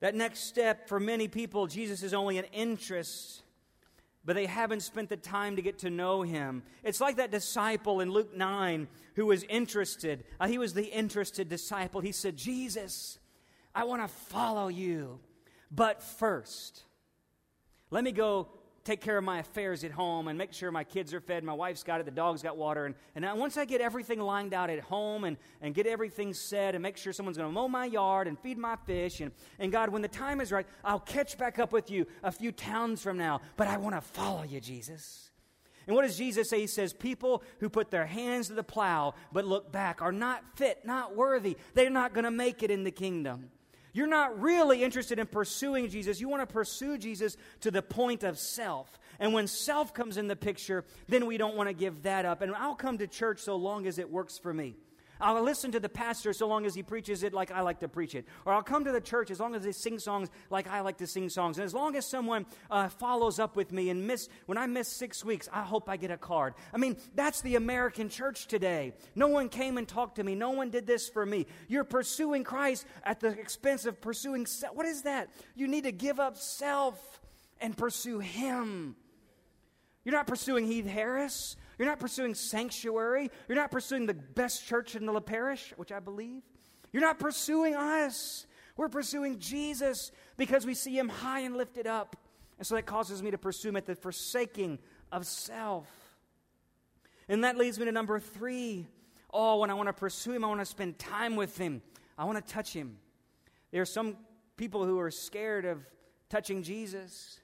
That 0.00 0.14
next 0.14 0.40
step 0.40 0.88
for 0.88 0.98
many 0.98 1.28
people, 1.28 1.66
Jesus 1.66 2.02
is 2.02 2.14
only 2.14 2.38
an 2.38 2.46
interest, 2.46 3.42
but 4.24 4.34
they 4.34 4.46
haven't 4.46 4.80
spent 4.80 5.08
the 5.08 5.16
time 5.16 5.56
to 5.56 5.62
get 5.62 5.78
to 5.80 5.90
know 5.90 6.22
him. 6.22 6.62
It's 6.82 7.00
like 7.00 7.16
that 7.16 7.30
disciple 7.30 8.00
in 8.00 8.10
Luke 8.10 8.36
9 8.36 8.88
who 9.16 9.26
was 9.26 9.42
interested. 9.44 10.24
Uh, 10.38 10.48
he 10.48 10.58
was 10.58 10.74
the 10.74 10.84
interested 10.84 11.48
disciple. 11.48 12.00
He 12.00 12.12
said, 12.12 12.36
Jesus, 12.36 13.18
I 13.74 13.84
want 13.84 14.02
to 14.02 14.08
follow 14.08 14.68
you, 14.68 15.18
but 15.70 16.02
first, 16.02 16.84
let 17.90 18.04
me 18.04 18.12
go 18.12 18.48
take 18.84 19.00
care 19.00 19.16
of 19.16 19.24
my 19.24 19.38
affairs 19.38 19.84
at 19.84 19.92
home 19.92 20.28
and 20.28 20.36
make 20.36 20.52
sure 20.52 20.70
my 20.72 20.84
kids 20.84 21.14
are 21.14 21.20
fed, 21.20 21.44
my 21.44 21.52
wife's 21.52 21.82
got 21.82 22.00
it, 22.00 22.04
the 22.04 22.10
dog's 22.10 22.42
got 22.42 22.56
water. 22.56 22.86
And, 22.86 22.94
and 23.14 23.38
once 23.38 23.56
I 23.56 23.64
get 23.64 23.80
everything 23.80 24.20
lined 24.20 24.54
out 24.54 24.70
at 24.70 24.80
home 24.80 25.24
and, 25.24 25.36
and 25.60 25.74
get 25.74 25.86
everything 25.86 26.34
set 26.34 26.74
and 26.74 26.82
make 26.82 26.96
sure 26.96 27.12
someone's 27.12 27.36
going 27.36 27.48
to 27.48 27.54
mow 27.54 27.68
my 27.68 27.84
yard 27.84 28.26
and 28.26 28.38
feed 28.38 28.58
my 28.58 28.76
fish, 28.86 29.20
and, 29.20 29.32
and 29.58 29.70
God, 29.70 29.90
when 29.90 30.02
the 30.02 30.08
time 30.08 30.40
is 30.40 30.50
right, 30.50 30.66
I'll 30.84 31.00
catch 31.00 31.38
back 31.38 31.58
up 31.58 31.72
with 31.72 31.90
you 31.90 32.06
a 32.22 32.32
few 32.32 32.52
towns 32.52 33.02
from 33.02 33.16
now. 33.16 33.40
But 33.56 33.68
I 33.68 33.76
want 33.76 33.94
to 33.94 34.00
follow 34.00 34.42
you, 34.42 34.60
Jesus. 34.60 35.30
And 35.86 35.96
what 35.96 36.02
does 36.02 36.16
Jesus 36.16 36.48
say? 36.48 36.60
He 36.60 36.66
says, 36.66 36.92
People 36.92 37.42
who 37.60 37.68
put 37.68 37.90
their 37.90 38.06
hands 38.06 38.48
to 38.48 38.54
the 38.54 38.62
plow 38.62 39.14
but 39.32 39.44
look 39.44 39.72
back 39.72 40.00
are 40.00 40.12
not 40.12 40.44
fit, 40.56 40.84
not 40.84 41.16
worthy. 41.16 41.56
They're 41.74 41.90
not 41.90 42.14
going 42.14 42.24
to 42.24 42.30
make 42.30 42.62
it 42.62 42.70
in 42.70 42.84
the 42.84 42.90
kingdom. 42.90 43.50
You're 43.92 44.06
not 44.06 44.40
really 44.40 44.82
interested 44.82 45.18
in 45.18 45.26
pursuing 45.26 45.88
Jesus. 45.88 46.20
You 46.20 46.28
want 46.28 46.48
to 46.48 46.52
pursue 46.52 46.96
Jesus 46.96 47.36
to 47.60 47.70
the 47.70 47.82
point 47.82 48.22
of 48.22 48.38
self. 48.38 48.98
And 49.18 49.34
when 49.34 49.46
self 49.46 49.92
comes 49.92 50.16
in 50.16 50.28
the 50.28 50.36
picture, 50.36 50.84
then 51.08 51.26
we 51.26 51.36
don't 51.36 51.56
want 51.56 51.68
to 51.68 51.74
give 51.74 52.02
that 52.04 52.24
up. 52.24 52.40
And 52.40 52.54
I'll 52.54 52.74
come 52.74 52.98
to 52.98 53.06
church 53.06 53.40
so 53.40 53.56
long 53.56 53.86
as 53.86 53.98
it 53.98 54.10
works 54.10 54.38
for 54.38 54.52
me. 54.52 54.76
I'll 55.22 55.42
listen 55.42 55.70
to 55.72 55.80
the 55.80 55.88
pastor 55.88 56.32
so 56.32 56.48
long 56.48 56.66
as 56.66 56.74
he 56.74 56.82
preaches 56.82 57.22
it 57.22 57.32
like 57.32 57.52
I 57.52 57.60
like 57.60 57.78
to 57.80 57.88
preach 57.88 58.14
it. 58.14 58.26
Or 58.44 58.52
I'll 58.52 58.62
come 58.62 58.84
to 58.84 58.92
the 58.92 59.00
church 59.00 59.30
as 59.30 59.38
long 59.38 59.54
as 59.54 59.62
they 59.62 59.72
sing 59.72 59.98
songs 59.98 60.28
like 60.50 60.66
I 60.66 60.80
like 60.80 60.98
to 60.98 61.06
sing 61.06 61.28
songs. 61.28 61.58
And 61.58 61.64
as 61.64 61.72
long 61.72 61.94
as 61.96 62.04
someone 62.04 62.44
uh, 62.70 62.88
follows 62.88 63.38
up 63.38 63.54
with 63.54 63.72
me 63.72 63.88
and 63.90 64.06
miss, 64.06 64.28
when 64.46 64.58
I 64.58 64.66
miss 64.66 64.88
six 64.88 65.24
weeks, 65.24 65.48
I 65.52 65.62
hope 65.62 65.88
I 65.88 65.96
get 65.96 66.10
a 66.10 66.16
card. 66.16 66.54
I 66.74 66.78
mean, 66.78 66.96
that's 67.14 67.40
the 67.40 67.54
American 67.54 68.08
church 68.08 68.48
today. 68.48 68.94
No 69.14 69.28
one 69.28 69.48
came 69.48 69.78
and 69.78 69.86
talked 69.86 70.16
to 70.16 70.24
me. 70.24 70.34
No 70.34 70.50
one 70.50 70.70
did 70.70 70.86
this 70.86 71.08
for 71.08 71.24
me. 71.24 71.46
You're 71.68 71.84
pursuing 71.84 72.42
Christ 72.42 72.84
at 73.04 73.20
the 73.20 73.28
expense 73.28 73.86
of 73.86 74.00
pursuing 74.00 74.44
self. 74.46 74.74
What 74.74 74.86
is 74.86 75.02
that? 75.02 75.30
You 75.54 75.68
need 75.68 75.84
to 75.84 75.92
give 75.92 76.18
up 76.18 76.36
self 76.36 77.20
and 77.60 77.76
pursue 77.76 78.18
Him. 78.18 78.96
You're 80.04 80.14
not 80.14 80.26
pursuing 80.26 80.66
Heath 80.66 80.86
Harris. 80.86 81.56
You're 81.82 81.90
not 81.90 81.98
pursuing 81.98 82.36
sanctuary. 82.36 83.28
You're 83.48 83.56
not 83.58 83.72
pursuing 83.72 84.06
the 84.06 84.14
best 84.14 84.64
church 84.64 84.94
in 84.94 85.04
the 85.04 85.20
parish, 85.20 85.74
which 85.74 85.90
I 85.90 85.98
believe. 85.98 86.42
You're 86.92 87.02
not 87.02 87.18
pursuing 87.18 87.74
us. 87.74 88.46
We're 88.76 88.88
pursuing 88.88 89.40
Jesus 89.40 90.12
because 90.36 90.64
we 90.64 90.74
see 90.74 90.96
him 90.96 91.08
high 91.08 91.40
and 91.40 91.56
lifted 91.56 91.88
up. 91.88 92.14
And 92.56 92.64
so 92.64 92.76
that 92.76 92.86
causes 92.86 93.20
me 93.20 93.32
to 93.32 93.38
pursue 93.38 93.70
him 93.70 93.76
at 93.76 93.86
the 93.86 93.96
forsaking 93.96 94.78
of 95.10 95.26
self. 95.26 95.88
And 97.28 97.42
that 97.42 97.58
leads 97.58 97.80
me 97.80 97.86
to 97.86 97.92
number 97.92 98.20
three. 98.20 98.86
Oh, 99.32 99.58
when 99.58 99.68
I 99.68 99.74
want 99.74 99.88
to 99.88 99.92
pursue 99.92 100.30
him, 100.30 100.44
I 100.44 100.46
want 100.46 100.60
to 100.60 100.66
spend 100.66 101.00
time 101.00 101.34
with 101.34 101.58
him. 101.58 101.82
I 102.16 102.26
want 102.26 102.46
to 102.46 102.52
touch 102.52 102.72
him. 102.72 102.96
There 103.72 103.82
are 103.82 103.86
some 103.86 104.18
people 104.56 104.84
who 104.84 105.00
are 105.00 105.10
scared 105.10 105.64
of 105.64 105.84
touching 106.30 106.62
Jesus. 106.62 107.40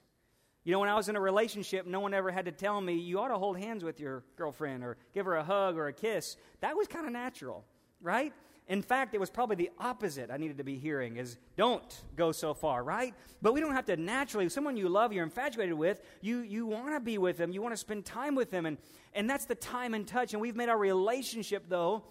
You 0.69 0.73
know, 0.73 0.81
when 0.81 0.89
I 0.89 0.93
was 0.93 1.09
in 1.09 1.15
a 1.15 1.19
relationship, 1.19 1.87
no 1.87 1.99
one 1.99 2.13
ever 2.13 2.29
had 2.29 2.45
to 2.45 2.51
tell 2.51 2.79
me, 2.79 2.93
you 2.93 3.19
ought 3.19 3.29
to 3.29 3.39
hold 3.39 3.57
hands 3.57 3.83
with 3.83 3.99
your 3.99 4.23
girlfriend 4.35 4.83
or 4.83 4.97
give 5.15 5.25
her 5.25 5.33
a 5.35 5.43
hug 5.43 5.77
or 5.77 5.87
a 5.87 5.93
kiss. 5.93 6.37
That 6.61 6.77
was 6.77 6.87
kind 6.87 7.07
of 7.07 7.11
natural, 7.11 7.65
right? 8.03 8.31
In 8.67 8.83
fact, 8.83 9.15
it 9.15 9.19
was 9.19 9.31
probably 9.31 9.55
the 9.55 9.71
opposite 9.79 10.29
I 10.29 10.37
needed 10.37 10.59
to 10.59 10.63
be 10.63 10.77
hearing 10.77 11.17
is 11.17 11.37
don't 11.57 12.03
go 12.15 12.31
so 12.31 12.53
far, 12.53 12.83
right? 12.83 13.15
But 13.41 13.53
we 13.53 13.61
don't 13.61 13.73
have 13.73 13.85
to 13.85 13.97
naturally, 13.97 14.47
someone 14.49 14.77
you 14.77 14.89
love, 14.89 15.11
you're 15.11 15.23
infatuated 15.23 15.73
with, 15.73 16.03
you, 16.21 16.41
you 16.41 16.67
want 16.67 16.93
to 16.93 16.99
be 16.99 17.17
with 17.17 17.37
them, 17.37 17.51
you 17.51 17.63
want 17.63 17.73
to 17.73 17.77
spend 17.77 18.05
time 18.05 18.35
with 18.35 18.51
them, 18.51 18.67
and, 18.67 18.77
and 19.15 19.27
that's 19.27 19.45
the 19.45 19.55
time 19.55 19.95
and 19.95 20.07
touch. 20.07 20.33
And 20.33 20.39
we've 20.39 20.55
made 20.55 20.69
our 20.69 20.77
relationship, 20.77 21.63
though, 21.67 22.03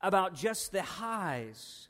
about 0.00 0.34
just 0.34 0.72
the 0.72 0.80
highs. 0.80 1.88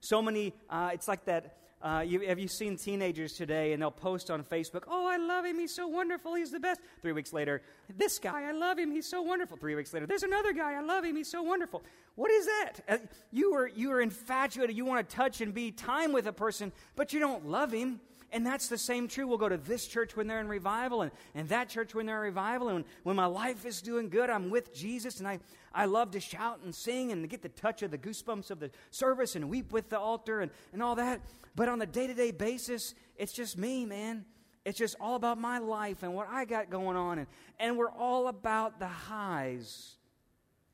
So 0.00 0.22
many, 0.22 0.54
uh, 0.70 0.92
it's 0.94 1.06
like 1.06 1.26
that 1.26 1.58
uh, 1.80 2.04
you, 2.06 2.20
have 2.20 2.38
you 2.38 2.48
seen 2.48 2.76
teenagers 2.76 3.34
today 3.34 3.72
and 3.72 3.80
they'll 3.80 3.90
post 3.90 4.30
on 4.30 4.42
Facebook, 4.42 4.82
Oh, 4.88 5.06
I 5.06 5.16
love 5.16 5.44
him. 5.44 5.58
He's 5.58 5.74
so 5.74 5.86
wonderful. 5.86 6.34
He's 6.34 6.50
the 6.50 6.58
best. 6.58 6.80
Three 7.02 7.12
weeks 7.12 7.32
later, 7.32 7.62
this 7.96 8.18
guy, 8.18 8.48
I 8.48 8.52
love 8.52 8.78
him. 8.78 8.90
He's 8.90 9.06
so 9.06 9.22
wonderful. 9.22 9.56
Three 9.56 9.74
weeks 9.74 9.92
later, 9.92 10.06
there's 10.06 10.24
another 10.24 10.52
guy. 10.52 10.74
I 10.74 10.80
love 10.80 11.04
him. 11.04 11.14
He's 11.14 11.30
so 11.30 11.42
wonderful. 11.42 11.84
What 12.16 12.32
is 12.32 12.46
that? 12.46 12.72
Uh, 12.88 12.96
you, 13.30 13.54
are, 13.54 13.68
you 13.68 13.92
are 13.92 14.00
infatuated. 14.00 14.76
You 14.76 14.84
want 14.84 15.08
to 15.08 15.16
touch 15.16 15.40
and 15.40 15.54
be 15.54 15.70
time 15.70 16.12
with 16.12 16.26
a 16.26 16.32
person, 16.32 16.72
but 16.96 17.12
you 17.12 17.20
don't 17.20 17.46
love 17.46 17.70
him. 17.70 18.00
And 18.30 18.44
that's 18.44 18.68
the 18.68 18.76
same 18.76 19.08
true. 19.08 19.26
We'll 19.26 19.38
go 19.38 19.48
to 19.48 19.56
this 19.56 19.86
church 19.86 20.14
when 20.14 20.26
they're 20.26 20.40
in 20.40 20.48
revival 20.48 21.02
and, 21.02 21.10
and 21.34 21.48
that 21.48 21.70
church 21.70 21.94
when 21.94 22.04
they're 22.04 22.18
in 22.18 22.34
revival. 22.34 22.68
And 22.68 22.84
when, 23.02 23.16
my 23.16 23.24
life 23.26 23.64
is 23.64 23.80
doing 23.80 24.10
good, 24.10 24.28
I'm 24.28 24.50
with 24.50 24.74
Jesus 24.74 25.18
and 25.18 25.26
I, 25.26 25.38
I 25.72 25.86
love 25.86 26.10
to 26.10 26.20
shout 26.20 26.60
and 26.62 26.74
sing 26.74 27.10
and 27.10 27.28
get 27.28 27.40
the 27.40 27.48
touch 27.48 27.82
of 27.82 27.90
the 27.90 27.96
goosebumps 27.96 28.50
of 28.50 28.60
the 28.60 28.70
service 28.90 29.34
and 29.34 29.48
weep 29.48 29.72
with 29.72 29.88
the 29.88 29.98
altar 29.98 30.40
and, 30.40 30.50
and 30.74 30.82
all 30.82 30.96
that. 30.96 31.22
But 31.56 31.70
on 31.70 31.80
a 31.80 31.86
day 31.86 32.06
to 32.06 32.14
day 32.14 32.30
basis, 32.30 32.94
it's 33.16 33.32
just 33.32 33.56
me, 33.56 33.86
man. 33.86 34.26
It's 34.66 34.78
just 34.78 34.96
all 35.00 35.14
about 35.14 35.40
my 35.40 35.58
life 35.58 36.02
and 36.02 36.14
what 36.14 36.28
I 36.28 36.44
got 36.44 36.68
going 36.68 36.96
on. 36.98 37.18
And, 37.20 37.26
and 37.58 37.78
we're 37.78 37.90
all 37.90 38.28
about 38.28 38.78
the 38.78 38.88
highs 38.88 39.96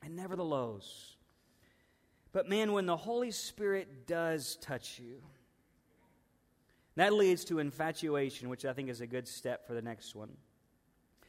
and 0.02 0.16
never 0.16 0.34
the 0.34 0.44
lows. 0.44 1.16
But 2.32 2.48
man, 2.48 2.72
when 2.72 2.86
the 2.86 2.96
Holy 2.96 3.30
Spirit 3.30 4.08
does 4.08 4.56
touch 4.60 4.98
you, 4.98 5.22
that 6.96 7.12
leads 7.12 7.44
to 7.46 7.58
infatuation, 7.58 8.48
which 8.48 8.64
I 8.64 8.72
think 8.72 8.88
is 8.88 9.00
a 9.00 9.06
good 9.06 9.26
step 9.26 9.66
for 9.66 9.74
the 9.74 9.82
next 9.82 10.14
one. 10.14 10.30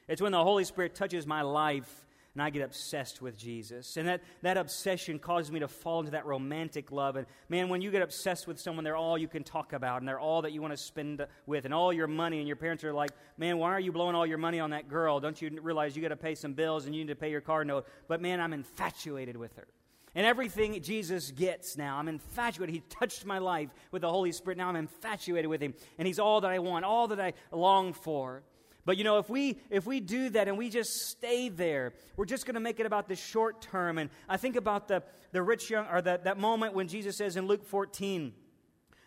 It's 0.07 0.21
when 0.21 0.31
the 0.31 0.43
Holy 0.43 0.63
Spirit 0.63 0.93
touches 0.93 1.25
my 1.25 1.41
life 1.41 2.05
and 2.35 2.43
I 2.43 2.49
get 2.49 2.63
obsessed 2.63 3.21
with 3.21 3.37
Jesus. 3.37 3.95
And 3.95 4.09
that, 4.09 4.21
that 4.41 4.57
obsession 4.57 5.19
causes 5.19 5.53
me 5.53 5.61
to 5.61 5.69
fall 5.69 6.01
into 6.01 6.11
that 6.11 6.25
romantic 6.25 6.91
love. 6.91 7.15
And 7.15 7.25
man, 7.47 7.69
when 7.69 7.81
you 7.81 7.91
get 7.91 8.01
obsessed 8.01 8.45
with 8.45 8.59
someone, 8.59 8.83
they're 8.83 8.97
all 8.97 9.17
you 9.17 9.29
can 9.29 9.43
talk 9.45 9.71
about 9.71 10.01
and 10.01 10.07
they're 10.07 10.19
all 10.19 10.41
that 10.41 10.51
you 10.51 10.61
want 10.61 10.73
to 10.73 10.77
spend 10.77 11.25
with 11.45 11.63
and 11.63 11.73
all 11.73 11.93
your 11.93 12.07
money. 12.07 12.39
And 12.39 12.47
your 12.47 12.57
parents 12.57 12.83
are 12.83 12.93
like, 12.93 13.11
man, 13.37 13.57
why 13.57 13.71
are 13.71 13.79
you 13.79 13.93
blowing 13.93 14.15
all 14.15 14.25
your 14.25 14.37
money 14.37 14.59
on 14.59 14.71
that 14.71 14.89
girl? 14.89 15.21
Don't 15.21 15.41
you 15.41 15.59
realize 15.61 15.95
you 15.95 16.01
got 16.01 16.09
to 16.09 16.17
pay 16.17 16.35
some 16.35 16.53
bills 16.53 16.85
and 16.85 16.93
you 16.93 17.05
need 17.05 17.11
to 17.11 17.15
pay 17.15 17.31
your 17.31 17.41
car 17.41 17.63
note? 17.63 17.87
But 18.09 18.21
man, 18.21 18.41
I'm 18.41 18.51
infatuated 18.51 19.37
with 19.37 19.55
her 19.55 19.67
and 20.15 20.25
everything 20.25 20.81
Jesus 20.81 21.31
gets 21.31 21.77
now. 21.77 21.97
I'm 21.97 22.07
infatuated. 22.07 22.73
He 22.73 22.81
touched 22.89 23.25
my 23.25 23.37
life 23.37 23.69
with 23.91 24.01
the 24.01 24.09
Holy 24.09 24.31
Spirit. 24.31 24.57
Now 24.57 24.69
I'm 24.69 24.75
infatuated 24.75 25.47
with 25.47 25.61
Him, 25.61 25.73
and 25.97 26.07
He's 26.07 26.19
all 26.19 26.41
that 26.41 26.51
I 26.51 26.59
want, 26.59 26.85
all 26.85 27.09
that 27.09 27.19
I 27.19 27.33
long 27.51 27.93
for. 27.93 28.43
But 28.85 28.97
you 28.97 29.03
know, 29.03 29.17
if 29.17 29.29
we 29.29 29.59
if 29.69 29.85
we 29.85 29.99
do 29.99 30.29
that 30.29 30.47
and 30.47 30.57
we 30.57 30.69
just 30.69 30.91
stay 31.09 31.49
there, 31.49 31.93
we're 32.15 32.25
just 32.25 32.45
going 32.45 32.53
to 32.53 32.59
make 32.59 32.79
it 32.79 32.85
about 32.85 33.07
the 33.07 33.15
short 33.15 33.61
term. 33.61 33.97
And 33.97 34.09
I 34.29 34.37
think 34.37 34.55
about 34.55 34.87
the 34.87 35.03
the 35.31 35.41
rich 35.41 35.69
young 35.69 35.87
or 35.87 36.01
that 36.01 36.23
that 36.23 36.37
moment 36.37 36.73
when 36.73 36.87
Jesus 36.87 37.17
says 37.17 37.35
in 37.35 37.47
Luke 37.47 37.65
14 37.65 38.33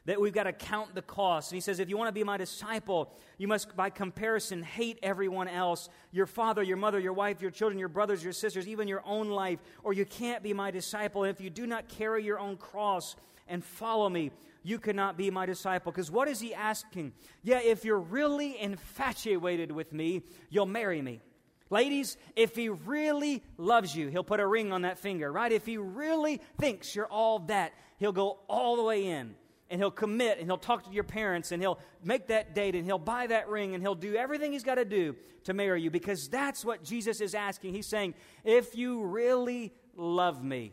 that 0.08 0.18
we've 0.18 0.32
got 0.32 0.44
to 0.44 0.54
count 0.54 0.94
the 0.94 1.02
cost. 1.02 1.52
And 1.52 1.58
he 1.58 1.60
says, 1.60 1.80
if 1.80 1.90
you 1.90 1.98
want 1.98 2.08
to 2.08 2.12
be 2.12 2.24
my 2.24 2.38
disciple, 2.38 3.12
you 3.36 3.46
must, 3.46 3.76
by 3.76 3.90
comparison, 3.90 4.62
hate 4.62 4.98
everyone 5.02 5.48
else 5.48 5.90
your 6.12 6.24
father, 6.24 6.62
your 6.62 6.78
mother, 6.78 6.98
your 6.98 7.12
wife, 7.12 7.42
your 7.42 7.50
children, 7.50 7.78
your 7.78 7.90
brothers, 7.90 8.24
your 8.24 8.32
sisters, 8.32 8.66
even 8.66 8.88
your 8.88 9.02
own 9.04 9.28
life, 9.28 9.58
or 9.84 9.92
you 9.92 10.06
can't 10.06 10.42
be 10.42 10.54
my 10.54 10.70
disciple. 10.70 11.24
And 11.24 11.30
if 11.30 11.42
you 11.42 11.50
do 11.50 11.66
not 11.66 11.88
carry 11.88 12.24
your 12.24 12.38
own 12.38 12.56
cross 12.56 13.16
and 13.48 13.62
follow 13.62 14.08
me, 14.08 14.30
you 14.62 14.78
cannot 14.78 15.18
be 15.18 15.30
my 15.30 15.44
disciple. 15.44 15.92
Because 15.92 16.10
what 16.10 16.26
is 16.26 16.40
he 16.40 16.54
asking? 16.54 17.12
Yeah, 17.42 17.60
if 17.60 17.84
you're 17.84 18.00
really 18.00 18.58
infatuated 18.58 19.70
with 19.70 19.92
me, 19.92 20.22
you'll 20.48 20.64
marry 20.64 21.02
me. 21.02 21.20
Ladies, 21.68 22.16
if 22.34 22.56
he 22.56 22.70
really 22.70 23.42
loves 23.58 23.94
you, 23.94 24.08
he'll 24.08 24.24
put 24.24 24.40
a 24.40 24.46
ring 24.46 24.72
on 24.72 24.82
that 24.82 24.98
finger, 24.98 25.30
right? 25.30 25.52
If 25.52 25.66
he 25.66 25.76
really 25.76 26.40
thinks 26.58 26.96
you're 26.96 27.04
all 27.04 27.40
that, 27.40 27.74
he'll 27.98 28.12
go 28.12 28.38
all 28.48 28.76
the 28.76 28.82
way 28.82 29.04
in 29.04 29.34
and 29.70 29.80
he'll 29.80 29.90
commit 29.90 30.38
and 30.38 30.46
he'll 30.46 30.56
talk 30.56 30.84
to 30.84 30.90
your 30.90 31.04
parents 31.04 31.52
and 31.52 31.62
he'll 31.62 31.78
make 32.02 32.28
that 32.28 32.54
date 32.54 32.74
and 32.74 32.84
he'll 32.84 32.98
buy 32.98 33.26
that 33.26 33.48
ring 33.48 33.74
and 33.74 33.82
he'll 33.82 33.94
do 33.94 34.14
everything 34.14 34.52
he's 34.52 34.64
got 34.64 34.76
to 34.76 34.84
do 34.84 35.14
to 35.44 35.52
marry 35.52 35.82
you 35.82 35.90
because 35.90 36.28
that's 36.28 36.64
what 36.64 36.82
Jesus 36.82 37.20
is 37.20 37.34
asking. 37.34 37.74
He's 37.74 37.86
saying, 37.86 38.14
if 38.44 38.76
you 38.76 39.02
really 39.04 39.72
love 39.96 40.42
me, 40.42 40.72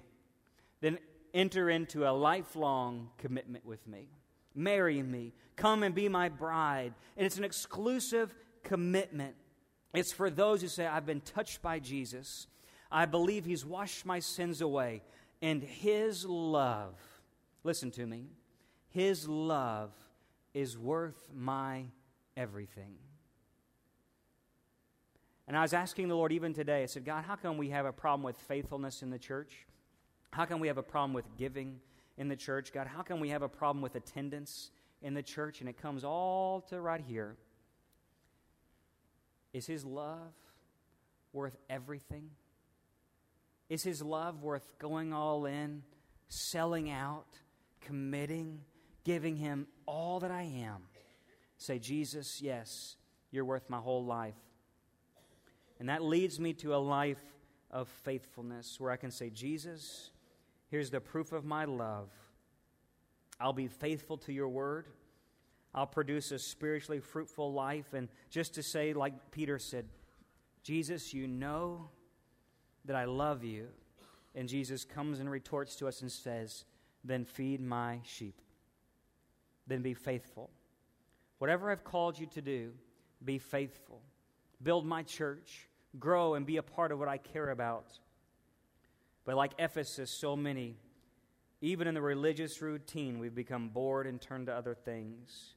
then 0.82 0.98
enter 1.34 1.70
into 1.70 2.10
a 2.10 2.12
lifelong 2.12 3.10
commitment 3.18 3.66
with 3.66 3.86
me. 3.88 4.10
Marry 4.54 5.02
me. 5.04 5.34
Come 5.56 5.84
and 5.84 5.94
be 5.94 6.10
my 6.10 6.30
bride. 6.30 6.94
And 7.18 7.26
it's 7.26 7.38
an 7.38 7.44
exclusive 7.44 8.34
commitment. 8.64 9.36
It's 9.94 10.12
for 10.12 10.30
those 10.30 10.62
who 10.62 10.68
say, 10.68 10.86
I've 10.86 11.06
been 11.06 11.22
touched 11.22 11.62
by 11.62 11.80
Jesus. 11.80 12.48
I 12.92 13.06
believe 13.06 13.46
he's 13.46 13.66
washed 13.66 14.06
my 14.06 14.20
sins 14.20 14.62
away. 14.62 15.02
And 15.42 15.62
his 15.62 16.26
love, 16.26 16.96
listen 17.64 17.92
to 17.92 18.06
me, 18.06 18.28
his 18.96 19.28
love 19.28 19.92
is 20.54 20.78
worth 20.78 21.28
my 21.36 21.84
everything. 22.38 22.96
And 25.50 25.58
I 25.58 25.62
was 25.62 25.74
asking 25.74 26.08
the 26.08 26.16
Lord 26.16 26.32
even 26.32 26.54
today, 26.54 26.82
I 26.82 26.86
said, 26.86 27.04
God, 27.04 27.26
how 27.26 27.36
come 27.36 27.58
we 27.58 27.72
have 27.72 27.86
a 27.86 27.92
problem 27.92 28.24
with 28.24 28.38
faithfulness 28.38 29.02
in 29.02 29.10
the 29.10 29.20
church? 29.20 29.68
How 30.32 30.46
come 30.46 30.62
we 30.62 30.70
have 30.70 30.78
a 30.78 30.84
problem 30.84 31.14
with 31.14 31.26
giving 31.38 31.82
in 32.18 32.30
the 32.30 32.38
church? 32.38 32.72
God, 32.72 32.88
how 32.88 33.02
come 33.02 33.20
we 33.20 33.30
have 33.30 33.42
a 33.42 33.50
problem 33.50 33.82
with 33.82 33.96
attendance 33.96 34.72
in 35.02 35.14
the 35.14 35.22
church? 35.22 35.60
And 35.60 35.68
it 35.68 35.78
comes 35.78 36.06
all 36.06 36.62
to 36.70 36.80
right 36.80 37.04
here. 37.06 37.36
Is 39.52 39.68
His 39.68 39.84
love 39.84 40.34
worth 41.34 41.58
everything? 41.70 42.30
Is 43.68 43.84
His 43.84 44.02
love 44.02 44.42
worth 44.42 44.66
going 44.80 45.12
all 45.12 45.46
in, 45.46 45.84
selling 46.30 46.90
out, 46.90 47.28
committing, 47.82 48.62
giving 49.06 49.38
Him 49.38 49.68
all 49.86 50.20
that 50.20 50.32
I 50.32 50.42
am? 50.42 50.82
Say, 51.58 51.80
Jesus, 51.80 52.42
yes, 52.42 52.98
you're 53.32 53.46
worth 53.46 53.70
my 53.70 53.80
whole 53.80 54.04
life. 54.04 54.36
And 55.80 55.88
that 55.90 56.04
leads 56.04 56.40
me 56.40 56.54
to 56.56 56.76
a 56.76 56.78
life 56.78 57.22
of 57.72 57.88
faithfulness 57.88 58.80
where 58.80 58.92
I 58.92 58.98
can 58.98 59.12
say, 59.12 59.30
Jesus, 59.30 60.12
here's 60.70 60.90
the 60.90 61.00
proof 61.00 61.32
of 61.32 61.46
my 61.46 61.66
love. 61.66 62.10
I'll 63.40 63.54
be 63.54 63.68
faithful 63.68 64.18
to 64.20 64.34
your 64.34 64.48
word. 64.50 64.88
I'll 65.74 65.88
produce 65.88 66.32
a 66.32 66.40
spiritually 66.40 67.02
fruitful 67.02 67.52
life. 67.52 67.94
And 67.94 68.08
just 68.30 68.56
to 68.56 68.64
say, 68.64 68.94
like 68.94 69.32
Peter 69.32 69.60
said, 69.60 69.86
Jesus, 70.64 71.14
you 71.14 71.28
know 71.28 71.90
that 72.86 72.96
I 72.96 73.06
love 73.06 73.44
you. 73.44 73.68
And 74.34 74.48
Jesus 74.48 74.86
comes 74.86 75.20
and 75.20 75.30
retorts 75.30 75.76
to 75.78 75.88
us 75.88 76.02
and 76.02 76.12
says, 76.12 76.66
Then 77.04 77.26
feed 77.26 77.62
my 77.62 78.00
sheep. 78.06 78.42
Then 79.68 79.82
be 79.82 79.94
faithful. 79.94 80.50
Whatever 81.40 81.72
I've 81.72 81.84
called 81.84 82.20
you 82.20 82.28
to 82.28 82.42
do, 82.42 82.72
be 83.24 83.40
faithful. 83.40 84.02
Build 84.62 84.86
my 84.86 85.04
church, 85.04 85.68
grow, 86.00 86.36
and 86.36 86.46
be 86.46 86.58
a 86.58 86.64
part 86.64 86.92
of 86.92 87.00
what 87.00 87.08
I 87.08 87.18
care 87.18 87.50
about. 87.50 88.00
But 89.26 89.36
like 89.36 89.54
Ephesus, 89.58 90.12
so 90.12 90.36
many, 90.36 90.78
even 91.62 91.88
in 91.88 91.94
the 91.94 92.02
religious 92.02 92.62
routine, 92.62 93.20
we've 93.20 93.36
become 93.36 93.70
bored 93.70 94.08
and 94.08 94.22
turned 94.22 94.48
to 94.48 94.54
other 94.54 94.76
things. 94.76 95.56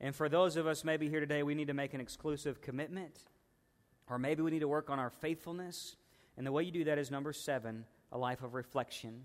And 0.00 0.14
for 0.14 0.28
those 0.28 0.56
of 0.56 0.66
us 0.66 0.84
maybe 0.84 1.08
here 1.08 1.20
today, 1.20 1.42
we 1.42 1.54
need 1.54 1.68
to 1.68 1.74
make 1.74 1.94
an 1.94 2.00
exclusive 2.00 2.60
commitment, 2.60 3.18
or 4.08 4.18
maybe 4.18 4.42
we 4.42 4.50
need 4.50 4.60
to 4.60 4.68
work 4.68 4.90
on 4.90 4.98
our 4.98 5.10
faithfulness. 5.10 5.96
And 6.36 6.46
the 6.46 6.52
way 6.52 6.64
you 6.64 6.70
do 6.70 6.84
that 6.84 6.98
is 6.98 7.10
number 7.10 7.32
seven, 7.32 7.86
a 8.12 8.18
life 8.18 8.42
of 8.42 8.54
reflection. 8.54 9.22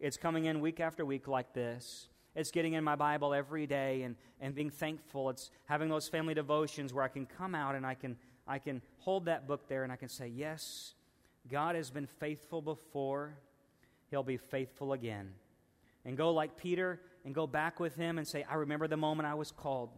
It's 0.00 0.16
coming 0.16 0.44
in 0.44 0.60
week 0.60 0.80
after 0.80 1.04
week 1.04 1.26
like 1.26 1.52
this. 1.54 2.08
It's 2.36 2.52
getting 2.52 2.74
in 2.74 2.84
my 2.84 2.94
Bible 2.94 3.34
every 3.34 3.66
day 3.66 4.02
and, 4.02 4.14
and 4.40 4.54
being 4.54 4.70
thankful. 4.70 5.28
It's 5.30 5.50
having 5.64 5.88
those 5.88 6.08
family 6.08 6.34
devotions 6.34 6.94
where 6.94 7.02
I 7.02 7.08
can 7.08 7.26
come 7.26 7.54
out 7.54 7.74
and 7.74 7.84
I 7.84 7.94
can, 7.94 8.16
I 8.46 8.60
can 8.60 8.80
hold 8.98 9.24
that 9.24 9.48
book 9.48 9.68
there 9.68 9.82
and 9.82 9.92
I 9.92 9.96
can 9.96 10.08
say, 10.08 10.28
Yes, 10.28 10.94
God 11.50 11.74
has 11.74 11.90
been 11.90 12.06
faithful 12.06 12.62
before, 12.62 13.34
He'll 14.10 14.22
be 14.22 14.36
faithful 14.36 14.92
again. 14.92 15.32
And 16.04 16.16
go 16.16 16.32
like 16.32 16.56
Peter 16.56 17.00
and 17.24 17.34
go 17.34 17.46
back 17.46 17.80
with 17.80 17.96
Him 17.96 18.18
and 18.18 18.26
say, 18.26 18.44
I 18.48 18.54
remember 18.54 18.86
the 18.86 18.96
moment 18.96 19.26
I 19.26 19.34
was 19.34 19.50
called. 19.50 19.90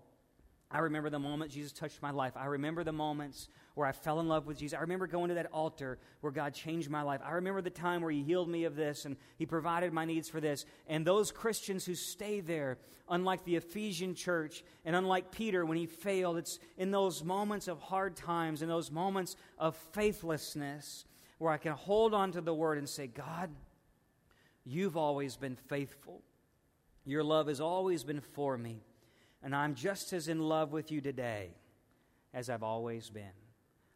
I 0.72 0.78
remember 0.78 1.10
the 1.10 1.18
moment 1.18 1.50
Jesus 1.50 1.72
touched 1.72 2.00
my 2.00 2.12
life. 2.12 2.36
I 2.36 2.46
remember 2.46 2.84
the 2.84 2.92
moments 2.92 3.48
where 3.74 3.88
I 3.88 3.92
fell 3.92 4.20
in 4.20 4.28
love 4.28 4.46
with 4.46 4.58
Jesus. 4.58 4.78
I 4.78 4.82
remember 4.82 5.08
going 5.08 5.28
to 5.30 5.34
that 5.34 5.50
altar 5.52 5.98
where 6.20 6.32
God 6.32 6.54
changed 6.54 6.88
my 6.88 7.02
life. 7.02 7.20
I 7.24 7.32
remember 7.32 7.60
the 7.60 7.70
time 7.70 8.02
where 8.02 8.12
He 8.12 8.22
healed 8.22 8.48
me 8.48 8.64
of 8.64 8.76
this 8.76 9.04
and 9.04 9.16
He 9.36 9.46
provided 9.46 9.92
my 9.92 10.04
needs 10.04 10.28
for 10.28 10.40
this. 10.40 10.66
And 10.86 11.04
those 11.04 11.32
Christians 11.32 11.84
who 11.84 11.96
stay 11.96 12.38
there, 12.40 12.78
unlike 13.08 13.44
the 13.44 13.56
Ephesian 13.56 14.14
church 14.14 14.62
and 14.84 14.94
unlike 14.94 15.32
Peter 15.32 15.66
when 15.66 15.76
he 15.76 15.86
failed, 15.86 16.36
it's 16.36 16.60
in 16.78 16.92
those 16.92 17.24
moments 17.24 17.66
of 17.66 17.80
hard 17.80 18.14
times, 18.14 18.62
in 18.62 18.68
those 18.68 18.92
moments 18.92 19.34
of 19.58 19.76
faithlessness, 19.92 21.04
where 21.38 21.52
I 21.52 21.58
can 21.58 21.72
hold 21.72 22.14
on 22.14 22.30
to 22.32 22.40
the 22.40 22.54
Word 22.54 22.78
and 22.78 22.88
say, 22.88 23.08
God, 23.08 23.50
you've 24.64 24.96
always 24.96 25.34
been 25.34 25.56
faithful. 25.56 26.22
Your 27.04 27.24
love 27.24 27.48
has 27.48 27.60
always 27.60 28.04
been 28.04 28.20
for 28.20 28.56
me. 28.56 28.84
And 29.42 29.54
I'm 29.54 29.74
just 29.74 30.12
as 30.12 30.28
in 30.28 30.40
love 30.40 30.72
with 30.72 30.90
you 30.90 31.00
today 31.00 31.50
as 32.34 32.50
I've 32.50 32.62
always 32.62 33.10
been. 33.10 33.32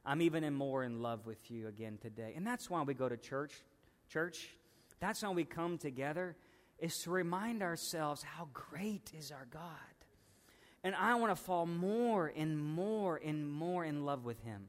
I'm 0.06 0.20
even 0.22 0.52
more 0.52 0.84
in 0.84 1.00
love 1.00 1.26
with 1.26 1.50
you 1.50 1.68
again 1.68 1.98
today. 2.00 2.34
And 2.36 2.46
that's 2.46 2.68
why 2.68 2.82
we 2.82 2.94
go 2.94 3.08
to 3.08 3.16
church. 3.16 3.52
Church, 4.08 4.48
that's 5.00 5.22
why 5.22 5.30
we 5.30 5.44
come 5.44 5.78
together, 5.78 6.36
is 6.78 6.98
to 7.04 7.10
remind 7.10 7.62
ourselves 7.62 8.22
how 8.22 8.48
great 8.52 9.12
is 9.16 9.30
our 9.30 9.46
God. 9.50 9.70
And 10.82 10.94
I 10.94 11.14
want 11.14 11.34
to 11.34 11.42
fall 11.42 11.64
more 11.64 12.30
and 12.36 12.58
more 12.58 13.18
and 13.24 13.50
more 13.50 13.84
in 13.84 14.04
love 14.04 14.24
with 14.24 14.42
Him. 14.42 14.66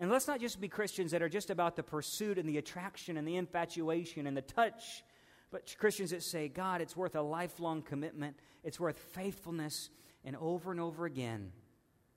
And 0.00 0.10
let's 0.10 0.26
not 0.26 0.40
just 0.40 0.60
be 0.60 0.66
Christians 0.66 1.12
that 1.12 1.22
are 1.22 1.28
just 1.28 1.50
about 1.50 1.76
the 1.76 1.82
pursuit 1.82 2.38
and 2.38 2.48
the 2.48 2.58
attraction 2.58 3.16
and 3.16 3.28
the 3.28 3.36
infatuation 3.36 4.26
and 4.26 4.36
the 4.36 4.42
touch 4.42 5.04
but 5.50 5.74
Christians 5.78 6.10
that 6.10 6.22
say, 6.22 6.48
God, 6.48 6.80
it's 6.80 6.96
worth 6.96 7.14
a 7.14 7.22
lifelong 7.22 7.82
commitment, 7.82 8.36
it's 8.62 8.78
worth 8.78 8.98
faithfulness, 8.98 9.90
and 10.24 10.36
over 10.36 10.70
and 10.70 10.80
over 10.80 11.06
again, 11.06 11.52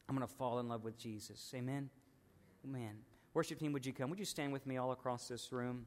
I'm 0.07 0.15
going 0.15 0.27
to 0.27 0.33
fall 0.33 0.59
in 0.59 0.67
love 0.67 0.83
with 0.83 0.97
Jesus. 0.97 1.51
Amen? 1.55 1.89
Amen. 2.65 2.95
Worship 3.33 3.59
team, 3.59 3.73
would 3.73 3.85
you 3.85 3.93
come? 3.93 4.09
Would 4.09 4.19
you 4.19 4.25
stand 4.25 4.53
with 4.53 4.67
me 4.67 4.77
all 4.77 4.91
across 4.91 5.27
this 5.27 5.51
room? 5.51 5.85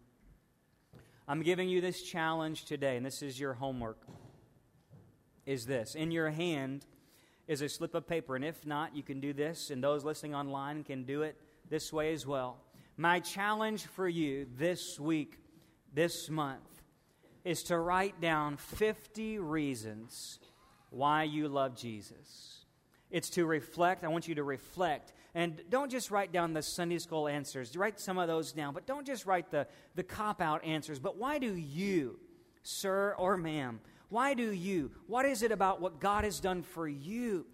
I'm 1.28 1.42
giving 1.42 1.68
you 1.68 1.80
this 1.80 2.02
challenge 2.02 2.64
today, 2.64 2.96
and 2.96 3.04
this 3.04 3.22
is 3.22 3.38
your 3.38 3.54
homework. 3.54 3.98
Is 5.44 5.64
this 5.66 5.94
in 5.94 6.10
your 6.10 6.30
hand 6.30 6.84
is 7.46 7.62
a 7.62 7.68
slip 7.68 7.94
of 7.94 8.08
paper, 8.08 8.34
and 8.34 8.44
if 8.44 8.66
not, 8.66 8.96
you 8.96 9.02
can 9.02 9.20
do 9.20 9.32
this, 9.32 9.70
and 9.70 9.82
those 9.82 10.04
listening 10.04 10.34
online 10.34 10.82
can 10.82 11.04
do 11.04 11.22
it 11.22 11.40
this 11.68 11.92
way 11.92 12.12
as 12.12 12.26
well. 12.26 12.58
My 12.96 13.20
challenge 13.20 13.86
for 13.86 14.08
you 14.08 14.46
this 14.56 14.98
week, 14.98 15.38
this 15.94 16.28
month, 16.28 16.75
is 17.46 17.62
to 17.62 17.78
write 17.78 18.20
down 18.20 18.56
50 18.56 19.38
reasons 19.38 20.40
why 20.90 21.22
you 21.22 21.46
love 21.46 21.76
Jesus. 21.76 22.64
It's 23.08 23.30
to 23.30 23.46
reflect. 23.46 24.02
I 24.02 24.08
want 24.08 24.26
you 24.26 24.34
to 24.34 24.42
reflect. 24.42 25.12
And 25.32 25.62
don't 25.70 25.88
just 25.88 26.10
write 26.10 26.32
down 26.32 26.54
the 26.54 26.62
Sunday 26.62 26.98
school 26.98 27.28
answers. 27.28 27.76
Write 27.76 28.00
some 28.00 28.18
of 28.18 28.26
those 28.26 28.50
down, 28.50 28.74
but 28.74 28.84
don't 28.84 29.06
just 29.06 29.26
write 29.26 29.52
the, 29.52 29.68
the 29.94 30.02
cop 30.02 30.42
out 30.42 30.64
answers. 30.64 30.98
But 30.98 31.18
why 31.18 31.38
do 31.38 31.54
you, 31.54 32.18
sir 32.64 33.14
or 33.16 33.36
ma'am, 33.36 33.78
why 34.08 34.34
do 34.34 34.50
you? 34.50 34.90
What 35.06 35.24
is 35.24 35.44
it 35.44 35.52
about 35.52 35.80
what 35.80 36.00
God 36.00 36.24
has 36.24 36.40
done 36.40 36.64
for 36.64 36.88
you 36.88 37.46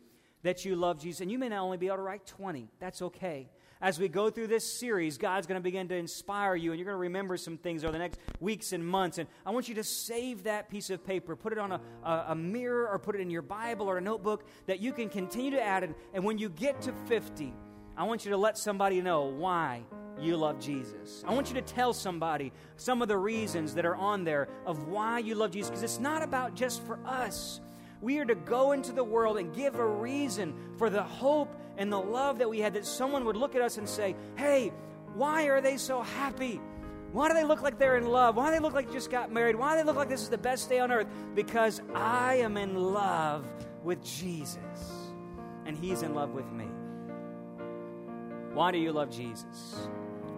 that 0.43 0.65
you 0.65 0.75
love 0.75 1.03
Jesus? 1.03 1.21
And 1.21 1.31
you 1.31 1.39
may 1.39 1.51
not 1.51 1.61
only 1.61 1.77
be 1.77 1.89
able 1.89 1.97
to 1.99 2.03
write 2.03 2.25
20. 2.25 2.67
That's 2.81 3.03
okay 3.03 3.51
as 3.83 3.99
we 3.99 4.09
go 4.09 4.31
through 4.31 4.47
this 4.47 4.65
series, 4.65 5.19
God's 5.19 5.49
going 5.49 5.61
to 5.61 5.63
begin 5.63 5.89
to 5.89 5.97
inspire 5.97 6.55
you, 6.55 6.71
and 6.71 6.79
you're 6.79 6.87
going 6.87 6.95
to 6.95 7.01
remember 7.01 7.37
some 7.37 7.59
things 7.59 7.83
over 7.83 7.93
the 7.93 7.99
next 7.99 8.21
weeks 8.39 8.73
and 8.73 8.87
months. 8.87 9.19
And 9.19 9.29
I 9.45 9.51
want 9.51 9.69
you 9.69 9.75
to 9.75 9.85
save 9.85 10.45
that 10.45 10.71
piece 10.71 10.89
of 10.89 11.05
paper, 11.05 11.35
put 11.35 11.53
it 11.53 11.59
on 11.59 11.73
a, 11.73 11.81
a, 12.05 12.25
a 12.29 12.35
mirror, 12.37 12.89
or 12.89 13.01
put 13.01 13.17
it 13.17 13.21
in 13.21 13.29
your 13.29 13.43
Bible 13.43 13.91
or 13.91 13.99
a 13.99 14.01
notebook 14.01 14.45
that 14.67 14.79
you 14.79 14.93
can 14.93 15.09
continue 15.09 15.51
to 15.51 15.61
add. 15.61 15.83
And, 15.83 15.97
and 16.15 16.25
when 16.25 16.39
you 16.39 16.49
get 16.49 16.81
to 16.83 16.93
50, 17.09 17.53
I 17.97 18.05
want 18.05 18.25
you 18.25 18.31
to 18.31 18.37
let 18.37 18.57
somebody 18.57 19.01
know 19.01 19.25
why 19.25 19.83
you 20.21 20.37
love 20.37 20.61
Jesus. 20.61 21.25
I 21.27 21.35
want 21.35 21.49
you 21.49 21.55
to 21.55 21.63
tell 21.63 21.93
somebody 21.93 22.53
some 22.77 23.03
of 23.03 23.09
the 23.09 23.19
reasons 23.19 23.75
that 23.75 23.85
are 23.85 23.97
on 23.97 24.23
there 24.23 24.49
of 24.65 24.87
why 24.87 25.19
you 25.19 25.35
love 25.35 25.51
Jesus, 25.51 25.71
because 25.71 25.83
it's 25.83 25.99
not 25.99 26.23
about 26.23 26.55
just 26.55 26.85
for 26.87 27.01
us. 27.05 27.61
We 28.03 28.19
are 28.19 28.25
to 28.25 28.35
go 28.35 28.73
into 28.73 28.93
the 28.93 29.05
world 29.05 29.39
and 29.39 29.55
give 29.55 29.77
a 29.77 29.87
reason 29.87 30.55
for 30.77 30.91
the 30.91 31.03
hope 31.03 31.55
and 31.79 31.91
the 31.91 32.01
love 32.01 32.39
that 32.39 32.51
we 32.51 32.59
had 32.59 32.75
that 32.75 32.85
someone 32.85 33.25
would 33.25 33.37
look 33.37 33.55
at 33.55 33.63
us 33.63 33.79
and 33.79 33.89
say, 33.89 34.17
Hey, 34.37 34.73
why 35.15 35.45
are 35.45 35.61
they 35.61 35.77
so 35.77 36.03
happy? 36.03 36.61
Why 37.13 37.29
do 37.29 37.35
they 37.35 37.45
look 37.45 37.63
like 37.63 37.79
they're 37.79 37.97
in 37.97 38.07
love? 38.07 38.37
Why 38.37 38.47
do 38.47 38.53
they 38.53 38.59
look 38.59 38.73
like 38.73 38.89
they 38.89 38.95
just 38.95 39.11
got 39.11 39.31
married? 39.31 39.55
Why 39.55 39.75
do 39.75 39.83
they 39.83 39.87
look 39.87 39.97
like 39.97 40.09
this 40.09 40.23
is 40.23 40.31
the 40.31 40.39
best 40.39 40.69
day 40.69 40.81
on 40.81 40.91
earth? 40.91 41.07
Because 41.35 41.81
I 41.95 42.37
am 42.37 42.57
in 42.57 42.75
love 42.75 43.47
with 43.85 44.03
Jesus 44.03 44.57
and 45.65 45.77
He's 45.77 46.03
in 46.03 46.15
love 46.15 46.31
with 46.31 46.51
me. 46.51 46.67
Why 48.55 48.73
do 48.73 48.79
you 48.79 48.93
love 48.93 49.11
Jesus? 49.11 49.89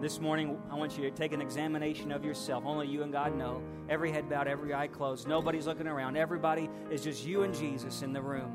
This 0.04 0.20
morning, 0.20 0.60
I 0.70 0.74
want 0.74 0.98
you 0.98 1.04
to 1.04 1.10
take 1.10 1.32
an 1.32 1.40
examination 1.40 2.12
of 2.12 2.26
yourself. 2.26 2.64
Only 2.66 2.86
you 2.86 3.02
and 3.04 3.10
God 3.10 3.34
know. 3.34 3.62
Every 3.88 4.12
head 4.12 4.28
bowed, 4.28 4.46
every 4.46 4.74
eye 4.74 4.86
closed. 4.86 5.26
Nobody's 5.26 5.66
looking 5.66 5.86
around. 5.86 6.18
Everybody 6.18 6.68
is 6.90 7.02
just 7.02 7.24
you 7.24 7.42
and 7.42 7.54
Jesus 7.54 8.02
in 8.02 8.12
the 8.12 8.20
room. 8.20 8.54